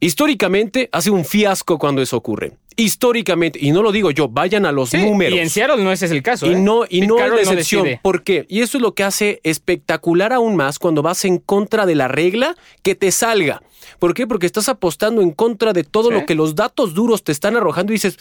Históricamente 0.00 0.88
ha 0.92 1.00
sido 1.00 1.16
un 1.16 1.24
fiasco 1.24 1.78
cuando 1.78 2.02
eso 2.02 2.16
ocurre. 2.16 2.52
Históricamente, 2.80 3.58
y 3.60 3.72
no 3.72 3.82
lo 3.82 3.90
digo 3.90 4.12
yo, 4.12 4.28
vayan 4.28 4.64
a 4.64 4.70
los 4.70 4.90
Sí, 4.90 4.98
números. 4.98 5.34
Y 5.36 5.40
en 5.40 5.50
Seattle 5.50 5.82
no 5.82 5.90
ese 5.90 6.06
es 6.06 6.12
el 6.12 6.22
caso. 6.22 6.46
Y 6.46 6.50
¿eh? 6.54 6.56
no, 6.60 6.84
y 6.84 7.00
Pete 7.00 7.06
no 7.08 7.16
es 7.16 7.22
Carroll 7.22 7.36
la 7.36 7.42
excepción. 7.42 7.88
¿Por 8.02 8.22
qué? 8.22 8.46
Y 8.48 8.60
eso 8.60 8.78
es 8.78 8.82
lo 8.82 8.94
que 8.94 9.02
hace 9.02 9.40
espectacular 9.42 10.32
aún 10.32 10.54
más 10.54 10.78
cuando 10.78 11.02
vas 11.02 11.24
en 11.24 11.38
contra 11.38 11.86
de 11.86 11.96
la 11.96 12.06
regla 12.06 12.54
que 12.84 12.94
te 12.94 13.10
salga. 13.10 13.62
¿Por 13.98 14.14
qué? 14.14 14.28
Porque 14.28 14.46
estás 14.46 14.68
apostando 14.68 15.22
en 15.22 15.32
contra 15.32 15.72
de 15.72 15.82
todo 15.82 16.10
Sí. 16.10 16.14
lo 16.14 16.24
que 16.24 16.36
los 16.36 16.54
datos 16.54 16.94
duros 16.94 17.24
te 17.24 17.32
están 17.32 17.56
arrojando 17.56 17.92
y 17.92 17.96
dices, 17.96 18.16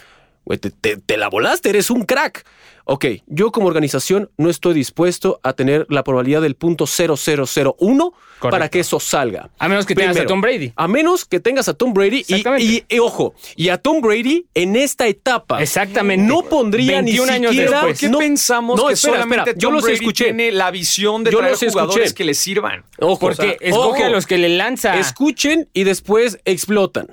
güey, 0.48 0.58
te, 0.60 0.72
te- 0.72 0.98
te 0.98 1.18
la 1.18 1.30
volaste, 1.30 1.70
eres 1.70 1.90
un 1.92 2.04
crack. 2.06 2.46
Ok, 2.90 3.06
yo 3.26 3.52
como 3.52 3.68
organización 3.68 4.32
no 4.38 4.50
estoy 4.50 4.74
dispuesto 4.74 5.42
a 5.44 5.52
tener 5.52 5.86
la 5.90 6.06
probabilidad 6.06 6.42
del 6.42 6.56
punto 6.56 6.86
0001 6.88 8.14
para 8.40 8.70
que 8.70 8.80
eso 8.80 9.00
salga. 9.02 9.50
A 9.60 9.68
menos 9.68 9.86
que 9.86 9.94
tengas 9.94 10.16
a 10.18 10.26
Tom 10.26 10.40
Brady. 10.40 10.72
A 10.76 10.88
menos 10.88 11.26
que 11.26 11.42
tengas 11.42 11.68
a 11.68 11.74
Tom 11.74 11.94
Brady 11.94 12.18
y, 12.20 12.20
Exactamente. 12.22 12.64
y- 12.66 12.86
y, 12.88 13.00
ojo, 13.00 13.36
y 13.58 13.68
a 13.70 13.78
Tom 13.78 14.00
Brady 14.00 14.46
en 14.54 14.78
esta 14.78 15.06
etapa. 15.06 15.62
Exactamente. 15.62 16.26
No 16.26 16.44
pondría 16.44 17.02
ni 17.02 17.12
21 17.12 17.32
años 17.34 17.52
siquiera... 17.52 17.72
después. 17.72 17.92
¿Por 17.94 18.00
qué 18.00 18.10
no- 18.10 18.20
pensamos 18.20 18.78
no, 18.80 18.88
que 18.88 18.94
espera, 18.94 19.14
solamente 19.16 19.50
espera, 19.50 19.60
yo 19.60 19.72
los 19.72 19.84
Brady 19.84 19.96
escuché. 19.96 20.24
tiene 20.26 20.52
la 20.54 20.72
visión 20.72 21.24
de 21.26 21.32
Yo 21.32 21.40
traer 21.40 21.52
los 21.52 21.64
escuché. 21.64 21.82
jugadores 21.84 22.14
que 22.14 22.24
le 22.24 22.34
sirvan? 22.36 22.86
Ojo, 23.00 23.20
Porque 23.20 23.42
o 23.42 23.46
sea, 23.48 23.52
escoge 23.60 24.00
ojo. 24.00 24.06
a 24.06 24.10
los 24.10 24.26
que 24.26 24.38
le 24.38 24.48
lanza. 24.50 24.98
Escuchen 24.98 25.68
y 25.74 25.84
después 25.84 26.40
explotan. 26.46 27.08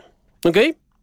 ¿Ok? 0.45 0.59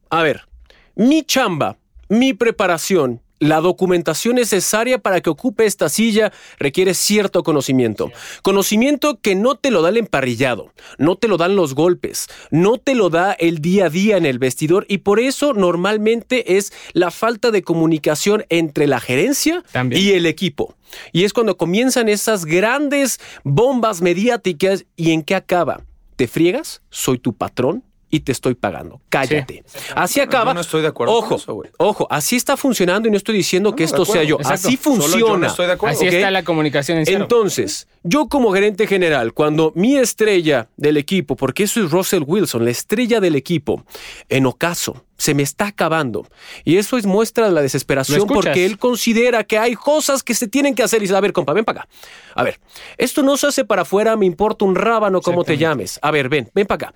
A 0.09 0.23
ver, 0.23 0.47
mi 0.95 1.23
chamba, 1.25 1.77
mi 2.11 2.33
preparación, 2.33 3.21
la 3.39 3.61
documentación 3.61 4.35
necesaria 4.35 4.97
para 4.99 5.21
que 5.21 5.29
ocupe 5.29 5.65
esta 5.65 5.87
silla 5.87 6.33
requiere 6.59 6.93
cierto 6.93 7.41
conocimiento. 7.41 8.11
Conocimiento 8.41 9.21
que 9.21 9.33
no 9.33 9.55
te 9.55 9.71
lo 9.71 9.81
da 9.81 9.87
el 9.89 9.97
emparrillado, 9.97 10.73
no 10.97 11.15
te 11.15 11.29
lo 11.29 11.37
dan 11.37 11.55
los 11.55 11.73
golpes, 11.73 12.27
no 12.51 12.77
te 12.77 12.95
lo 12.95 13.09
da 13.09 13.31
el 13.31 13.59
día 13.59 13.85
a 13.85 13.89
día 13.89 14.17
en 14.17 14.25
el 14.25 14.39
vestidor 14.39 14.85
y 14.89 14.97
por 14.97 15.21
eso 15.21 15.53
normalmente 15.53 16.57
es 16.57 16.73
la 16.91 17.11
falta 17.11 17.49
de 17.49 17.63
comunicación 17.63 18.43
entre 18.49 18.87
la 18.87 18.99
gerencia 18.99 19.63
También. 19.71 20.01
y 20.01 20.09
el 20.09 20.25
equipo. 20.25 20.75
Y 21.13 21.23
es 21.23 21.31
cuando 21.31 21.55
comienzan 21.55 22.09
esas 22.09 22.43
grandes 22.43 23.21
bombas 23.45 24.01
mediáticas 24.01 24.83
y 24.97 25.11
en 25.11 25.23
qué 25.23 25.35
acaba. 25.35 25.79
¿Te 26.17 26.27
friegas? 26.27 26.81
Soy 26.89 27.19
tu 27.19 27.31
patrón 27.37 27.85
y 28.11 28.19
te 28.19 28.31
estoy 28.33 28.53
pagando. 28.53 29.01
Cállate. 29.09 29.63
Así 29.95 30.19
acaba. 30.19 30.51
yo 30.51 30.55
no 30.55 30.61
estoy 30.61 30.81
de 30.81 30.89
acuerdo 30.89 31.15
Ojo, 31.15 31.29
con 31.29 31.37
eso, 31.37 31.53
güey. 31.53 31.69
ojo, 31.77 32.07
así 32.09 32.35
está 32.35 32.57
funcionando 32.57 33.07
y 33.07 33.11
no 33.11 33.17
estoy 33.17 33.35
diciendo 33.35 33.75
que 33.75 33.85
esto 33.85 34.05
sea 34.05 34.23
yo. 34.23 34.35
Exacto. 34.35 34.67
Así 34.67 34.77
Solo 34.77 34.97
yo 34.97 34.97
no 34.97 35.09
funciona. 35.09 35.47
estoy 35.47 35.65
de 35.67 35.71
acuerdo. 35.71 35.95
Así 35.97 36.07
está 36.07 36.29
la 36.29 36.43
comunicación 36.43 36.99
en. 36.99 37.07
Entonces, 37.07 37.87
yo 38.03 38.27
como 38.27 38.51
gerente 38.51 38.85
general, 38.85 39.33
cuando 39.33 39.71
mi 39.75 39.95
estrella 39.95 40.67
del 40.75 40.97
equipo, 40.97 41.35
porque 41.35 41.63
eso 41.63 41.83
es 41.83 41.89
Russell 41.89 42.23
Wilson, 42.27 42.65
la 42.65 42.71
estrella 42.71 43.19
del 43.19 43.35
equipo, 43.35 43.83
en 44.27 44.45
ocaso, 44.45 45.05
se 45.17 45.33
me 45.33 45.43
está 45.43 45.67
acabando. 45.67 46.27
Y 46.65 46.77
eso 46.77 46.97
es 46.97 47.05
muestra 47.05 47.45
de 47.45 47.53
la 47.53 47.61
desesperación 47.61 48.27
porque 48.27 48.65
él 48.65 48.77
considera 48.77 49.43
que 49.43 49.57
hay 49.57 49.75
cosas 49.75 50.23
que 50.23 50.33
se 50.33 50.47
tienen 50.47 50.73
que 50.73 50.83
hacer 50.83 50.99
y 50.99 51.03
dice, 51.03 51.15
a 51.15 51.21
ver, 51.21 51.31
compa, 51.31 51.53
ven 51.53 51.63
para 51.63 51.81
acá. 51.81 51.89
A 52.35 52.43
ver, 52.43 52.59
esto 52.97 53.21
no 53.21 53.37
se 53.37 53.47
hace 53.47 53.63
para 53.63 53.83
afuera, 53.83 54.17
me 54.17 54.25
importa 54.25 54.65
un 54.65 54.75
rábano 54.75 55.21
como 55.21 55.43
te 55.43 55.57
llames. 55.57 55.99
A 56.01 56.11
ver, 56.11 56.27
ven, 56.27 56.49
ven 56.53 56.65
para 56.65 56.87
acá. 56.87 56.95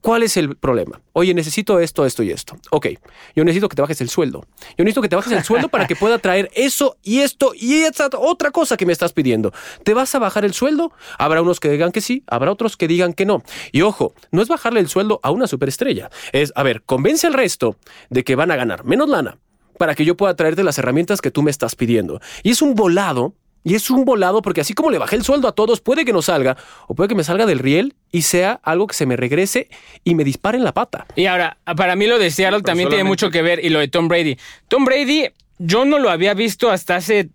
¿Cuál 0.00 0.22
es 0.22 0.36
el 0.36 0.56
problema? 0.56 1.00
Oye, 1.12 1.34
necesito 1.34 1.80
esto, 1.80 2.06
esto 2.06 2.22
y 2.22 2.30
esto. 2.30 2.56
Ok, 2.70 2.86
yo 3.34 3.44
necesito 3.44 3.68
que 3.68 3.76
te 3.76 3.82
bajes 3.82 4.00
el 4.00 4.08
sueldo. 4.08 4.46
Yo 4.78 4.84
necesito 4.84 5.02
que 5.02 5.08
te 5.08 5.16
bajes 5.16 5.32
el 5.32 5.42
sueldo 5.42 5.68
para 5.68 5.86
que 5.86 5.96
pueda 5.96 6.18
traer 6.18 6.50
eso 6.54 6.96
y 7.02 7.20
esto 7.20 7.52
y 7.54 7.74
esta 7.82 8.08
otra 8.16 8.50
cosa 8.52 8.76
que 8.76 8.86
me 8.86 8.92
estás 8.92 9.12
pidiendo. 9.12 9.52
¿Te 9.82 9.94
vas 9.94 10.14
a 10.14 10.18
bajar 10.18 10.44
el 10.44 10.54
sueldo? 10.54 10.92
Habrá 11.18 11.42
unos 11.42 11.58
que 11.58 11.68
digan 11.70 11.90
que 11.90 12.00
sí, 12.00 12.22
habrá 12.28 12.52
otros 12.52 12.76
que 12.76 12.86
digan 12.86 13.14
que 13.14 13.26
no. 13.26 13.42
Y 13.72 13.82
ojo, 13.82 14.14
no 14.30 14.42
es 14.42 14.48
bajarle 14.48 14.80
el 14.80 14.88
sueldo 14.88 15.18
a 15.22 15.30
una 15.30 15.46
superestrella. 15.46 16.10
Es, 16.32 16.52
a 16.54 16.62
ver, 16.62 16.82
convence 16.82 17.26
al 17.26 17.34
resto 17.34 17.76
de 18.10 18.22
que 18.22 18.36
van 18.36 18.50
a 18.50 18.56
ganar 18.56 18.84
menos 18.84 19.08
lana 19.08 19.38
para 19.76 19.94
que 19.94 20.04
yo 20.04 20.16
pueda 20.16 20.36
traerte 20.36 20.62
las 20.62 20.78
herramientas 20.78 21.20
que 21.20 21.30
tú 21.30 21.42
me 21.42 21.50
estás 21.50 21.74
pidiendo. 21.74 22.20
Y 22.42 22.50
es 22.50 22.62
un 22.62 22.74
volado 22.74 23.34
y 23.66 23.74
es 23.74 23.90
un 23.90 24.04
volado 24.04 24.42
porque 24.42 24.60
así 24.60 24.74
como 24.74 24.92
le 24.92 24.98
bajé 24.98 25.16
el 25.16 25.24
sueldo 25.24 25.48
a 25.48 25.52
todos, 25.52 25.80
puede 25.80 26.04
que 26.04 26.12
no 26.12 26.22
salga 26.22 26.56
o 26.86 26.94
puede 26.94 27.08
que 27.08 27.16
me 27.16 27.24
salga 27.24 27.46
del 27.46 27.58
riel 27.58 27.96
y 28.12 28.22
sea 28.22 28.60
algo 28.62 28.86
que 28.86 28.94
se 28.94 29.06
me 29.06 29.16
regrese 29.16 29.68
y 30.04 30.14
me 30.14 30.22
dispare 30.22 30.56
en 30.56 30.62
la 30.62 30.72
pata. 30.72 31.04
Y 31.16 31.26
ahora, 31.26 31.58
para 31.76 31.96
mí 31.96 32.06
lo 32.06 32.20
de 32.20 32.30
Seattle 32.30 32.62
también 32.62 32.88
tiene 32.88 33.02
mucho 33.02 33.28
que 33.28 33.42
ver 33.42 33.64
y 33.64 33.70
lo 33.70 33.80
de 33.80 33.88
Tom 33.88 34.06
Brady. 34.06 34.38
Tom 34.68 34.84
Brady, 34.84 35.30
yo 35.58 35.84
no 35.84 35.98
lo 35.98 36.10
había 36.10 36.32
visto 36.34 36.70
hasta 36.70 36.94
hace 36.94 37.30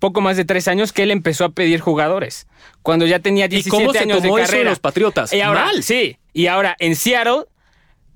poco 0.00 0.20
más 0.20 0.36
de 0.36 0.44
tres 0.44 0.66
años 0.66 0.92
que 0.92 1.04
él 1.04 1.12
empezó 1.12 1.44
a 1.44 1.50
pedir 1.50 1.78
jugadores. 1.78 2.48
Cuando 2.82 3.06
ya 3.06 3.20
tenía 3.20 3.44
¿Y 3.44 3.48
17 3.48 3.70
cómo 3.70 3.92
se 3.92 4.00
años 4.00 4.20
de 4.20 4.28
tomó 4.28 4.38
eso 4.38 4.46
de 4.46 4.52
carrera. 4.52 4.70
los 4.70 4.80
Patriotas? 4.80 5.32
Y 5.32 5.40
ahora, 5.42 5.66
Mal. 5.66 5.84
sí. 5.84 6.18
Y 6.32 6.48
ahora, 6.48 6.74
en 6.80 6.96
Seattle, 6.96 7.44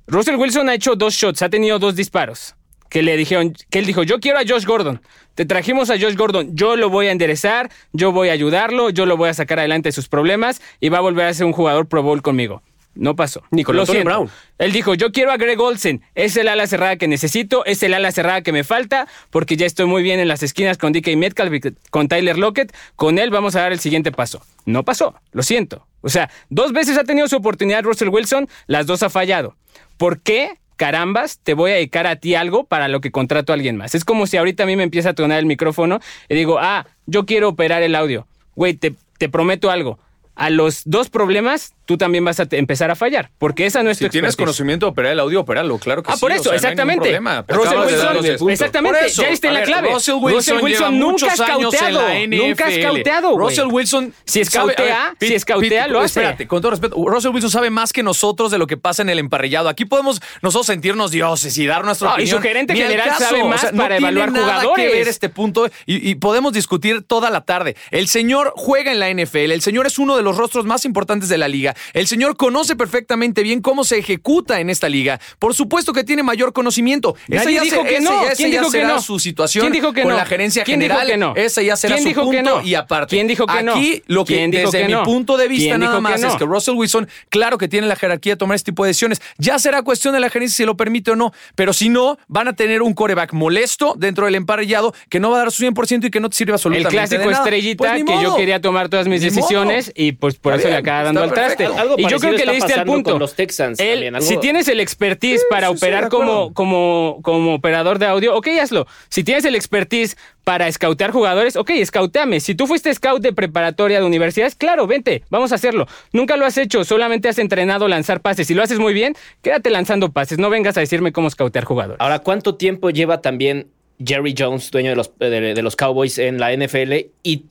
Russell 0.09 0.35
Wilson 0.35 0.69
ha 0.69 0.75
hecho 0.75 0.97
dos 0.97 1.15
shots, 1.15 1.43
ha 1.43 1.49
tenido 1.49 1.79
dos 1.79 1.95
disparos. 1.95 2.57
Que 2.89 3.03
le 3.03 3.17
dijeron, 3.17 3.55
que 3.71 3.79
él 3.79 3.87
dijo, 3.87 4.03
yo 4.03 4.19
quiero 4.21 4.39
a 4.39 4.43
Josh 4.47 4.65
Gordon. 4.67 5.01
Te 5.35 5.45
trajimos 5.45 5.91
a 5.91 5.99
Josh 5.99 6.17
Gordon, 6.17 6.55
yo 6.55 6.77
lo 6.77 6.91
voy 6.91 7.07
a 7.07 7.13
enderezar, 7.13 7.71
yo 7.93 8.13
voy 8.13 8.29
a 8.29 8.33
ayudarlo, 8.33 8.91
yo 8.91 9.07
lo 9.07 9.17
voy 9.17 9.29
a 9.29 9.35
sacar 9.35 9.59
adelante 9.59 9.89
de 9.89 9.93
sus 9.93 10.09
problemas 10.09 10.61
y 10.81 10.89
va 10.89 10.99
a 10.99 11.03
volver 11.03 11.27
a 11.27 11.35
ser 11.35 11.47
un 11.47 11.53
jugador 11.53 11.87
Pro 11.87 12.03
Bowl 12.03 12.23
conmigo. 12.23 12.63
No 12.95 13.17
pasó. 13.17 13.43
Ni 13.51 13.65
con 13.65 13.75
Lo 13.75 13.83
Antonio 13.83 14.03
siento. 14.03 14.19
Brown. 14.19 14.31
Él 14.59 14.73
dijo, 14.73 14.95
yo 14.95 15.13
quiero 15.13 15.33
a 15.33 15.39
Greg 15.39 15.59
Olsen, 15.59 16.03
es 16.15 16.37
el 16.37 16.49
ala 16.49 16.67
cerrada 16.67 16.97
que 16.97 17.09
necesito, 17.09 17.65
es 17.65 17.83
el 17.83 17.95
ala 17.95 18.13
cerrada 18.13 18.43
que 18.43 18.53
me 18.53 18.65
falta, 18.65 19.09
porque 19.31 19.57
ya 19.57 19.65
estoy 19.65 19.87
muy 19.87 20.03
bien 20.03 20.21
en 20.21 20.29
las 20.29 20.43
esquinas 20.43 20.77
con 20.77 20.93
DK 20.93 21.17
Metcalf 21.17 21.53
con 21.91 22.09
Tyler 22.09 22.39
Lockett, 22.39 22.75
con 22.97 23.19
él 23.19 23.31
vamos 23.31 23.57
a 23.57 23.63
dar 23.63 23.73
el 23.73 23.81
siguiente 23.81 24.13
paso. 24.13 24.43
No 24.67 24.85
pasó, 24.85 25.15
lo 25.33 25.43
siento. 25.43 25.87
O 26.03 26.11
sea, 26.11 26.31
dos 26.51 26.73
veces 26.73 26.99
ha 26.99 27.05
tenido 27.05 27.29
su 27.29 27.37
oportunidad 27.37 27.83
Russell 27.83 28.09
Wilson, 28.09 28.49
las 28.67 28.87
dos 28.87 29.03
ha 29.03 29.09
fallado. 29.09 29.57
¿Por 29.97 30.21
qué? 30.21 30.59
Carambas, 30.83 31.39
te 31.41 31.55
voy 31.55 31.71
a 31.71 31.75
dedicar 31.75 32.09
a 32.09 32.17
ti 32.17 32.35
algo 32.35 32.65
para 32.65 32.89
lo 32.89 33.01
que 33.01 33.13
contrato 33.13 33.53
a 33.53 33.55
alguien 33.55 33.77
más. 33.77 33.95
Es 33.95 34.05
como 34.05 34.27
si 34.27 34.37
ahorita 34.37 34.65
a 34.65 34.67
mí 34.67 34.75
me 34.75 34.83
empieza 34.83 35.11
a 35.11 35.15
tronar 35.15 35.39
el 35.39 35.47
micrófono 35.47 36.01
y 36.29 36.35
digo, 36.35 36.59
ah, 36.59 36.89
yo 37.07 37.25
quiero 37.25 37.51
operar 37.51 37.85
el 37.85 37.95
audio. 37.95 38.27
Güey, 38.57 38.75
te 38.75 39.29
prometo 39.29 39.71
algo. 39.71 40.01
A 40.35 40.51
los 40.51 40.83
dos 40.85 41.09
problemas, 41.09 41.73
tú 41.93 41.99
también 41.99 42.25
vas 42.25 42.41
a 42.41 42.47
empezar 42.51 42.91
a 42.91 42.97
fallar, 42.97 43.31
porque 43.39 43.67
esa 43.67 43.83
no 43.83 43.91
es 43.91 43.99
Si 43.99 44.05
tu 44.05 44.11
tienes 44.11 44.31
expertise. 44.31 44.45
conocimiento 44.57 44.87
de 44.87 44.91
operar 44.91 45.13
el 45.13 45.21
audio, 45.21 45.41
opéralo, 45.41 45.79
claro 45.79 46.03
que 46.03 46.11
Ah, 46.11 46.15
sí. 46.15 46.21
por 46.21 46.31
o 46.33 46.35
eso, 46.35 46.45
sea, 46.45 46.51
no 46.51 46.53
hay 46.53 46.57
exactamente. 46.59 47.21
Pero 47.47 47.63
Russell 47.65 47.79
Wilson, 47.79 48.51
exactamente, 48.51 48.99
Por 48.99 49.07
eso, 49.07 49.23
ya 49.23 49.29
diste 49.29 49.49
en 49.49 49.55
la 49.55 49.61
ver, 49.61 49.69
clave. 49.69 49.91
Russell 49.93 50.15
Wilson, 50.15 50.33
Russell 50.35 50.55
Wilson 50.65 50.93
lleva 50.93 50.99
nunca 50.99 51.27
ha 51.27 51.35
NFL. 51.37 52.37
nunca 52.37 52.67
ha 52.67 52.71
scouteado, 52.71 53.31
güey. 53.33 53.49
Russell 53.49 53.67
Wilson. 53.71 54.15
Si 54.25 54.45
sabe- 54.45 54.73
scoutea, 54.75 55.07
a 55.09 55.15
ver, 55.21 55.29
si 55.31 55.39
scoutea, 55.39 55.87
lo 55.89 56.01
hace. 56.01 56.21
Espérate, 56.21 56.47
con 56.47 56.61
todo 56.63 56.71
respeto, 56.71 56.97
Russell 57.07 57.31
Wilson 57.33 57.51
sabe 57.51 57.71
más 57.71 57.93
que 57.93 58.03
nosotros 58.03 58.51
de 58.51 58.59
lo 58.59 58.67
que 58.67 58.77
pasa 58.77 59.03
en 59.03 59.11
el 59.11 59.19
emparrillado. 59.19 59.69
Aquí 59.69 59.85
podemos 59.85 60.21
nosotros 60.43 60.67
sentirnos 60.67 61.11
dioses 61.11 61.57
y 61.59 61.67
dar 61.67 61.85
nuestra 61.85 62.09
No, 62.09 62.15
y 62.15 62.23
opinión. 62.23 62.37
su 62.39 62.43
gerente 62.43 62.75
general 62.75 63.09
caso. 63.09 63.25
sabe 63.25 63.43
O 63.43 63.49
más 63.49 63.61
sea, 63.61 63.73
no 63.73 63.83
para 63.83 63.97
tiene 63.99 64.09
evaluar 64.09 64.33
nada 64.33 64.61
jugadores. 64.63 64.87
que 64.91 64.95
ver 64.99 65.09
este 65.09 65.29
punto 65.29 65.67
y, 65.87 66.11
y 66.11 66.15
podemos 66.17 66.53
discutir 66.53 67.03
toda 67.03 67.31
la 67.31 67.43
tarde. 67.43 67.77
El 67.91 68.09
señor 68.09 68.53
juega 68.57 68.93
en 68.93 69.01
la 69.01 69.09
NFL, 69.11 69.53
el 69.53 69.63
señor 69.63 69.87
es 69.87 69.99
uno 69.99 70.17
de 70.17 70.23
los 70.23 70.37
rostros 70.37 70.65
más 70.65 70.85
importantes 70.85 71.29
de 71.29 71.39
la 71.39 71.49
liga. 71.49 71.75
El 71.93 72.07
señor 72.07 72.37
conoce 72.37 72.77
perfectamente 72.77 73.43
bien 73.43 73.61
cómo 73.61 73.85
se 73.85 73.99
ejecuta 73.99 74.61
en 74.61 74.71
esta 74.71 74.89
liga. 74.89 75.21
Por 75.39 75.55
supuesto 75.55 75.93
que 75.93 76.05
tiene 76.05 76.23
mayor 76.23 76.53
conocimiento. 76.53 77.17
Esa 77.29 77.45
Nadie 77.45 77.57
ya 77.57 77.63
dijo 77.63 77.83
se- 77.83 77.89
que 77.89 77.95
ese 77.97 78.03
no. 78.05 78.23
ya- 78.23 78.29
ese 78.33 78.37
¿Quién 78.37 78.51
ya 78.53 78.59
dijo 78.61 78.71
que 78.73 78.79
será 78.79 78.89
no? 78.95 79.03
su 79.03 79.19
situación 79.19 79.63
¿Quién 79.63 79.73
dijo 79.73 79.93
que 79.93 80.03
con 80.03 80.11
no? 80.13 80.17
la 80.17 80.25
gerencia 80.27 80.65
¿Quién 80.65 80.81
dijo 80.81 80.91
general. 80.95 81.09
que 81.11 81.17
no? 81.17 81.35
Esa 81.37 81.63
ya 81.63 81.77
será 81.77 81.95
¿Quién 81.95 82.03
su 82.05 82.09
dijo 82.09 82.31
que 82.31 82.43
no? 82.43 82.63
y 82.63 82.75
aparte. 82.75 83.17
¿Quién 83.17 83.27
dijo 83.27 83.47
que 83.47 83.63
no? 83.63 83.73
Aquí 83.75 84.03
lo 84.07 84.25
que 84.25 84.35
¿Quién 84.37 84.51
dijo 84.51 84.65
desde 84.71 84.79
que 84.81 84.87
mi 84.87 84.93
no? 84.93 85.03
punto 85.05 85.37
de 85.37 85.49
vista 85.49 85.63
¿Quién 85.71 85.81
nada 85.81 85.93
dijo 85.93 85.99
que 85.99 86.13
más 86.13 86.21
no? 86.21 86.29
es 86.29 86.37
que 86.37 86.45
Russell 86.45 86.75
Wilson, 86.75 87.09
claro 87.29 87.59
que 87.59 87.69
tiene 87.69 87.87
la 87.87 87.97
jerarquía 87.97 88.35
de 88.35 88.37
tomar 88.37 88.55
este 88.57 88.71
tipo 88.73 88.85
de 88.85 88.89
decisiones. 88.89 89.21
Ya 89.39 89.59
será 89.59 89.83
cuestión 89.83 90.15
de 90.15 90.21
la 90.21 90.31
gerencia 90.31 90.57
si 90.57 90.65
lo 90.65 90.77
permite 90.77 91.11
o 91.11 91.17
no. 91.17 91.33
Pero 91.55 91.73
si 91.73 91.89
no, 91.89 92.19
van 92.29 92.49
a 92.49 92.53
tener 92.55 92.83
un 92.83 92.95
coreback 92.95 93.33
molesto 93.33 93.95
dentro 93.99 94.27
del 94.27 94.35
emparrillado 94.35 94.95
que 95.09 95.21
no 95.21 95.31
va 95.31 95.37
a 95.37 95.39
dar 95.41 95.53
su 95.53 95.63
100% 95.65 96.07
y 96.07 96.11
que 96.11 96.21
no 96.21 96.29
te 96.31 96.37
sirve 96.37 96.51
El 96.51 96.55
absolutamente 96.55 96.91
clásico 96.97 97.21
de 97.21 97.27
nada. 97.27 97.39
estrellita 97.45 97.79
Pues 97.91 98.05
que 98.05 98.23
yo 98.23 98.37
quería 98.37 98.61
tomar 98.61 98.89
todas 98.89 99.07
mis 99.09 99.21
Ni 99.21 99.29
decisiones 99.31 99.87
modo. 99.89 99.93
y 99.97 100.13
pues 100.13 100.35
por 100.37 100.53
Está 100.55 100.69
eso 100.69 100.73
le 100.73 100.79
acaba 100.79 101.05
dando 101.05 101.23
al 101.23 101.33
traste. 101.33 101.62
Algo 101.67 101.95
y 101.99 102.09
yo 102.09 102.19
creo 102.19 102.35
que 102.37 102.47
le 102.47 102.53
diste 102.55 102.75
al 102.75 102.85
punto. 102.85 103.11
con 103.13 103.21
los 103.21 103.35
Texans 103.35 103.79
Él, 103.81 103.95
también, 103.95 104.15
algo- 104.17 104.27
Si 104.27 104.37
tienes 104.39 104.69
el 104.69 104.81
expertise 104.81 105.45
para 105.51 105.69
sí, 105.69 105.75
operar 105.77 106.09
como, 106.09 106.53
como, 106.55 107.19
como 107.23 107.55
operador 107.55 107.99
de 107.99 108.07
audio, 108.07 108.35
ok, 108.37 108.49
hazlo. 108.61 108.87
Si 109.09 109.25
tienes 109.25 109.45
el 109.45 109.55
expertise 109.55 110.17
para 110.45 110.67
escautear 110.69 111.13
jugadores, 111.13 111.55
ok, 111.57 111.71
escauteame. 111.71 112.41
Si 112.41 112.55
tú 112.55 112.67
fuiste 112.67 112.93
scout 112.93 113.23
de 113.23 113.33
preparatoria 113.33 114.01
de 114.01 114.07
universidades, 114.07 114.55
claro, 114.55 114.87
vente, 114.87 115.23
vamos 115.31 115.53
a 115.53 115.55
hacerlo. 115.55 115.87
Nunca 116.13 116.37
lo 116.37 116.45
has 116.47 116.59
hecho, 116.59 116.85
solamente 116.85 117.29
has 117.29 117.39
entrenado 117.39 117.87
lanzar 117.89 118.21
pases. 118.21 118.47
Si 118.49 118.55
lo 118.55 118.63
haces 118.63 118.79
muy 118.79 118.93
bien, 118.93 119.15
quédate 119.43 119.71
lanzando 119.71 120.11
pases. 120.13 120.39
No 120.39 120.51
vengas 120.51 120.77
a 120.77 120.81
decirme 120.81 121.13
cómo 121.13 121.29
escautear 121.29 121.65
jugadores. 121.65 122.01
Ahora, 122.01 122.19
¿cuánto 122.21 122.57
tiempo 122.57 122.91
lleva 122.91 123.21
también 123.21 123.69
Jerry 124.05 124.35
Jones, 124.37 124.71
dueño 124.73 124.91
de 124.91 124.97
los, 124.97 125.17
de, 125.19 125.31
de 125.55 125.63
los 125.63 125.77
Cowboys 125.77 126.19
en 126.19 126.41
la 126.41 126.53
NFL? 126.53 126.93
Y, 127.23 127.45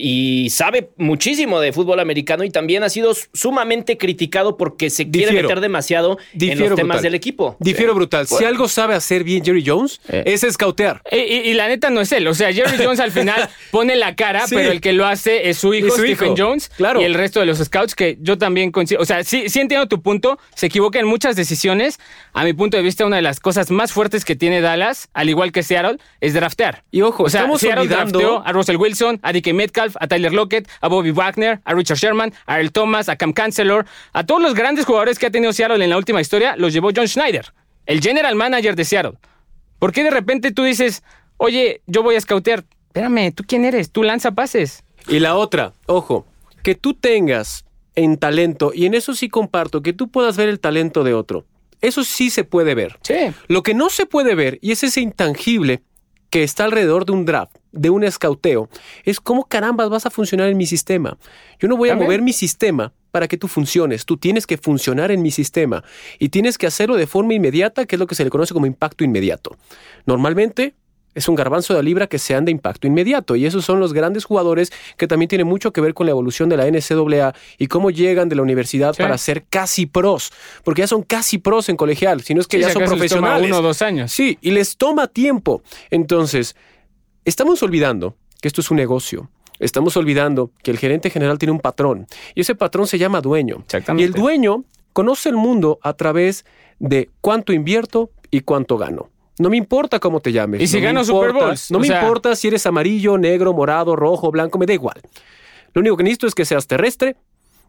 y 0.00 0.48
sabe 0.50 0.90
muchísimo 0.96 1.58
de 1.60 1.72
fútbol 1.72 1.98
americano 1.98 2.44
y 2.44 2.50
también 2.50 2.84
ha 2.84 2.88
sido 2.88 3.12
sumamente 3.34 3.98
criticado 3.98 4.56
porque 4.56 4.90
se 4.90 5.10
quiere 5.10 5.26
Difiero. 5.32 5.48
meter 5.48 5.60
demasiado 5.60 6.18
en 6.32 6.58
los 6.58 6.68
temas 6.68 6.76
brutal. 6.76 7.02
del 7.02 7.14
equipo. 7.16 7.56
Difiero 7.58 7.94
brutal. 7.94 8.26
Si 8.28 8.44
algo 8.44 8.68
sabe 8.68 8.94
hacer 8.94 9.24
bien 9.24 9.44
Jerry 9.44 9.64
Jones, 9.66 10.00
es 10.08 10.44
escautear. 10.44 11.02
Y, 11.10 11.16
y- 11.16 11.40
y 11.50 11.54
la 11.54 11.66
neta 11.68 11.90
no 11.90 12.00
es 12.00 12.12
él. 12.12 12.28
O 12.28 12.34
sea, 12.34 12.52
Jerry 12.52 12.76
Jones 12.84 13.00
al 13.00 13.10
final 13.10 13.48
pone 13.72 13.96
la 13.96 14.14
cara, 14.14 14.46
Sí. 14.46 14.54
pero 14.54 14.70
el 14.70 14.80
que 14.80 14.92
lo 14.92 15.04
hace 15.04 15.48
es 15.50 15.58
su 15.58 15.74
hijo, 15.74 15.88
Es 15.88 15.94
su 15.94 16.02
Stephen 16.02 16.28
hijo. 16.34 16.36
Jones. 16.38 16.68
Claro. 16.76 17.00
Y 17.00 17.04
el 17.04 17.14
resto 17.14 17.40
de 17.40 17.46
los 17.46 17.58
scouts, 17.58 17.94
que 17.96 18.18
yo 18.20 18.38
también 18.38 18.70
coincido. 18.70 19.00
O 19.00 19.04
sea, 19.04 19.24
sí, 19.24 19.48
sí 19.48 19.58
entiendo 19.60 19.88
tu 19.88 20.00
punto. 20.00 20.38
Se 20.54 20.66
equivoca 20.66 21.00
en 21.00 21.06
muchas 21.06 21.34
decisiones. 21.34 21.98
A 22.32 22.44
mi 22.44 22.52
punto 22.52 22.76
de 22.76 22.84
vista, 22.84 23.04
una 23.04 23.16
de 23.16 23.22
las 23.22 23.40
cosas 23.40 23.70
más 23.72 23.90
fuertes 23.92 24.24
que 24.24 24.36
tiene 24.36 24.60
Dallas, 24.60 25.08
al 25.12 25.28
igual 25.28 25.50
que 25.50 25.64
Seattle, 25.64 25.98
es 26.20 26.34
draftear. 26.34 26.84
Y 26.92 27.00
ojo, 27.02 27.24
o 27.24 27.28
sea, 27.28 27.40
estamos 27.40 27.60
Seattle 27.60 27.82
olvidando- 27.82 28.18
drafteó 28.20 28.46
a 28.46 28.52
Russell 28.52 28.76
Wilson, 28.76 29.18
a 29.22 29.32
DK 29.32 29.52
Metcalf, 29.54 29.87
a 30.00 30.06
Tyler 30.06 30.32
Lockett, 30.32 30.68
a 30.80 30.88
Bobby 30.88 31.10
Wagner, 31.10 31.60
a 31.64 31.74
Richard 31.74 31.98
Sherman, 31.98 32.32
a 32.46 32.58
Earl 32.58 32.72
Thomas, 32.72 33.08
a 33.08 33.16
Cam 33.16 33.32
Chancellor, 33.32 33.86
a 34.12 34.24
todos 34.24 34.42
los 34.42 34.54
grandes 34.54 34.84
jugadores 34.84 35.18
que 35.18 35.26
ha 35.26 35.30
tenido 35.30 35.52
Seattle 35.52 35.82
en 35.82 35.90
la 35.90 35.96
última 35.96 36.20
historia, 36.20 36.56
los 36.56 36.72
llevó 36.72 36.90
John 36.94 37.08
Schneider, 37.08 37.52
el 37.86 38.00
general 38.00 38.34
manager 38.34 38.76
de 38.76 38.84
Seattle. 38.84 39.18
¿Por 39.78 39.92
qué 39.92 40.04
de 40.04 40.10
repente 40.10 40.50
tú 40.50 40.64
dices, 40.64 41.02
oye, 41.36 41.82
yo 41.86 42.02
voy 42.02 42.16
a 42.16 42.20
scoutear? 42.20 42.64
Espérame, 42.88 43.32
¿tú 43.32 43.44
quién 43.46 43.64
eres? 43.64 43.92
Tú 43.92 44.02
lanza 44.02 44.32
pases. 44.32 44.82
Y 45.06 45.20
la 45.20 45.36
otra, 45.36 45.72
ojo, 45.86 46.26
que 46.62 46.74
tú 46.74 46.94
tengas 46.94 47.64
en 47.94 48.16
talento, 48.16 48.72
y 48.74 48.86
en 48.86 48.94
eso 48.94 49.14
sí 49.14 49.28
comparto, 49.28 49.82
que 49.82 49.92
tú 49.92 50.08
puedas 50.08 50.36
ver 50.36 50.48
el 50.48 50.60
talento 50.60 51.04
de 51.04 51.14
otro. 51.14 51.44
Eso 51.80 52.04
sí 52.04 52.30
se 52.30 52.44
puede 52.44 52.74
ver. 52.74 52.98
Sí. 53.02 53.32
Lo 53.46 53.62
que 53.62 53.74
no 53.74 53.88
se 53.88 54.06
puede 54.06 54.34
ver, 54.34 54.58
y 54.62 54.72
es 54.72 54.82
ese 54.82 55.00
intangible 55.00 55.82
que 56.30 56.42
está 56.42 56.64
alrededor 56.64 57.06
de 57.06 57.12
un 57.12 57.24
draft, 57.24 57.56
de 57.72 57.90
un 57.90 58.04
escauteo, 58.04 58.68
es 59.04 59.20
cómo 59.20 59.44
carambas 59.44 59.88
vas 59.90 60.06
a 60.06 60.10
funcionar 60.10 60.48
en 60.48 60.56
mi 60.56 60.66
sistema. 60.66 61.18
Yo 61.58 61.68
no 61.68 61.76
voy 61.76 61.88
a 61.88 61.92
También. 61.92 62.06
mover 62.08 62.22
mi 62.22 62.32
sistema 62.32 62.92
para 63.10 63.26
que 63.28 63.36
tú 63.36 63.48
funciones. 63.48 64.04
Tú 64.06 64.16
tienes 64.16 64.46
que 64.46 64.56
funcionar 64.58 65.10
en 65.10 65.22
mi 65.22 65.30
sistema 65.30 65.82
y 66.18 66.28
tienes 66.28 66.58
que 66.58 66.66
hacerlo 66.66 66.96
de 66.96 67.06
forma 67.06 67.34
inmediata, 67.34 67.86
que 67.86 67.96
es 67.96 68.00
lo 68.00 68.06
que 68.06 68.14
se 68.14 68.24
le 68.24 68.30
conoce 68.30 68.52
como 68.54 68.66
impacto 68.66 69.04
inmediato. 69.04 69.56
Normalmente 70.06 70.74
es 71.14 71.26
un 71.28 71.34
garbanzo 71.34 71.74
de 71.74 71.82
libra 71.82 72.06
que 72.06 72.18
sean 72.18 72.44
de 72.44 72.52
impacto 72.52 72.86
inmediato 72.86 73.34
y 73.34 73.44
esos 73.44 73.64
son 73.64 73.80
los 73.80 73.92
grandes 73.92 74.24
jugadores 74.24 74.70
que 74.96 75.08
también 75.08 75.28
tienen 75.28 75.48
mucho 75.48 75.72
que 75.72 75.80
ver 75.80 75.92
con 75.94 76.06
la 76.06 76.12
evolución 76.12 76.48
de 76.48 76.56
la 76.56 76.66
NCAA 76.70 77.34
y 77.58 77.66
cómo 77.66 77.90
llegan 77.90 78.28
de 78.28 78.36
la 78.36 78.42
universidad 78.42 78.92
Sí. 78.94 79.02
para 79.02 79.18
ser 79.18 79.44
casi 79.48 79.86
pros, 79.86 80.30
porque 80.62 80.82
ya 80.82 80.86
son 80.86 81.02
casi 81.02 81.38
pros 81.38 81.68
en 81.70 81.76
colegial, 81.76 82.20
si 82.22 82.34
no 82.34 82.40
es 82.40 82.46
que 82.46 82.58
Sí, 82.58 82.62
ya 82.62 82.70
son 82.70 82.82
acaso 82.82 82.96
les 82.96 83.10
toma 83.10 83.20
profesionales. 83.28 83.50
uno 83.50 83.58
o 83.58 83.62
dos 83.62 83.82
años. 83.82 84.12
Sí, 84.12 84.38
y 84.42 84.52
les 84.52 84.76
toma 84.76 85.08
tiempo. 85.08 85.62
Entonces, 85.90 86.54
estamos 87.28 87.62
olvidando 87.62 88.16
que 88.40 88.48
esto 88.48 88.60
es 88.60 88.70
un 88.70 88.76
negocio. 88.76 89.30
Estamos 89.58 89.96
olvidando 89.96 90.52
que 90.62 90.70
el 90.70 90.78
gerente 90.78 91.10
general 91.10 91.38
tiene 91.38 91.52
un 91.52 91.58
patrón 91.60 92.06
y 92.34 92.42
ese 92.42 92.54
patrón 92.54 92.86
se 92.86 92.96
llama 92.98 93.20
dueño. 93.20 93.56
Exactamente. 93.64 94.02
Y 94.02 94.06
el 94.06 94.12
dueño 94.12 94.64
conoce 94.92 95.28
el 95.30 95.36
mundo 95.36 95.78
a 95.82 95.94
través 95.94 96.44
de 96.78 97.10
cuánto 97.20 97.52
invierto 97.52 98.10
y 98.30 98.40
cuánto 98.40 98.76
gano. 98.78 99.10
No 99.40 99.50
me 99.50 99.56
importa 99.56 99.98
cómo 99.98 100.20
te 100.20 100.30
llames. 100.32 100.60
Y 100.62 100.66
si 100.68 100.76
no 100.78 100.84
gano 100.84 101.00
importa- 101.00 101.28
Super 101.30 101.42
Bowls, 101.46 101.70
No 101.72 101.78
o 101.78 101.80
me 101.80 101.86
sea- 101.88 102.00
importa 102.02 102.36
si 102.36 102.48
eres 102.48 102.66
amarillo, 102.66 103.18
negro, 103.18 103.52
morado, 103.52 103.96
rojo, 103.96 104.30
blanco, 104.30 104.58
me 104.58 104.66
da 104.66 104.74
igual. 104.74 105.00
Lo 105.74 105.80
único 105.80 105.96
que 105.96 106.02
necesito 106.04 106.26
es 106.28 106.34
que 106.34 106.44
seas 106.44 106.66
terrestre, 106.66 107.16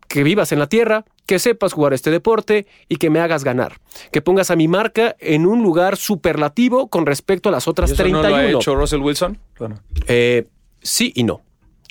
que 0.09 0.23
vivas 0.23 0.51
en 0.51 0.59
la 0.59 0.67
tierra, 0.67 1.05
que 1.25 1.39
sepas 1.39 1.71
jugar 1.71 1.93
este 1.93 2.09
deporte 2.11 2.65
y 2.89 2.97
que 2.97 3.09
me 3.09 3.21
hagas 3.21 3.45
ganar. 3.45 3.79
Que 4.11 4.21
pongas 4.21 4.51
a 4.51 4.57
mi 4.57 4.67
marca 4.67 5.15
en 5.19 5.45
un 5.45 5.63
lugar 5.63 5.95
superlativo 5.95 6.89
con 6.89 7.05
respecto 7.05 7.47
a 7.47 7.51
las 7.51 7.67
otras 7.67 7.91
¿Y 7.91 7.93
eso 7.93 8.03
31. 8.03 8.23
no 8.23 8.29
lo 8.29 8.35
ha 8.35 8.59
hecho 8.59 8.75
Russell 8.75 8.99
Wilson? 8.99 9.37
Bueno. 9.57 9.79
Eh, 10.07 10.47
sí 10.81 11.13
y 11.15 11.23
no. 11.23 11.41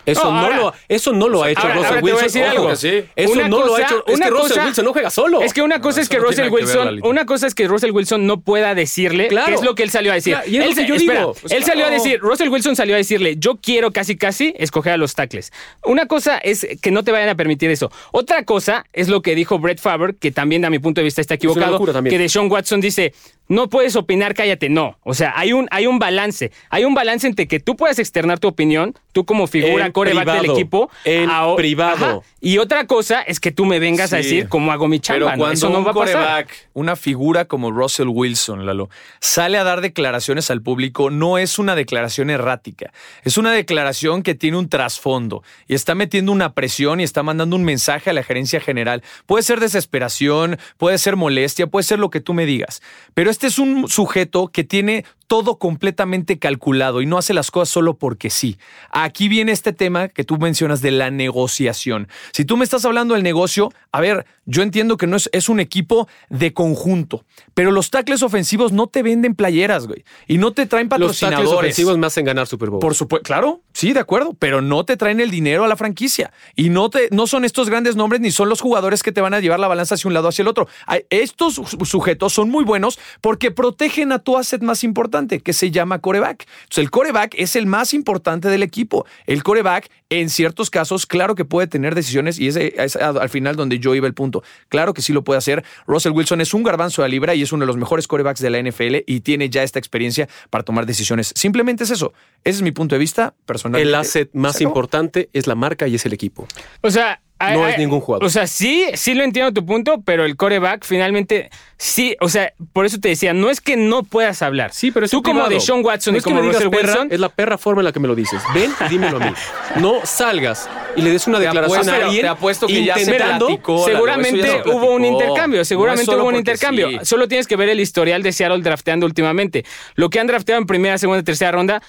Eso 0.07 0.25
No, 0.25 0.33
no, 0.33 0.39
ahora- 0.41 0.57
lo, 0.57 0.75
eso 0.89 1.13
no 1.13 1.29
lo 1.29 1.43
ha 1.43 1.51
hecho 1.51 1.61
ahora- 1.61 1.75
Russell 1.75 1.87
ahora 1.89 1.97
te 1.97 2.01
voy 2.03 2.11
a 2.11 2.15
Wilson. 2.15 2.27
decir 2.27 2.45
algo. 2.45 2.77
sí. 2.77 3.05
Eso 3.15 3.33
Una 3.33 3.49
no 3.49 3.59
lo 3.59 3.65
ha 3.65 3.69
cosa- 3.69 3.83
hecho. 3.83 4.05
Es 4.07 4.19
que 4.21 4.31
Russell 4.31 4.49
cosa- 4.49 4.65
Wilson 4.65 4.85
no 4.87 4.93
juega 4.93 5.11
solo. 5.11 5.41
Es 5.43 5.53
que 5.53 5.63
una 5.63 5.81
cosa 5.83 6.01
es 6.01 6.09
que 6.09 6.19
Russell 6.19 6.45
que 6.45 6.51
Wilson, 6.51 7.01
una 7.03 7.27
cosa 7.27 7.47
es 7.47 7.55
que 7.55 7.69
Russell 7.69 7.91
Wilson 7.91 8.27
no 8.27 8.41
pueda 8.41 8.75
decirle 8.75 9.29
Claro. 9.29 9.49
qué 9.49 9.55
es 9.55 9.63
lo 9.63 9.75
que 9.75 9.83
él 9.83 9.91
salió 9.91 10.13
a 10.13 10.15
decir. 10.15 10.35
Claro, 10.35 10.49
y 10.49 10.57
es 10.57 10.59
lo 10.65 10.65
él 10.71 10.75
que 10.77 10.81
se- 10.83 10.89
yo 10.89 10.95
espera, 10.95 11.21
digo. 11.21 11.35
Pues 11.41 11.53
él 11.53 11.65
salió 11.65 11.87
a 11.87 11.91
decir, 11.91 12.21
Russell 12.21 12.49
Wilson 12.49 12.75
salió 12.77 12.95
a 12.95 12.99
decirle, 12.99 13.37
yo 13.39 13.57
quiero 13.57 13.91
casi 13.91 14.17
casi 14.17 14.55
escoger 14.57 14.95
a 14.95 14.97
los 14.97 15.15
tackles. 15.15 15.53
Una 15.85 16.07
cosa 16.07 16.39
es 16.39 16.67
que 16.81 16.91
no 16.91 17.05
te 17.05 17.13
vayan 17.13 17.29
a 17.29 17.35
permitir 17.35 17.71
eso. 17.71 17.91
Otra 18.13 18.45
cosa 18.45 18.87
es 18.95 19.09
lo 19.09 19.21
que 19.21 19.35
dijo 19.35 19.59
Brett 19.59 19.79
Favre, 19.81 20.15
que 20.19 20.31
también 20.31 20.65
a 20.65 20.71
mi 20.71 20.79
punto 20.79 21.01
de 21.01 21.05
vista 21.05 21.21
está 21.21 21.35
equivocado, 21.35 21.79
que 22.05 22.19
de 22.19 22.29
Sean 22.31 22.51
Watson 22.51 22.81
dice, 22.81 23.13
no 23.49 23.69
puedes 23.69 23.97
opinar, 23.97 24.35
cállate. 24.35 24.69
No, 24.69 24.99
o 25.03 25.15
sea, 25.15 25.33
hay 25.37 25.53
un, 25.53 25.69
hay 25.71 25.87
un 25.87 25.99
balance. 25.99 26.53
Hay 26.71 26.85
un 26.85 26.95
balance 26.95 27.27
entre 27.27 27.49
que 27.49 27.61
tú 27.61 27.77
puedas 27.77 27.99
externar 27.99 28.39
tu 28.39 28.49
opinión, 28.49 28.95
tú 29.13 29.25
como 29.25 29.47
figura 29.47 29.87
En 29.87 29.93
coreback 29.93 30.27
del 30.43 30.51
equipo, 30.51 30.91
En 31.05 31.31
privado. 31.57 32.23
Y 32.41 32.59
otra 32.59 32.87
cosa 32.87 33.23
es 33.23 33.41
que 33.41 33.51
tú 33.51 33.65
me 33.65 33.79
vengas 33.79 34.13
a 34.13 34.19
decir 34.19 34.49
cómo 34.49 34.71
hago 34.71 34.87
mi 34.87 35.01
chamba. 35.01 35.19
Pero 35.19 35.31
¿no? 35.31 35.39
cuando 35.39 35.55
Eso 35.55 35.69
no 35.71 35.79
un 35.79 35.87
va 35.87 35.91
a 35.91 35.95
pasar. 35.95 36.47
una 36.75 36.95
figura 36.95 37.47
como 37.47 37.73
Russell 37.73 38.09
Wilson, 38.09 38.67
Lalo, 38.67 38.91
sale 39.21 39.59
a 39.59 39.65
dar 39.65 39.81
declaraciones 39.81 40.51
al 40.51 40.63
público, 40.63 41.11
no 41.11 41.39
es 41.39 41.59
una 41.59 41.75
declaración 41.75 42.31
errática. 42.31 42.93
Es 43.25 43.39
una 43.39 43.53
declaración 43.53 44.23
que 44.23 44.35
tiene 44.35 44.57
un 44.57 44.69
trasfondo 44.69 45.43
y 45.67 45.75
está 45.75 45.95
metiendo 45.95 46.33
una 46.33 46.53
presión 46.53 47.01
y 47.01 47.05
está 47.05 47.23
mandando 47.23 47.57
un 47.57 47.65
mensaje 47.65 48.11
a 48.11 48.13
la 48.13 48.23
gerencia 48.23 48.61
general. 48.61 49.03
Puede 49.27 49.43
ser 49.43 49.59
desesperación, 49.61 50.59
puede 50.77 50.99
ser 50.99 51.17
molestia, 51.17 51.67
puede 51.67 51.85
ser 51.85 51.99
lo 51.99 52.11
que 52.11 52.21
tú 52.21 52.35
me 52.35 52.47
digas. 52.47 52.83
Pero 53.15 53.31
este 53.39 53.47
es 53.47 53.61
un 53.61 53.89
sujeto 53.89 54.49
que 54.49 54.65
tiene 54.65 55.05
todo 55.29 55.59
completamente 55.59 56.39
calculado 56.41 57.01
y 57.01 57.07
no 57.07 57.19
hace 57.19 57.35
las 57.35 57.53
cosas 57.53 57.69
solo 57.69 57.95
porque 57.95 58.31
sí. 58.31 58.59
Aquí 58.91 59.29
viene 59.29 59.53
este 59.53 59.73
tema 59.73 60.09
que 60.09 60.25
tú 60.25 60.39
mencionas 60.39 60.81
de 60.83 60.91
la 60.91 61.11
negociación. 61.13 62.09
Si 62.33 62.45
tú 62.45 62.57
me 62.57 62.65
estás 62.65 62.85
hablando 62.85 63.15
del 63.15 63.23
negocio, 63.23 63.71
a 63.93 64.01
ver, 64.01 64.27
yo 64.47 64.63
entiendo 64.63 64.97
que 64.97 65.07
no 65.07 65.17
es, 65.17 65.29
es 65.33 65.49
un 65.49 65.61
equipo 65.61 66.09
de 66.31 66.53
conjunto, 66.53 67.25
pero 67.55 67.71
los 67.71 67.91
tackles 67.91 68.23
ofensivos 68.23 68.73
no 68.73 68.87
te 68.89 69.03
venden 69.03 69.35
playeras, 69.35 69.87
güey, 69.87 70.05
y 70.27 70.39
no 70.39 70.53
te 70.53 70.67
traen 70.67 70.87
Los 70.89 70.99
tackles 70.99 71.21
patrocinadores. 71.21 71.59
ofensivos 71.61 71.99
me 71.99 72.07
hacen 72.07 72.25
ganar 72.25 72.47
Super 72.47 72.71
Bowl. 72.71 72.81
Por 72.81 72.95
supuesto, 72.95 73.25
claro, 73.25 73.61
sí, 73.75 73.93
de 73.93 74.01
acuerdo, 74.01 74.35
pero 74.39 74.63
no 74.63 74.85
te 74.85 74.97
traen 74.97 75.21
el 75.21 75.31
dinero 75.31 75.65
a 75.65 75.69
la 75.69 75.77
franquicia 75.77 76.33
y 76.57 76.71
no 76.71 76.89
te 76.91 77.09
no 77.13 77.27
son 77.27 77.45
estos 77.45 77.69
grandes 77.69 77.95
nombres 77.97 78.21
ni 78.23 78.31
son 78.31 78.49
los 78.49 78.61
jugadores 78.63 79.03
que 79.03 79.13
te 79.13 79.21
van 79.21 79.35
a 79.35 79.41
llevar 79.41 79.61
la 79.61 79.69
balanza 79.69 79.95
hacia 79.95 80.09
un 80.09 80.15
lado 80.15 80.29
hacia 80.29 80.43
el 80.43 80.49
otro. 80.49 80.67
Estos 81.11 81.55
su- 81.55 81.85
sujetos 81.85 82.33
son 82.33 82.49
muy 82.49 82.65
buenos 82.65 82.99
porque 83.21 83.51
protegen 83.51 84.13
a 84.13 84.19
tu 84.21 84.39
asset 84.39 84.63
más 84.63 84.83
importante, 84.85 85.18
que 85.27 85.53
se 85.53 85.71
llama 85.71 85.99
coreback. 85.99 86.47
Entonces, 86.63 86.79
el 86.79 86.91
coreback 86.91 87.35
es 87.37 87.57
el 87.57 87.67
más 87.67 87.95
importante 87.95 88.49
del 88.49 88.63
equipo. 88.63 89.07
El 89.27 89.43
coreback, 89.43 89.91
en 90.11 90.31
ciertos 90.31 90.71
casos, 90.71 91.07
claro 91.07 91.35
que 91.35 91.45
puede 91.45 91.67
tener 91.67 91.95
decisiones 91.95 92.39
y 92.39 92.49
ese 92.49 92.75
es 92.77 92.97
al 92.97 93.29
final 93.29 93.57
donde 93.57 93.79
yo 93.79 93.95
iba 93.95 94.07
el 94.07 94.15
punto. 94.15 94.43
Claro 94.69 94.95
que 94.95 95.03
sí 95.03 95.13
lo 95.13 95.25
puede 95.25 95.39
hacer. 95.39 95.65
Russell 95.87 96.13
Wilson 96.13 96.41
es 96.41 96.55
un 96.55 96.63
garbanzo 96.63 97.03
de 97.03 97.09
libra 97.09 97.35
y 97.35 97.43
es 97.43 97.53
uno 97.53 97.63
de 97.63 97.67
los 97.67 97.77
mejores 97.77 98.07
corebacks 98.07 98.41
de 98.41 98.51
la 98.51 98.63
NFL 98.63 98.99
y 99.07 99.21
tiene 99.21 99.51
ya 99.51 99.63
esta 99.63 99.79
experiencia 99.79 100.29
para 100.51 100.65
tomar 100.65 100.87
decisiones. 100.87 101.33
Simplemente 101.35 101.85
es 101.85 101.91
eso. 101.91 102.13
Ese 102.45 102.59
es 102.59 102.63
mi 102.63 102.73
punto 102.73 102.95
de 102.95 103.01
vista 103.01 103.35
personal. 103.47 103.81
el 103.81 103.95
asset 103.95 104.31
más 104.33 104.61
importante 104.61 105.29
es 105.33 105.47
la 105.47 105.55
marca 105.55 105.89
y 105.89 105.95
es 105.95 106.07
el 106.07 106.13
equipo. 106.13 106.47
O 106.83 106.91
sea, 106.91 107.21
No 107.41 107.65
hay- 107.65 107.73
es 107.73 107.79
ningún 107.79 108.01
jugador. 108.01 108.25
O 108.27 108.31
sea, 108.31 108.47
sí, 108.47 108.87
sí 108.95 109.15
lo 109.15 109.23
entiendo 109.25 109.53
tu 109.53 109.65
punto, 109.65 110.01
pero 110.05 110.25
el 110.25 110.37
coreback 110.37 110.85
finalmente 110.85 111.51
sí, 111.77 112.17
o 112.21 112.29
sea, 112.29 112.53
por 112.73 112.85
eso 112.87 112.99
te 112.99 113.09
decía, 113.09 113.33
no 113.33 113.51
es 113.51 113.61
que 113.61 113.77
no 113.77 114.03
puedas 114.03 114.43
hablar. 114.43 114.73
Sí, 114.73 114.91
pero 114.91 115.07
es 115.07 115.13
tú 115.13 115.23
como 115.23 115.49
de 115.49 115.61
Sean 115.61 115.85
Watson 115.85 116.15
No 116.15 116.19
y 116.19 116.23
como 116.23 116.41
Russell 116.43 116.69
perra, 116.71 116.93
Wilson, 116.95 117.09
es 117.13 117.21
la 117.21 117.29
perra 117.29 117.57
forma 117.59 117.81
en 117.83 117.85
la 117.85 117.93
que 117.93 118.01
me 118.01 118.09
lo 118.09 118.15
dices. 118.17 118.43
Ven 118.55 118.73
y 118.87 118.89
dímelo 118.89 119.19
a 119.19 119.21
mí. 119.21 119.33
No 119.77 120.05
salgas 120.05 120.69
y 120.97 121.03
le 121.03 121.11
des 121.11 121.27
una 121.29 121.39
Te 121.39 121.45
declaración 121.45 121.79
apuesto- 121.81 121.93
a 122.03 122.05
alguien 122.07 122.23
te 122.23 122.29
apuesto 122.29 122.67
que 122.67 122.85
ya 122.85 122.99
se 122.99 123.15
platicó. 123.15 123.85
Seguramente 123.85 124.39
ya 124.41 124.63
se 124.65 124.69
hubo 124.71 124.93
un 124.95 125.05
intercambio, 125.05 125.65
seguramente 125.65 126.11
hubo 126.15 126.25
un 126.25 126.35
intercambio. 126.37 126.89
sí. 126.91 126.99
Solo 127.03 127.29
tienes 127.29 127.47
que 127.47 127.55
ver 127.57 127.69
el 127.69 127.79
historial 127.81 128.23
de 128.23 128.33
Seattle 128.33 128.61
drafteando 128.63 129.07
últimamente. 129.07 129.65
Lo 129.95 130.11
que 130.11 130.19
han 130.19 130.27
drafteado 130.27 130.61
en 130.61 130.67
primera, 130.67 130.99
segunda, 130.99 131.23
tercera 131.23 131.53
ronda, 131.53 131.83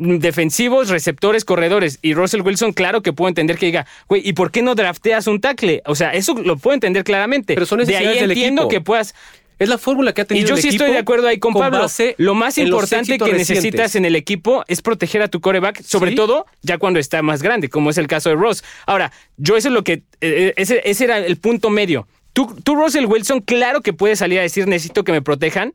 defensivos, 0.00 0.88
receptores, 0.88 1.44
corredores. 1.44 1.98
Y 2.02 2.14
Russell 2.14 2.40
Wilson, 2.42 2.72
claro 2.72 3.02
que 3.02 3.12
puedo 3.12 3.28
entender 3.28 3.58
que 3.58 3.66
diga, 3.66 3.86
güey, 4.08 4.26
¿y 4.26 4.32
por 4.32 4.50
qué 4.50 4.62
no 4.62 4.74
drafteas 4.74 5.26
un 5.26 5.40
tackle? 5.40 5.82
O 5.86 5.94
sea, 5.94 6.12
eso 6.14 6.34
lo 6.34 6.56
puedo 6.56 6.74
entender 6.74 7.04
claramente. 7.04 7.54
Pero 7.54 7.66
son 7.66 7.78
de 7.78 7.84
ahí 7.84 7.88
necesidades 7.90 8.20
del 8.22 8.30
entiendo 8.30 8.62
equipo. 8.62 8.68
que 8.70 8.80
puedas. 8.80 9.14
Es 9.58 9.68
la 9.68 9.76
fórmula 9.76 10.14
que 10.14 10.22
ha 10.22 10.24
Y 10.24 10.26
tenido 10.28 10.48
yo 10.48 10.54
el 10.54 10.62
sí 10.62 10.68
equipo 10.68 10.84
estoy 10.84 10.94
de 10.94 11.00
acuerdo 11.00 11.28
ahí 11.28 11.38
con, 11.38 11.52
Pablo. 11.52 11.86
Lo 12.16 12.34
más 12.34 12.56
importante 12.56 13.18
que 13.18 13.24
recientes. 13.24 13.50
necesitas 13.50 13.94
en 13.94 14.06
el 14.06 14.16
equipo 14.16 14.64
es 14.68 14.80
proteger 14.80 15.20
a 15.20 15.28
tu 15.28 15.42
coreback, 15.42 15.82
sobre 15.82 16.12
Sí. 16.12 16.16
todo 16.16 16.46
ya 16.62 16.78
cuando 16.78 16.98
está 16.98 17.20
más 17.20 17.42
grande, 17.42 17.68
como 17.68 17.90
es 17.90 17.98
el 17.98 18.06
caso 18.06 18.30
de 18.30 18.36
Ross. 18.36 18.64
Ahora, 18.86 19.12
yo 19.36 19.58
eso 19.58 19.68
es 19.68 19.74
lo 19.74 19.84
que. 19.84 20.02
eh, 20.22 20.54
ese, 20.56 20.80
ese 20.86 21.04
era 21.04 21.18
el 21.18 21.36
punto 21.36 21.68
medio. 21.68 22.08
Tú, 22.32 22.56
tú, 22.64 22.74
Russell 22.74 23.04
Wilson, 23.04 23.40
claro 23.42 23.82
que 23.82 23.92
puedes 23.92 24.20
salir 24.20 24.38
a 24.38 24.42
decir 24.42 24.66
necesito 24.66 25.04
que 25.04 25.12
me 25.12 25.20
protejan. 25.20 25.74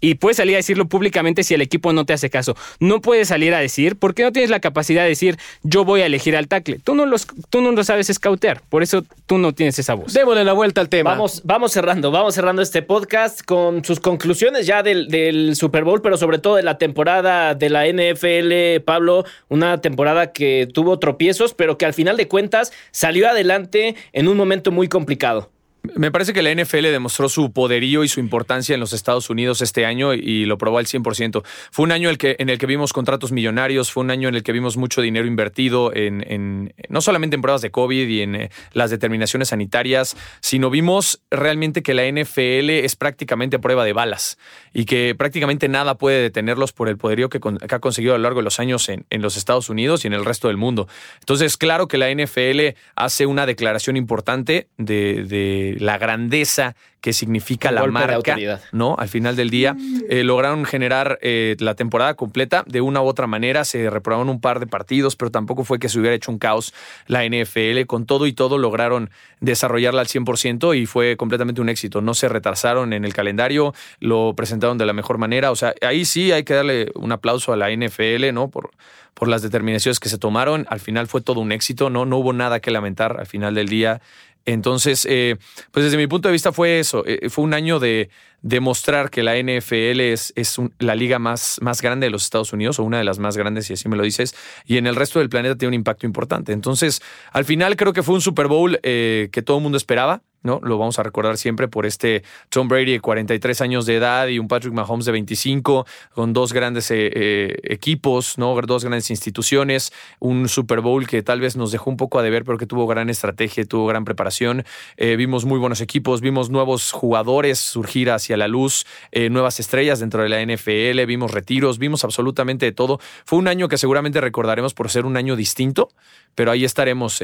Y 0.00 0.16
puedes 0.16 0.36
salir 0.36 0.54
a 0.54 0.58
decirlo 0.58 0.86
públicamente 0.86 1.42
si 1.42 1.54
el 1.54 1.62
equipo 1.62 1.92
no 1.92 2.04
te 2.04 2.12
hace 2.12 2.30
caso. 2.30 2.56
No 2.80 3.00
puedes 3.00 3.28
salir 3.28 3.54
a 3.54 3.58
decir, 3.58 3.96
porque 3.96 4.22
no 4.22 4.32
tienes 4.32 4.50
la 4.50 4.60
capacidad 4.60 5.02
de 5.02 5.08
decir, 5.08 5.38
yo 5.62 5.84
voy 5.84 6.02
a 6.02 6.06
elegir 6.06 6.36
al 6.36 6.48
tackle. 6.48 6.78
Tú 6.82 6.94
no, 6.94 7.06
los, 7.06 7.26
tú 7.50 7.60
no 7.60 7.72
lo 7.72 7.84
sabes 7.84 8.10
escautear. 8.10 8.62
Por 8.68 8.82
eso 8.82 9.04
tú 9.26 9.38
no 9.38 9.52
tienes 9.52 9.78
esa 9.78 9.94
voz. 9.94 10.12
Démosle 10.12 10.44
la 10.44 10.52
vuelta 10.52 10.80
al 10.80 10.88
tema. 10.88 11.10
Vamos, 11.10 11.42
vamos 11.44 11.72
cerrando, 11.72 12.10
vamos 12.10 12.34
cerrando 12.34 12.62
este 12.62 12.82
podcast 12.82 13.42
con 13.42 13.84
sus 13.84 14.00
conclusiones 14.00 14.66
ya 14.66 14.82
del, 14.82 15.08
del 15.08 15.56
Super 15.56 15.84
Bowl, 15.84 16.02
pero 16.02 16.16
sobre 16.16 16.38
todo 16.38 16.56
de 16.56 16.62
la 16.62 16.78
temporada 16.78 17.54
de 17.54 17.70
la 17.70 17.86
NFL, 17.86 18.84
Pablo, 18.84 19.24
una 19.48 19.80
temporada 19.80 20.32
que 20.32 20.68
tuvo 20.72 20.98
tropiezos, 20.98 21.54
pero 21.54 21.78
que 21.78 21.86
al 21.86 21.94
final 21.94 22.16
de 22.16 22.28
cuentas 22.28 22.72
salió 22.90 23.28
adelante 23.28 23.96
en 24.12 24.28
un 24.28 24.36
momento 24.36 24.70
muy 24.70 24.88
complicado. 24.88 25.50
Me 25.94 26.10
parece 26.10 26.32
que 26.32 26.42
la 26.42 26.52
NFL 26.54 26.82
demostró 26.82 27.28
su 27.28 27.52
poderío 27.52 28.02
y 28.04 28.08
su 28.08 28.20
importancia 28.20 28.74
en 28.74 28.80
los 28.80 28.92
Estados 28.92 29.30
Unidos 29.30 29.60
este 29.62 29.86
año 29.86 30.14
y 30.14 30.44
lo 30.46 30.58
probó 30.58 30.78
al 30.78 30.86
100%. 30.86 31.42
Fue 31.70 31.84
un 31.84 31.92
año 31.92 32.10
en 32.10 32.48
el 32.50 32.58
que 32.58 32.66
vimos 32.66 32.92
contratos 32.92 33.32
millonarios, 33.32 33.92
fue 33.92 34.02
un 34.02 34.10
año 34.10 34.28
en 34.28 34.34
el 34.34 34.42
que 34.42 34.52
vimos 34.52 34.76
mucho 34.76 35.02
dinero 35.02 35.26
invertido 35.26 35.94
en, 35.94 36.24
en- 36.30 36.74
no 36.88 37.00
solamente 37.00 37.36
en 37.36 37.42
pruebas 37.42 37.62
de 37.62 37.70
COVID 37.70 38.08
y 38.08 38.22
en 38.22 38.34
eh, 38.34 38.50
las 38.72 38.90
determinaciones 38.90 39.48
sanitarias, 39.48 40.16
sino 40.40 40.70
vimos 40.70 41.20
realmente 41.30 41.82
que 41.82 41.94
la 41.94 42.04
NFL 42.10 42.70
es 42.70 42.96
prácticamente 42.96 43.58
prueba 43.58 43.84
de 43.84 43.92
balas 43.92 44.38
y 44.72 44.84
que 44.84 45.14
prácticamente 45.14 45.68
nada 45.68 45.96
puede 45.96 46.22
detenerlos 46.22 46.72
por 46.72 46.88
el 46.88 46.96
poderío 46.96 47.28
que, 47.28 47.38
ha 47.70 47.78
conseguido 47.78 48.14
a 48.14 48.18
lo 48.18 48.22
largo 48.22 48.40
de 48.40 48.44
los 48.44 48.60
años 48.60 48.88
en, 48.88 49.04
en 49.10 49.22
los 49.22 49.36
Estados 49.36 49.68
Unidos 49.68 50.04
y 50.04 50.08
en 50.08 50.14
el 50.14 50.24
resto 50.24 50.48
del 50.48 50.56
mundo. 50.56 50.88
Entonces, 51.20 51.56
claro 51.56 51.88
que 51.88 51.98
la 51.98 52.10
NFL 52.12 52.76
hace 52.94 53.26
una 53.26 53.46
declaración 53.46 53.96
importante 53.96 54.68
de 54.78 55.75
la 55.80 55.98
grandeza 55.98 56.74
que 57.00 57.12
significa 57.12 57.70
la 57.70 57.86
marca. 57.86 58.36
¿no? 58.72 58.96
Al 58.98 59.08
final 59.08 59.36
del 59.36 59.48
día 59.48 59.76
eh, 60.08 60.24
lograron 60.24 60.64
generar 60.64 61.20
eh, 61.22 61.54
la 61.60 61.74
temporada 61.74 62.14
completa 62.14 62.64
de 62.66 62.80
una 62.80 63.00
u 63.00 63.06
otra 63.06 63.28
manera, 63.28 63.64
se 63.64 63.90
reprobaron 63.90 64.28
un 64.28 64.40
par 64.40 64.58
de 64.58 64.66
partidos, 64.66 65.14
pero 65.14 65.30
tampoco 65.30 65.62
fue 65.62 65.78
que 65.78 65.88
se 65.88 66.00
hubiera 66.00 66.16
hecho 66.16 66.32
un 66.32 66.38
caos 66.38 66.74
la 67.06 67.24
NFL, 67.24 67.86
con 67.86 68.06
todo 68.06 68.26
y 68.26 68.32
todo 68.32 68.58
lograron 68.58 69.10
desarrollarla 69.40 70.00
al 70.00 70.08
100% 70.08 70.76
y 70.76 70.86
fue 70.86 71.16
completamente 71.16 71.60
un 71.60 71.68
éxito, 71.68 72.00
no 72.00 72.12
se 72.14 72.28
retrasaron 72.28 72.92
en 72.92 73.04
el 73.04 73.14
calendario, 73.14 73.72
lo 74.00 74.34
presentaron 74.34 74.76
de 74.76 74.86
la 74.86 74.92
mejor 74.92 75.18
manera, 75.18 75.52
o 75.52 75.56
sea, 75.56 75.74
ahí 75.82 76.04
sí 76.04 76.32
hay 76.32 76.42
que 76.42 76.54
darle 76.54 76.90
un 76.96 77.12
aplauso 77.12 77.52
a 77.52 77.56
la 77.56 77.70
NFL, 77.70 78.32
¿no? 78.32 78.48
Por, 78.48 78.70
por 79.16 79.28
las 79.28 79.40
determinaciones 79.40 79.98
que 79.98 80.10
se 80.10 80.18
tomaron, 80.18 80.66
al 80.68 80.78
final 80.78 81.06
fue 81.06 81.22
todo 81.22 81.40
un 81.40 81.50
éxito, 81.50 81.88
no, 81.88 82.04
no 82.04 82.18
hubo 82.18 82.34
nada 82.34 82.60
que 82.60 82.70
lamentar 82.70 83.18
al 83.18 83.26
final 83.26 83.54
del 83.54 83.66
día. 83.66 84.02
Entonces, 84.46 85.06
eh, 85.10 85.36
pues 85.72 85.84
desde 85.84 85.96
mi 85.96 86.06
punto 86.06 86.28
de 86.28 86.32
vista 86.32 86.52
fue 86.52 86.78
eso, 86.78 87.04
eh, 87.06 87.28
fue 87.28 87.44
un 87.44 87.52
año 87.52 87.78
de 87.78 88.08
demostrar 88.42 89.10
que 89.10 89.22
la 89.24 89.36
NFL 89.36 90.00
es, 90.12 90.32
es 90.36 90.56
un- 90.58 90.72
la 90.78 90.94
liga 90.94 91.18
más, 91.18 91.58
más 91.62 91.82
grande 91.82 92.06
de 92.06 92.10
los 92.10 92.22
Estados 92.24 92.52
Unidos 92.52 92.78
o 92.78 92.84
una 92.84 92.98
de 92.98 93.04
las 93.04 93.18
más 93.18 93.36
grandes, 93.36 93.66
si 93.66 93.72
así 93.72 93.88
me 93.88 93.96
lo 93.96 94.04
dices, 94.04 94.36
y 94.64 94.76
en 94.76 94.86
el 94.86 94.94
resto 94.94 95.18
del 95.18 95.28
planeta 95.28 95.56
tiene 95.56 95.70
un 95.70 95.74
impacto 95.74 96.06
importante. 96.06 96.52
Entonces, 96.52 97.02
al 97.32 97.44
final 97.44 97.74
creo 97.76 97.92
que 97.92 98.04
fue 98.04 98.14
un 98.14 98.20
Super 98.20 98.46
Bowl 98.46 98.78
eh, 98.84 99.28
que 99.32 99.42
todo 99.42 99.56
el 99.56 99.62
mundo 99.64 99.76
esperaba. 99.78 100.22
¿No? 100.42 100.60
Lo 100.62 100.78
vamos 100.78 100.98
a 100.98 101.02
recordar 101.02 101.36
siempre 101.36 101.68
por 101.68 101.86
este 101.86 102.22
Tom 102.48 102.68
Brady 102.68 102.92
de 102.92 103.00
43 103.00 103.60
años 103.60 103.86
de 103.86 103.96
edad 103.96 104.28
y 104.28 104.38
un 104.38 104.48
Patrick 104.48 104.72
Mahomes 104.72 105.04
de 105.04 105.12
25, 105.12 105.86
con 106.14 106.32
dos 106.32 106.52
grandes 106.52 106.90
eh, 106.90 107.10
eh, 107.14 107.56
equipos, 107.64 108.38
¿no? 108.38 108.54
Dos 108.62 108.84
grandes 108.84 109.10
instituciones, 109.10 109.92
un 110.18 110.48
Super 110.48 110.80
Bowl 110.80 111.06
que 111.06 111.22
tal 111.22 111.40
vez 111.40 111.56
nos 111.56 111.72
dejó 111.72 111.90
un 111.90 111.96
poco 111.96 112.18
a 112.18 112.22
deber, 112.22 112.44
pero 112.44 112.58
que 112.58 112.66
tuvo 112.66 112.86
gran 112.86 113.10
estrategia, 113.10 113.64
tuvo 113.64 113.86
gran 113.86 114.04
preparación. 114.04 114.64
Eh, 114.96 115.16
vimos 115.16 115.44
muy 115.44 115.58
buenos 115.58 115.80
equipos, 115.80 116.20
vimos 116.20 116.50
nuevos 116.50 116.92
jugadores 116.92 117.58
surgir 117.58 118.10
hacia 118.10 118.36
la 118.36 118.48
luz, 118.48 118.86
nuevas 119.30 119.60
estrellas 119.60 120.00
dentro 120.00 120.22
de 120.22 120.28
la 120.28 120.40
NFL, 120.40 121.04
vimos 121.06 121.30
retiros, 121.30 121.78
vimos 121.78 122.04
absolutamente 122.04 122.66
de 122.66 122.72
todo. 122.72 123.00
Fue 123.24 123.38
un 123.38 123.48
año 123.48 123.68
que 123.68 123.78
seguramente 123.78 124.20
recordaremos 124.20 124.74
por 124.74 124.90
ser 124.90 125.06
un 125.06 125.16
año 125.16 125.36
distinto, 125.36 125.88
pero 126.34 126.50
ahí 126.50 126.64
estaremos 126.64 127.20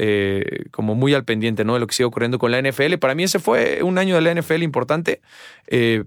como 0.71 0.95
muy 0.95 1.13
al 1.13 1.23
pendiente 1.23 1.63
¿no? 1.63 1.75
de 1.75 1.79
lo 1.79 1.87
que 1.87 1.95
sigue 1.95 2.05
ocurriendo 2.05 2.39
con 2.39 2.51
la 2.51 2.61
NFL. 2.61 2.95
Para 3.03 3.15
mí 3.15 3.23
ese 3.23 3.39
fue 3.39 3.83
un 3.83 3.97
año 3.97 4.15
de 4.15 4.21
la 4.21 4.33
NFL 4.33 4.63
importante 4.63 5.19
eh, 5.67 6.05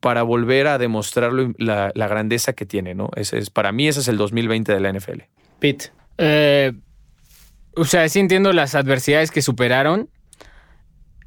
para 0.00 0.24
volver 0.24 0.66
a 0.66 0.76
demostrar 0.76 1.30
la, 1.56 1.92
grandeza 1.94 2.52
que 2.52 2.66
tiene. 2.66 2.96
¿no? 2.96 3.10
Es, 3.14 3.48
para 3.50 3.70
mí 3.70 3.86
ese 3.86 4.00
es 4.00 4.08
el 4.08 4.16
2020 4.16 4.72
de 4.72 4.80
la 4.80 4.92
NFL. 4.92 5.20
Pete. 5.60 5.92
Eh, 6.18 6.72
o 7.76 7.84
sea, 7.84 8.08
sí 8.08 8.18
entiendo 8.18 8.52
las 8.52 8.74
adversidades 8.74 9.30
que 9.30 9.40
superaron. 9.40 10.10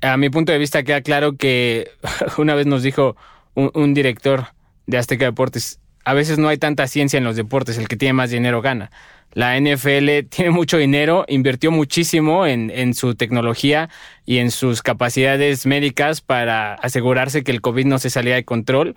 A 0.01 0.17
mi 0.17 0.29
punto 0.29 0.51
de 0.51 0.57
vista 0.57 0.83
queda 0.83 0.99
claro 0.99 1.37
que 1.37 1.91
una 2.37 2.53
vez 2.53 2.65
nos 2.65 2.83
dijo 2.83 3.15
un, 3.53 3.71
un 3.73 3.93
director 3.93 4.47
de 4.85 4.97
Azteca 4.97 5.23
Deportes, 5.23 5.79
a 6.03 6.13
veces 6.13 6.37
no 6.39 6.49
hay 6.49 6.57
tanta 6.57 6.87
ciencia 6.87 7.17
en 7.19 7.23
los 7.23 7.37
deportes, 7.37 7.77
el 7.77 7.87
que 7.87 7.95
tiene 7.95 8.11
más 8.11 8.31
dinero 8.31 8.61
gana. 8.61 8.91
La 9.35 9.59
NFL 9.59 10.27
tiene 10.29 10.49
mucho 10.49 10.77
dinero, 10.77 11.25
invirtió 11.27 11.69
muchísimo 11.69 12.47
en, 12.47 12.71
en 12.71 12.95
su 12.95 13.13
tecnología 13.13 13.89
y 14.25 14.39
en 14.39 14.49
sus 14.49 14.81
capacidades 14.81 15.67
médicas 15.67 16.21
para 16.21 16.73
asegurarse 16.73 17.43
que 17.43 17.51
el 17.51 17.61
COVID 17.61 17.85
no 17.85 17.99
se 17.99 18.09
salía 18.09 18.33
de 18.33 18.43
control. 18.43 18.95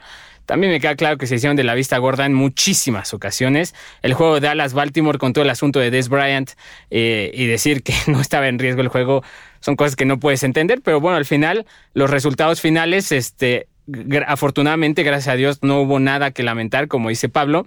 También 0.48 0.72
me 0.72 0.80
queda 0.80 0.96
claro 0.96 1.18
que 1.18 1.26
se 1.26 1.34
hicieron 1.34 1.58
de 1.58 1.64
la 1.64 1.74
vista 1.74 1.98
gorda 1.98 2.24
en 2.24 2.32
muchísimas 2.32 3.12
ocasiones. 3.12 3.74
El 4.00 4.14
juego 4.14 4.40
de 4.40 4.48
Dallas-Baltimore 4.48 5.18
con 5.18 5.34
todo 5.34 5.44
el 5.44 5.50
asunto 5.50 5.78
de 5.78 5.90
Des 5.90 6.08
Bryant 6.08 6.52
eh, 6.90 7.30
y 7.34 7.44
decir 7.44 7.82
que 7.82 7.92
no 8.06 8.18
estaba 8.22 8.48
en 8.48 8.58
riesgo 8.58 8.80
el 8.80 8.88
juego 8.88 9.22
son 9.60 9.76
cosas 9.76 9.94
que 9.94 10.06
no 10.06 10.18
puedes 10.18 10.42
entender, 10.44 10.80
pero 10.82 11.00
bueno, 11.00 11.18
al 11.18 11.26
final 11.26 11.66
los 11.92 12.08
resultados 12.08 12.62
finales, 12.62 13.12
este, 13.12 13.66
afortunadamente, 14.26 15.02
gracias 15.02 15.32
a 15.32 15.36
Dios, 15.36 15.58
no 15.62 15.80
hubo 15.80 15.98
nada 15.98 16.30
que 16.30 16.42
lamentar, 16.42 16.88
como 16.88 17.08
dice 17.08 17.28
Pablo, 17.28 17.66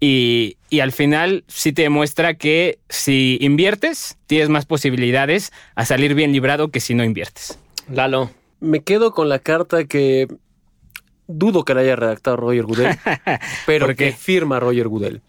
y, 0.00 0.56
y 0.68 0.80
al 0.80 0.92
final 0.92 1.44
sí 1.48 1.72
te 1.72 1.82
demuestra 1.82 2.34
que 2.34 2.78
si 2.88 3.38
inviertes, 3.40 4.18
tienes 4.26 4.48
más 4.48 4.66
posibilidades 4.66 5.52
a 5.74 5.84
salir 5.84 6.14
bien 6.14 6.32
librado 6.32 6.70
que 6.70 6.80
si 6.80 6.94
no 6.94 7.04
inviertes. 7.04 7.58
Lalo. 7.88 8.30
Me 8.60 8.80
quedo 8.80 9.12
con 9.12 9.30
la 9.30 9.38
carta 9.38 9.84
que 9.84 10.28
dudo 11.26 11.64
que 11.64 11.74
la 11.74 11.80
haya 11.80 11.96
redactado 11.96 12.36
Roger 12.36 12.64
Goodell, 12.64 12.96
pero 13.66 13.94
que 13.94 14.12
firma 14.12 14.60
Roger 14.60 14.88
Goodell, 14.88 15.22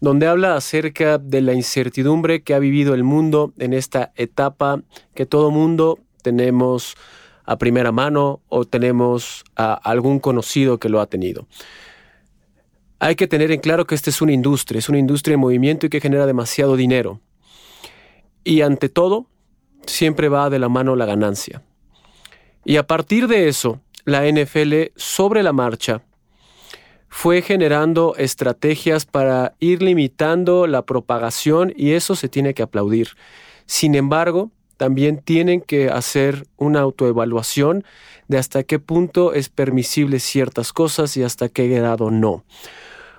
donde 0.00 0.26
habla 0.26 0.56
acerca 0.56 1.18
de 1.18 1.40
la 1.40 1.54
incertidumbre 1.54 2.42
que 2.42 2.54
ha 2.54 2.58
vivido 2.58 2.94
el 2.94 3.04
mundo 3.04 3.52
en 3.58 3.72
esta 3.72 4.12
etapa 4.16 4.82
que 5.14 5.26
todo 5.26 5.50
mundo 5.50 5.98
tenemos 6.22 6.96
a 7.46 7.56
primera 7.56 7.92
mano 7.92 8.42
o 8.48 8.64
tenemos 8.64 9.44
a 9.54 9.74
algún 9.74 10.18
conocido 10.18 10.78
que 10.78 10.88
lo 10.88 11.00
ha 11.00 11.06
tenido. 11.06 11.46
Hay 12.98 13.14
que 13.14 13.26
tener 13.26 13.52
en 13.52 13.60
claro 13.60 13.86
que 13.86 13.94
esta 13.94 14.10
es 14.10 14.20
una 14.20 14.32
industria, 14.32 14.78
es 14.78 14.88
una 14.88 14.98
industria 14.98 15.34
en 15.34 15.40
movimiento 15.40 15.86
y 15.86 15.90
que 15.90 16.00
genera 16.00 16.26
demasiado 16.26 16.76
dinero. 16.76 17.20
Y 18.42 18.62
ante 18.62 18.88
todo, 18.88 19.26
siempre 19.86 20.28
va 20.28 20.50
de 20.50 20.58
la 20.58 20.68
mano 20.68 20.96
la 20.96 21.06
ganancia. 21.06 21.62
Y 22.64 22.76
a 22.76 22.86
partir 22.86 23.28
de 23.28 23.48
eso, 23.48 23.80
la 24.04 24.26
NFL 24.26 24.92
sobre 24.96 25.42
la 25.42 25.52
marcha 25.52 26.02
fue 27.08 27.42
generando 27.42 28.14
estrategias 28.16 29.06
para 29.06 29.54
ir 29.60 29.82
limitando 29.82 30.66
la 30.66 30.82
propagación 30.82 31.72
y 31.76 31.92
eso 31.92 32.16
se 32.16 32.28
tiene 32.28 32.54
que 32.54 32.62
aplaudir. 32.62 33.10
Sin 33.66 33.94
embargo, 33.94 34.50
también 34.76 35.18
tienen 35.18 35.60
que 35.60 35.88
hacer 35.88 36.46
una 36.56 36.80
autoevaluación 36.80 37.84
de 38.28 38.38
hasta 38.38 38.62
qué 38.62 38.78
punto 38.78 39.32
es 39.32 39.48
permisible 39.48 40.20
ciertas 40.20 40.72
cosas 40.72 41.16
y 41.16 41.22
hasta 41.22 41.48
qué 41.48 41.68
grado 41.68 42.10
no. 42.10 42.44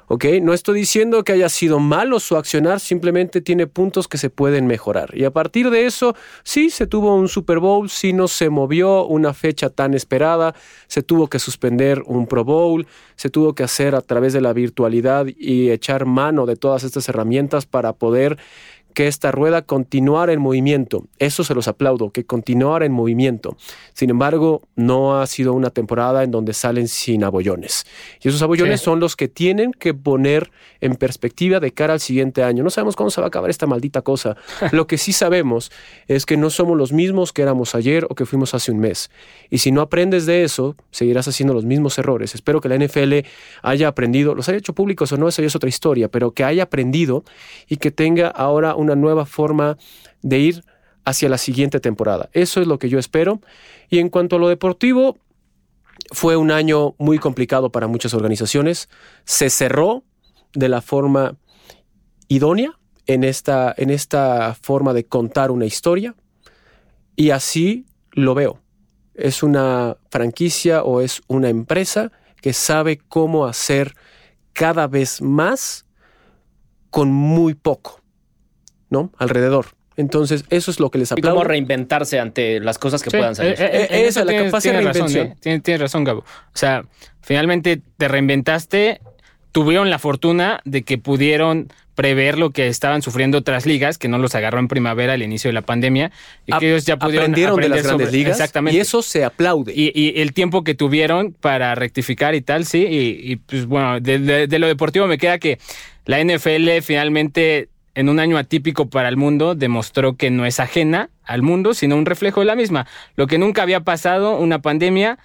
¿Ok? 0.10 0.24
No 0.42 0.54
estoy 0.54 0.80
diciendo 0.80 1.26
que 1.26 1.34
haya 1.34 1.50
sido 1.50 1.80
malo 1.80 2.22
su 2.22 2.38
accionar, 2.38 2.80
simplemente 2.80 3.42
tiene 3.42 3.68
puntos 3.68 4.08
que 4.08 4.18
se 4.18 4.30
pueden 4.30 4.66
mejorar. 4.66 5.10
Y 5.14 5.26
a 5.26 5.32
partir 5.32 5.70
de 5.70 5.86
eso, 5.86 6.16
sí, 6.46 6.70
se 6.70 6.88
tuvo 6.88 7.14
un 7.14 7.28
Super 7.28 7.60
Bowl, 7.60 7.90
sí 7.90 8.14
no 8.14 8.30
se 8.30 8.50
movió 8.50 9.06
una 9.06 9.34
fecha 9.34 9.70
tan 9.70 9.94
esperada, 9.94 10.56
se 10.88 11.04
tuvo 11.04 11.28
que 11.28 11.40
suspender 11.40 12.04
un 12.06 12.26
Pro 12.26 12.46
Bowl, 12.46 12.88
se 13.18 13.30
tuvo 13.30 13.54
que 13.54 13.64
hacer 13.64 13.96
a 13.96 14.02
través 14.02 14.32
de 14.32 14.40
la 14.40 14.54
virtualidad 14.54 15.26
y 15.28 15.72
echar 15.72 16.06
mano 16.06 16.46
de 16.46 16.56
todas 16.56 16.86
estas 16.86 17.10
herramientas 17.10 17.66
para 17.66 17.92
poder 17.92 18.38
que 18.98 19.06
esta 19.06 19.32
rueda 19.32 19.62
continuara 19.62 20.34
en 20.34 20.42
movimiento. 20.42 21.06
Eso 21.20 21.44
se 21.44 21.54
los 21.54 21.68
aplaudo, 21.68 22.10
que 22.10 22.26
continuara 22.26 22.84
en 22.84 22.92
movimiento. 22.92 23.56
Sin 23.94 24.10
embargo, 24.10 24.64
no 24.76 25.22
ha 25.22 25.28
sido 25.28 25.54
una 25.54 25.70
temporada 25.70 26.24
en 26.24 26.32
donde 26.32 26.54
salen 26.54 26.88
sin 26.88 27.24
abollones. 27.24 27.86
Y 28.24 28.30
esos 28.30 28.42
abollones 28.42 28.80
Sí. 28.80 28.86
son 28.86 29.00
los 29.00 29.16
que 29.16 29.28
tienen 29.28 29.72
que 29.72 29.94
poner 29.94 30.50
en 30.82 30.96
perspectiva 30.96 31.60
de 31.60 31.72
cara 31.74 31.94
al 31.94 32.00
siguiente 32.00 32.42
año. 32.42 32.64
No 32.64 32.72
sabemos 32.72 32.96
cómo 32.96 33.12
se 33.12 33.22
va 33.22 33.26
a 33.26 33.28
acabar 33.28 33.52
esta 33.52 33.68
maldita 33.68 34.02
cosa. 34.02 34.36
Lo 34.72 34.88
que 34.88 34.98
sí 34.98 35.14
sabemos 35.14 35.72
es 36.08 36.26
que 36.26 36.36
no 36.36 36.50
somos 36.50 36.76
los 36.76 36.92
mismos 36.92 37.34
que 37.34 37.44
éramos 37.44 37.76
ayer 37.76 38.08
o 38.10 38.16
que 38.16 38.26
fuimos 38.26 38.56
hace 38.56 38.72
un 38.72 38.80
mes. 38.80 39.12
Y 39.52 39.60
si 39.60 39.72
no 39.72 39.82
aprendes 39.82 40.26
de 40.26 40.44
eso, 40.44 40.76
seguirás 40.90 41.28
haciendo 41.28 41.54
los 41.54 41.66
mismos 41.66 42.00
errores. 42.00 42.34
Espero 42.34 42.62
que 42.62 42.70
la 42.70 42.76
NFL 42.76 43.28
haya 43.62 43.90
aprendido, 43.90 44.34
los 44.34 44.50
haya 44.50 44.58
hecho 44.58 44.74
públicos 44.74 45.12
o 45.12 45.18
no, 45.18 45.28
eso 45.28 45.44
ya 45.44 45.48
es 45.50 45.56
otra 45.56 45.70
historia, 45.70 46.10
pero 46.10 46.32
que 46.32 46.44
haya 46.44 46.64
aprendido 46.64 47.24
y 47.68 47.78
que 47.78 47.92
tenga 47.92 48.30
ahora 48.30 48.74
una 48.88 48.96
nueva 48.96 49.26
forma 49.26 49.78
de 50.22 50.40
ir 50.40 50.64
hacia 51.06 51.30
la 51.30 51.38
siguiente 51.38 51.80
temporada. 51.80 52.30
Eso 52.34 52.62
es 52.62 52.68
lo 52.68 52.80
que 52.80 52.90
yo 52.90 53.00
espero. 53.00 53.42
Y 53.90 54.00
en 54.00 54.10
cuanto 54.10 54.36
a 54.36 54.40
lo 54.40 54.48
deportivo, 54.50 55.18
fue 56.12 56.36
un 56.36 56.52
año 56.52 56.96
muy 56.98 57.20
complicado 57.20 57.72
para 57.72 57.88
muchas 57.88 58.14
organizaciones. 58.14 58.90
Se 59.26 59.50
cerró 59.50 60.04
de 60.54 60.70
la 60.70 60.82
forma 60.82 61.38
idónea 62.28 62.78
en 63.06 63.24
esta, 63.24 63.74
en 63.78 63.90
esta 63.90 64.56
forma 64.62 64.94
de 64.94 65.06
contar 65.06 65.52
una 65.52 65.66
historia. 65.66 66.16
Y 67.16 67.32
así 67.32 67.86
lo 68.12 68.36
veo. 68.36 68.62
Es 69.14 69.44
una 69.44 69.98
franquicia 70.10 70.84
o 70.84 71.02
es 71.02 71.22
una 71.28 71.50
empresa 71.50 72.12
que 72.42 72.54
sabe 72.54 72.98
cómo 72.98 73.46
hacer 73.46 73.96
cada 74.54 74.88
vez 74.88 75.22
más 75.22 75.86
con 76.90 77.12
muy 77.12 77.54
poco, 77.54 78.02
¿no? 78.90 79.12
Alrededor. 79.18 79.68
Entonces, 79.96 80.46
eso 80.52 80.70
es 80.70 80.80
lo 80.80 80.92
que 80.92 81.00
les 81.00 81.12
Y 81.12 81.16
cómo 81.16 81.30
aplaudo. 81.30 81.44
reinventarse 81.44 82.20
ante 82.20 82.60
las 82.60 82.78
cosas 82.78 83.02
que 83.02 83.10
Sí, 83.10 83.18
puedan 83.18 83.36
salir. 83.36 83.54
eh, 83.54 83.56
eh, 83.60 83.88
en 83.90 83.96
Esa 83.96 84.08
eso 84.08 84.20
es 84.20 84.26
la 84.28 84.32
tienes- 84.32 84.46
capacidad 84.52 84.74
de 84.74 84.80
tienes 84.80 84.96
razón, 84.96 85.08
reinvención. 85.08 85.28
¿eh? 85.38 85.42
Tienes, 85.42 85.64
tienes 85.64 85.82
razón, 85.82 86.04
Gabo. 86.04 86.20
O 86.20 86.26
sea, 86.54 86.84
finalmente 87.22 87.82
te 87.98 88.08
reinventaste, 88.08 89.02
tuvieron 89.52 89.90
la 89.90 89.98
fortuna 89.98 90.60
de 90.66 90.84
que 90.84 91.00
pudieron 91.00 91.70
prever 91.96 92.38
lo 92.38 92.52
que 92.52 92.68
estaban 92.68 93.02
sufriendo 93.02 93.40
otras 93.40 93.66
ligas, 93.66 93.98
que 93.98 94.08
no 94.08 94.20
los 94.20 94.36
agarró 94.36 94.60
en 94.60 94.68
primavera 94.68 95.14
al 95.14 95.24
inicio 95.24 95.48
de 95.50 95.54
la 95.54 95.64
pandemia, 95.64 96.12
y 96.46 96.56
que 96.60 96.70
ellos 96.70 96.86
ya 96.86 96.98
pudieron 96.98 97.24
aprendieron 97.32 97.56
de 97.56 97.62
las 97.62 97.80
aprender 97.80 97.84
grandes 97.88 98.08
sobre- 98.10 98.18
ligas 98.20 98.34
Exactamente. 98.40 98.78
y 98.78 98.82
eso 98.82 99.02
se 99.02 99.26
aplaude. 99.26 99.74
Y, 99.76 99.92
y 100.00 100.22
el 100.22 100.32
tiempo 100.34 100.64
que 100.64 100.76
tuvieron 100.76 101.34
para 101.34 101.74
rectificar 101.74 102.36
y 102.36 102.42
tal, 102.42 102.66
sí. 102.68 102.86
Y, 102.86 103.32
y, 103.32 103.36
pues 103.38 103.66
bueno, 103.66 104.00
de, 104.00 104.20
de- 104.20 104.46
de 104.46 104.60
lo 104.60 104.68
deportivo 104.68 105.08
me 105.08 105.18
queda 105.18 105.40
que 105.40 105.58
la 106.06 106.20
NFL 106.24 106.84
finalmente, 106.84 107.70
en 107.98 108.10
un 108.10 108.20
año 108.20 108.38
atípico 108.38 108.90
para 108.90 109.10
el 109.10 109.18
mundo, 109.18 109.56
demostró 109.56 110.16
que 110.16 110.30
no 110.30 110.46
es 110.46 110.60
ajena 110.60 111.10
al 111.24 111.42
mundo, 111.42 111.74
sino 111.74 111.96
un 111.98 112.06
reflejo 112.06 112.40
de 112.42 112.46
la 112.46 112.56
misma. 112.56 112.86
Lo 113.16 113.26
que 113.28 113.38
nunca 113.38 113.64
había 113.64 113.82
pasado, 113.82 114.38
una 114.38 114.60
pandemia, 114.62 115.18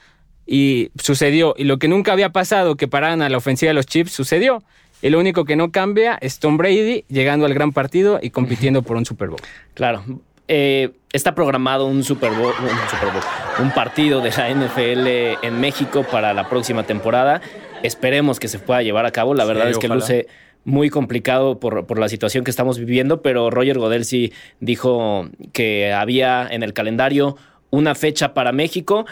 y 0.46 0.90
sucedió. 1.00 1.54
Y 1.56 1.64
lo 1.64 1.78
que 1.78 1.86
nunca 1.86 2.12
había 2.12 2.30
pasado, 2.30 2.76
que 2.76 2.88
pararan 2.88 3.22
a 3.22 3.28
la 3.28 3.36
ofensiva 3.36 3.68
de 3.70 3.74
los 3.74 3.86
Chips, 3.86 4.10
sucedió. 4.12 4.62
Y 5.02 5.10
lo 5.10 5.18
único 5.20 5.44
que 5.44 5.54
no 5.54 5.70
cambia 5.70 6.16
es 6.20 6.38
Tom 6.38 6.56
Brady 6.56 7.04
llegando 7.08 7.44
al 7.46 7.54
gran 7.54 7.72
partido 7.72 8.18
y 8.22 8.30
compitiendo 8.30 8.82
por 8.82 8.96
un 8.96 9.04
Super 9.04 9.28
Bowl. 9.28 9.40
Claro. 9.74 10.02
Eh, 10.48 10.90
está 11.12 11.34
programado 11.34 11.86
un 11.86 12.02
Super 12.04 12.30
Bowl, 12.30 12.52
un 12.60 12.88
Super 12.90 13.12
Bowl, 13.12 13.22
un 13.60 13.70
partido 13.72 14.20
de 14.20 14.30
la 14.30 14.48
NFL 14.50 15.44
en 15.46 15.60
México 15.60 16.04
para 16.10 16.32
la 16.34 16.48
próxima 16.48 16.84
temporada. 16.84 17.40
Esperemos 17.82 18.40
que 18.40 18.48
se 18.48 18.58
pueda 18.58 18.82
llevar 18.82 19.06
a 19.06 19.10
cabo. 19.12 19.34
La 19.34 19.44
verdad 19.44 19.64
Sí, 19.66 19.70
es 19.72 19.78
que 19.78 19.86
ojalá. 19.86 20.00
luce 20.00 20.26
muy 20.64 20.90
complicado 20.90 21.58
por, 21.58 21.86
por 21.86 21.98
la 21.98 22.08
situación 22.08 22.44
que 22.44 22.50
estamos 22.50 22.78
viviendo, 22.78 23.22
pero 23.22 23.50
Roger 23.50 23.78
Godel 23.78 24.04
dijo 24.60 25.28
que 25.52 25.92
había 25.92 26.46
en 26.50 26.62
el 26.62 26.72
calendario 26.72 27.36
una 27.70 27.94
fecha 27.94 28.34
para 28.34 28.52
México 28.52 29.06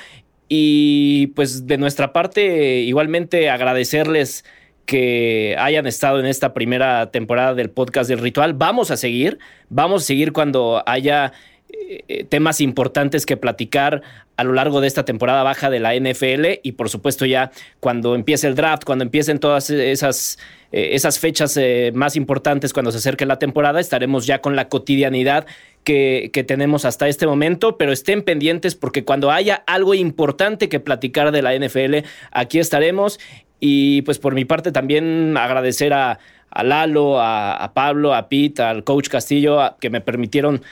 y 0.48 1.28
pues 1.28 1.66
de 1.66 1.78
nuestra 1.78 2.12
parte 2.12 2.80
igualmente 2.80 3.50
agradecerles 3.50 4.44
que 4.84 5.54
hayan 5.58 5.86
estado 5.86 6.18
en 6.18 6.26
esta 6.26 6.52
primera 6.52 7.12
temporada 7.12 7.54
del 7.54 7.70
podcast 7.70 8.10
del 8.10 8.18
ritual. 8.18 8.54
Vamos 8.54 8.90
a 8.90 8.96
seguir, 8.96 9.38
vamos 9.68 10.02
a 10.02 10.06
seguir 10.06 10.32
cuando 10.32 10.82
haya 10.84 11.32
eh, 11.72 12.24
temas 12.28 12.60
importantes 12.60 13.26
que 13.26 13.36
platicar 13.36 14.02
a 14.36 14.44
lo 14.44 14.52
largo 14.52 14.80
de 14.80 14.86
esta 14.86 15.04
temporada 15.04 15.42
baja 15.42 15.70
de 15.70 15.80
la 15.80 15.94
NFL 15.94 16.60
y 16.62 16.72
por 16.72 16.88
supuesto 16.88 17.26
ya 17.26 17.50
cuando 17.80 18.14
empiece 18.14 18.46
el 18.46 18.54
draft, 18.54 18.84
cuando 18.84 19.04
empiecen 19.04 19.38
todas 19.38 19.70
esas, 19.70 20.38
eh, 20.72 20.90
esas 20.92 21.18
fechas 21.18 21.56
eh, 21.56 21.92
más 21.94 22.16
importantes, 22.16 22.72
cuando 22.72 22.92
se 22.92 22.98
acerque 22.98 23.26
la 23.26 23.38
temporada, 23.38 23.80
estaremos 23.80 24.26
ya 24.26 24.40
con 24.40 24.56
la 24.56 24.68
cotidianidad 24.68 25.46
que, 25.84 26.30
tenemos 26.46 26.84
hasta 26.84 27.08
este 27.08 27.26
momento, 27.26 27.76
pero 27.76 27.92
estén 27.92 28.22
pendientes 28.22 28.74
porque 28.74 29.04
cuando 29.04 29.30
haya 29.30 29.62
algo 29.66 29.94
importante 29.94 30.68
que 30.68 30.80
platicar 30.80 31.32
de 31.32 31.42
la 31.42 31.54
NFL, 31.54 32.06
aquí 32.30 32.58
estaremos. 32.58 33.18
Y 33.58 34.02
pues 34.02 34.18
por 34.18 34.34
mi 34.34 34.46
parte 34.46 34.72
también 34.72 35.36
agradecer 35.36 35.92
a, 35.92 36.18
a 36.50 36.64
Lalo, 36.64 37.20
a, 37.20 37.72
Pablo, 37.74 38.14
a 38.14 38.28
Pete, 38.28 38.62
al 38.62 38.84
coach 38.84 39.08
Castillo, 39.08 39.76
que 39.80 39.90
me 39.90 40.00
permitieron 40.00 40.62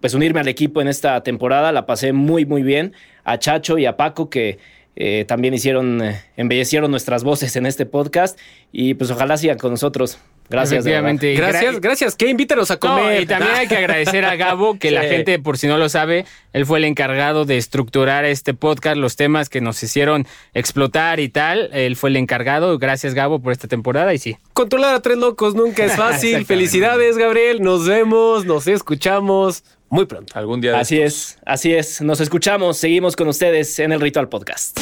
pues 0.00 0.14
unirme 0.14 0.40
al 0.40 0.48
equipo 0.48 0.80
en 0.80 0.88
esta 0.88 1.22
temporada. 1.22 1.72
La 1.72 1.86
pasé 1.86 2.12
muy, 2.12 2.46
muy 2.46 2.62
bien. 2.62 2.94
A 3.24 3.38
Chacho 3.38 3.78
y 3.78 3.86
a 3.86 3.96
Paco 3.96 4.30
que 4.30 4.58
eh, 4.96 5.24
también 5.28 5.54
hicieron, 5.54 6.02
eh, 6.02 6.20
embellecieron 6.36 6.90
nuestras 6.90 7.22
voces 7.24 7.54
en 7.56 7.66
este 7.66 7.86
podcast. 7.86 8.38
Y 8.72 8.94
pues 8.94 9.10
ojalá 9.10 9.36
sigan 9.36 9.58
con 9.58 9.70
nosotros. 9.70 10.18
Gracias. 10.48 10.80
Efectivamente. 10.80 11.32
Gracias, 11.34 11.76
Gra- 11.76 11.80
gracias. 11.80 12.16
Que 12.16 12.28
invítanos 12.28 12.72
a 12.72 12.74
No, 12.74 12.80
comer. 12.80 13.22
y 13.22 13.26
también 13.26 13.54
hay 13.54 13.68
que 13.68 13.76
agradecer 13.76 14.24
a 14.24 14.34
Gabo, 14.34 14.80
que 14.80 14.90
la 14.90 15.02
gente, 15.04 15.38
por 15.38 15.56
si 15.58 15.68
no 15.68 15.78
lo 15.78 15.88
sabe, 15.88 16.24
él 16.52 16.66
fue 16.66 16.78
el 16.78 16.86
encargado 16.86 17.44
de 17.44 17.56
estructurar 17.56 18.24
este 18.24 18.52
podcast, 18.52 18.96
los 18.96 19.14
temas 19.14 19.48
que 19.48 19.60
nos 19.60 19.80
hicieron 19.80 20.26
explotar 20.52 21.20
y 21.20 21.28
tal. 21.28 21.70
Él 21.72 21.94
fue 21.94 22.10
el 22.10 22.16
encargado. 22.16 22.76
Gracias, 22.80 23.14
Gabo, 23.14 23.38
por 23.40 23.52
esta 23.52 23.68
temporada. 23.68 24.12
Y 24.12 24.18
sí, 24.18 24.38
Controlar 24.52 24.96
a 24.96 25.00
tres 25.02 25.18
locos 25.18 25.54
nunca 25.54 25.84
es 25.84 25.92
fácil. 25.96 26.44
Felicidades, 26.44 27.16
Gabriel. 27.16 27.62
Nos 27.62 27.86
vemos, 27.86 28.44
nos 28.44 28.66
escuchamos 28.66 29.62
muy 29.90 30.06
pronto. 30.06 30.32
Algún 30.38 30.60
día. 30.60 30.72
de 30.72 30.78
Así 30.78 31.00
es, 31.00 31.38
así 31.44 31.74
es. 31.74 32.00
Nos 32.00 32.20
escuchamos, 32.20 32.78
seguimos 32.78 33.16
con 33.16 33.28
ustedes 33.28 33.78
en 33.78 33.92
el 33.92 34.00
Ritual 34.00 34.28
Podcast. 34.28 34.78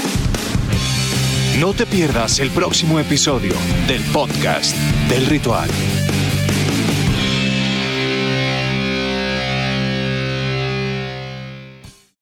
No 1.59 1.73
te 1.75 1.87
pierdas 1.87 2.39
el 2.39 2.51
próximo 2.51 3.01
episodio 3.01 3.55
del 3.89 4.03
podcast 4.13 4.77
del 5.09 5.27
ritual. 5.27 5.69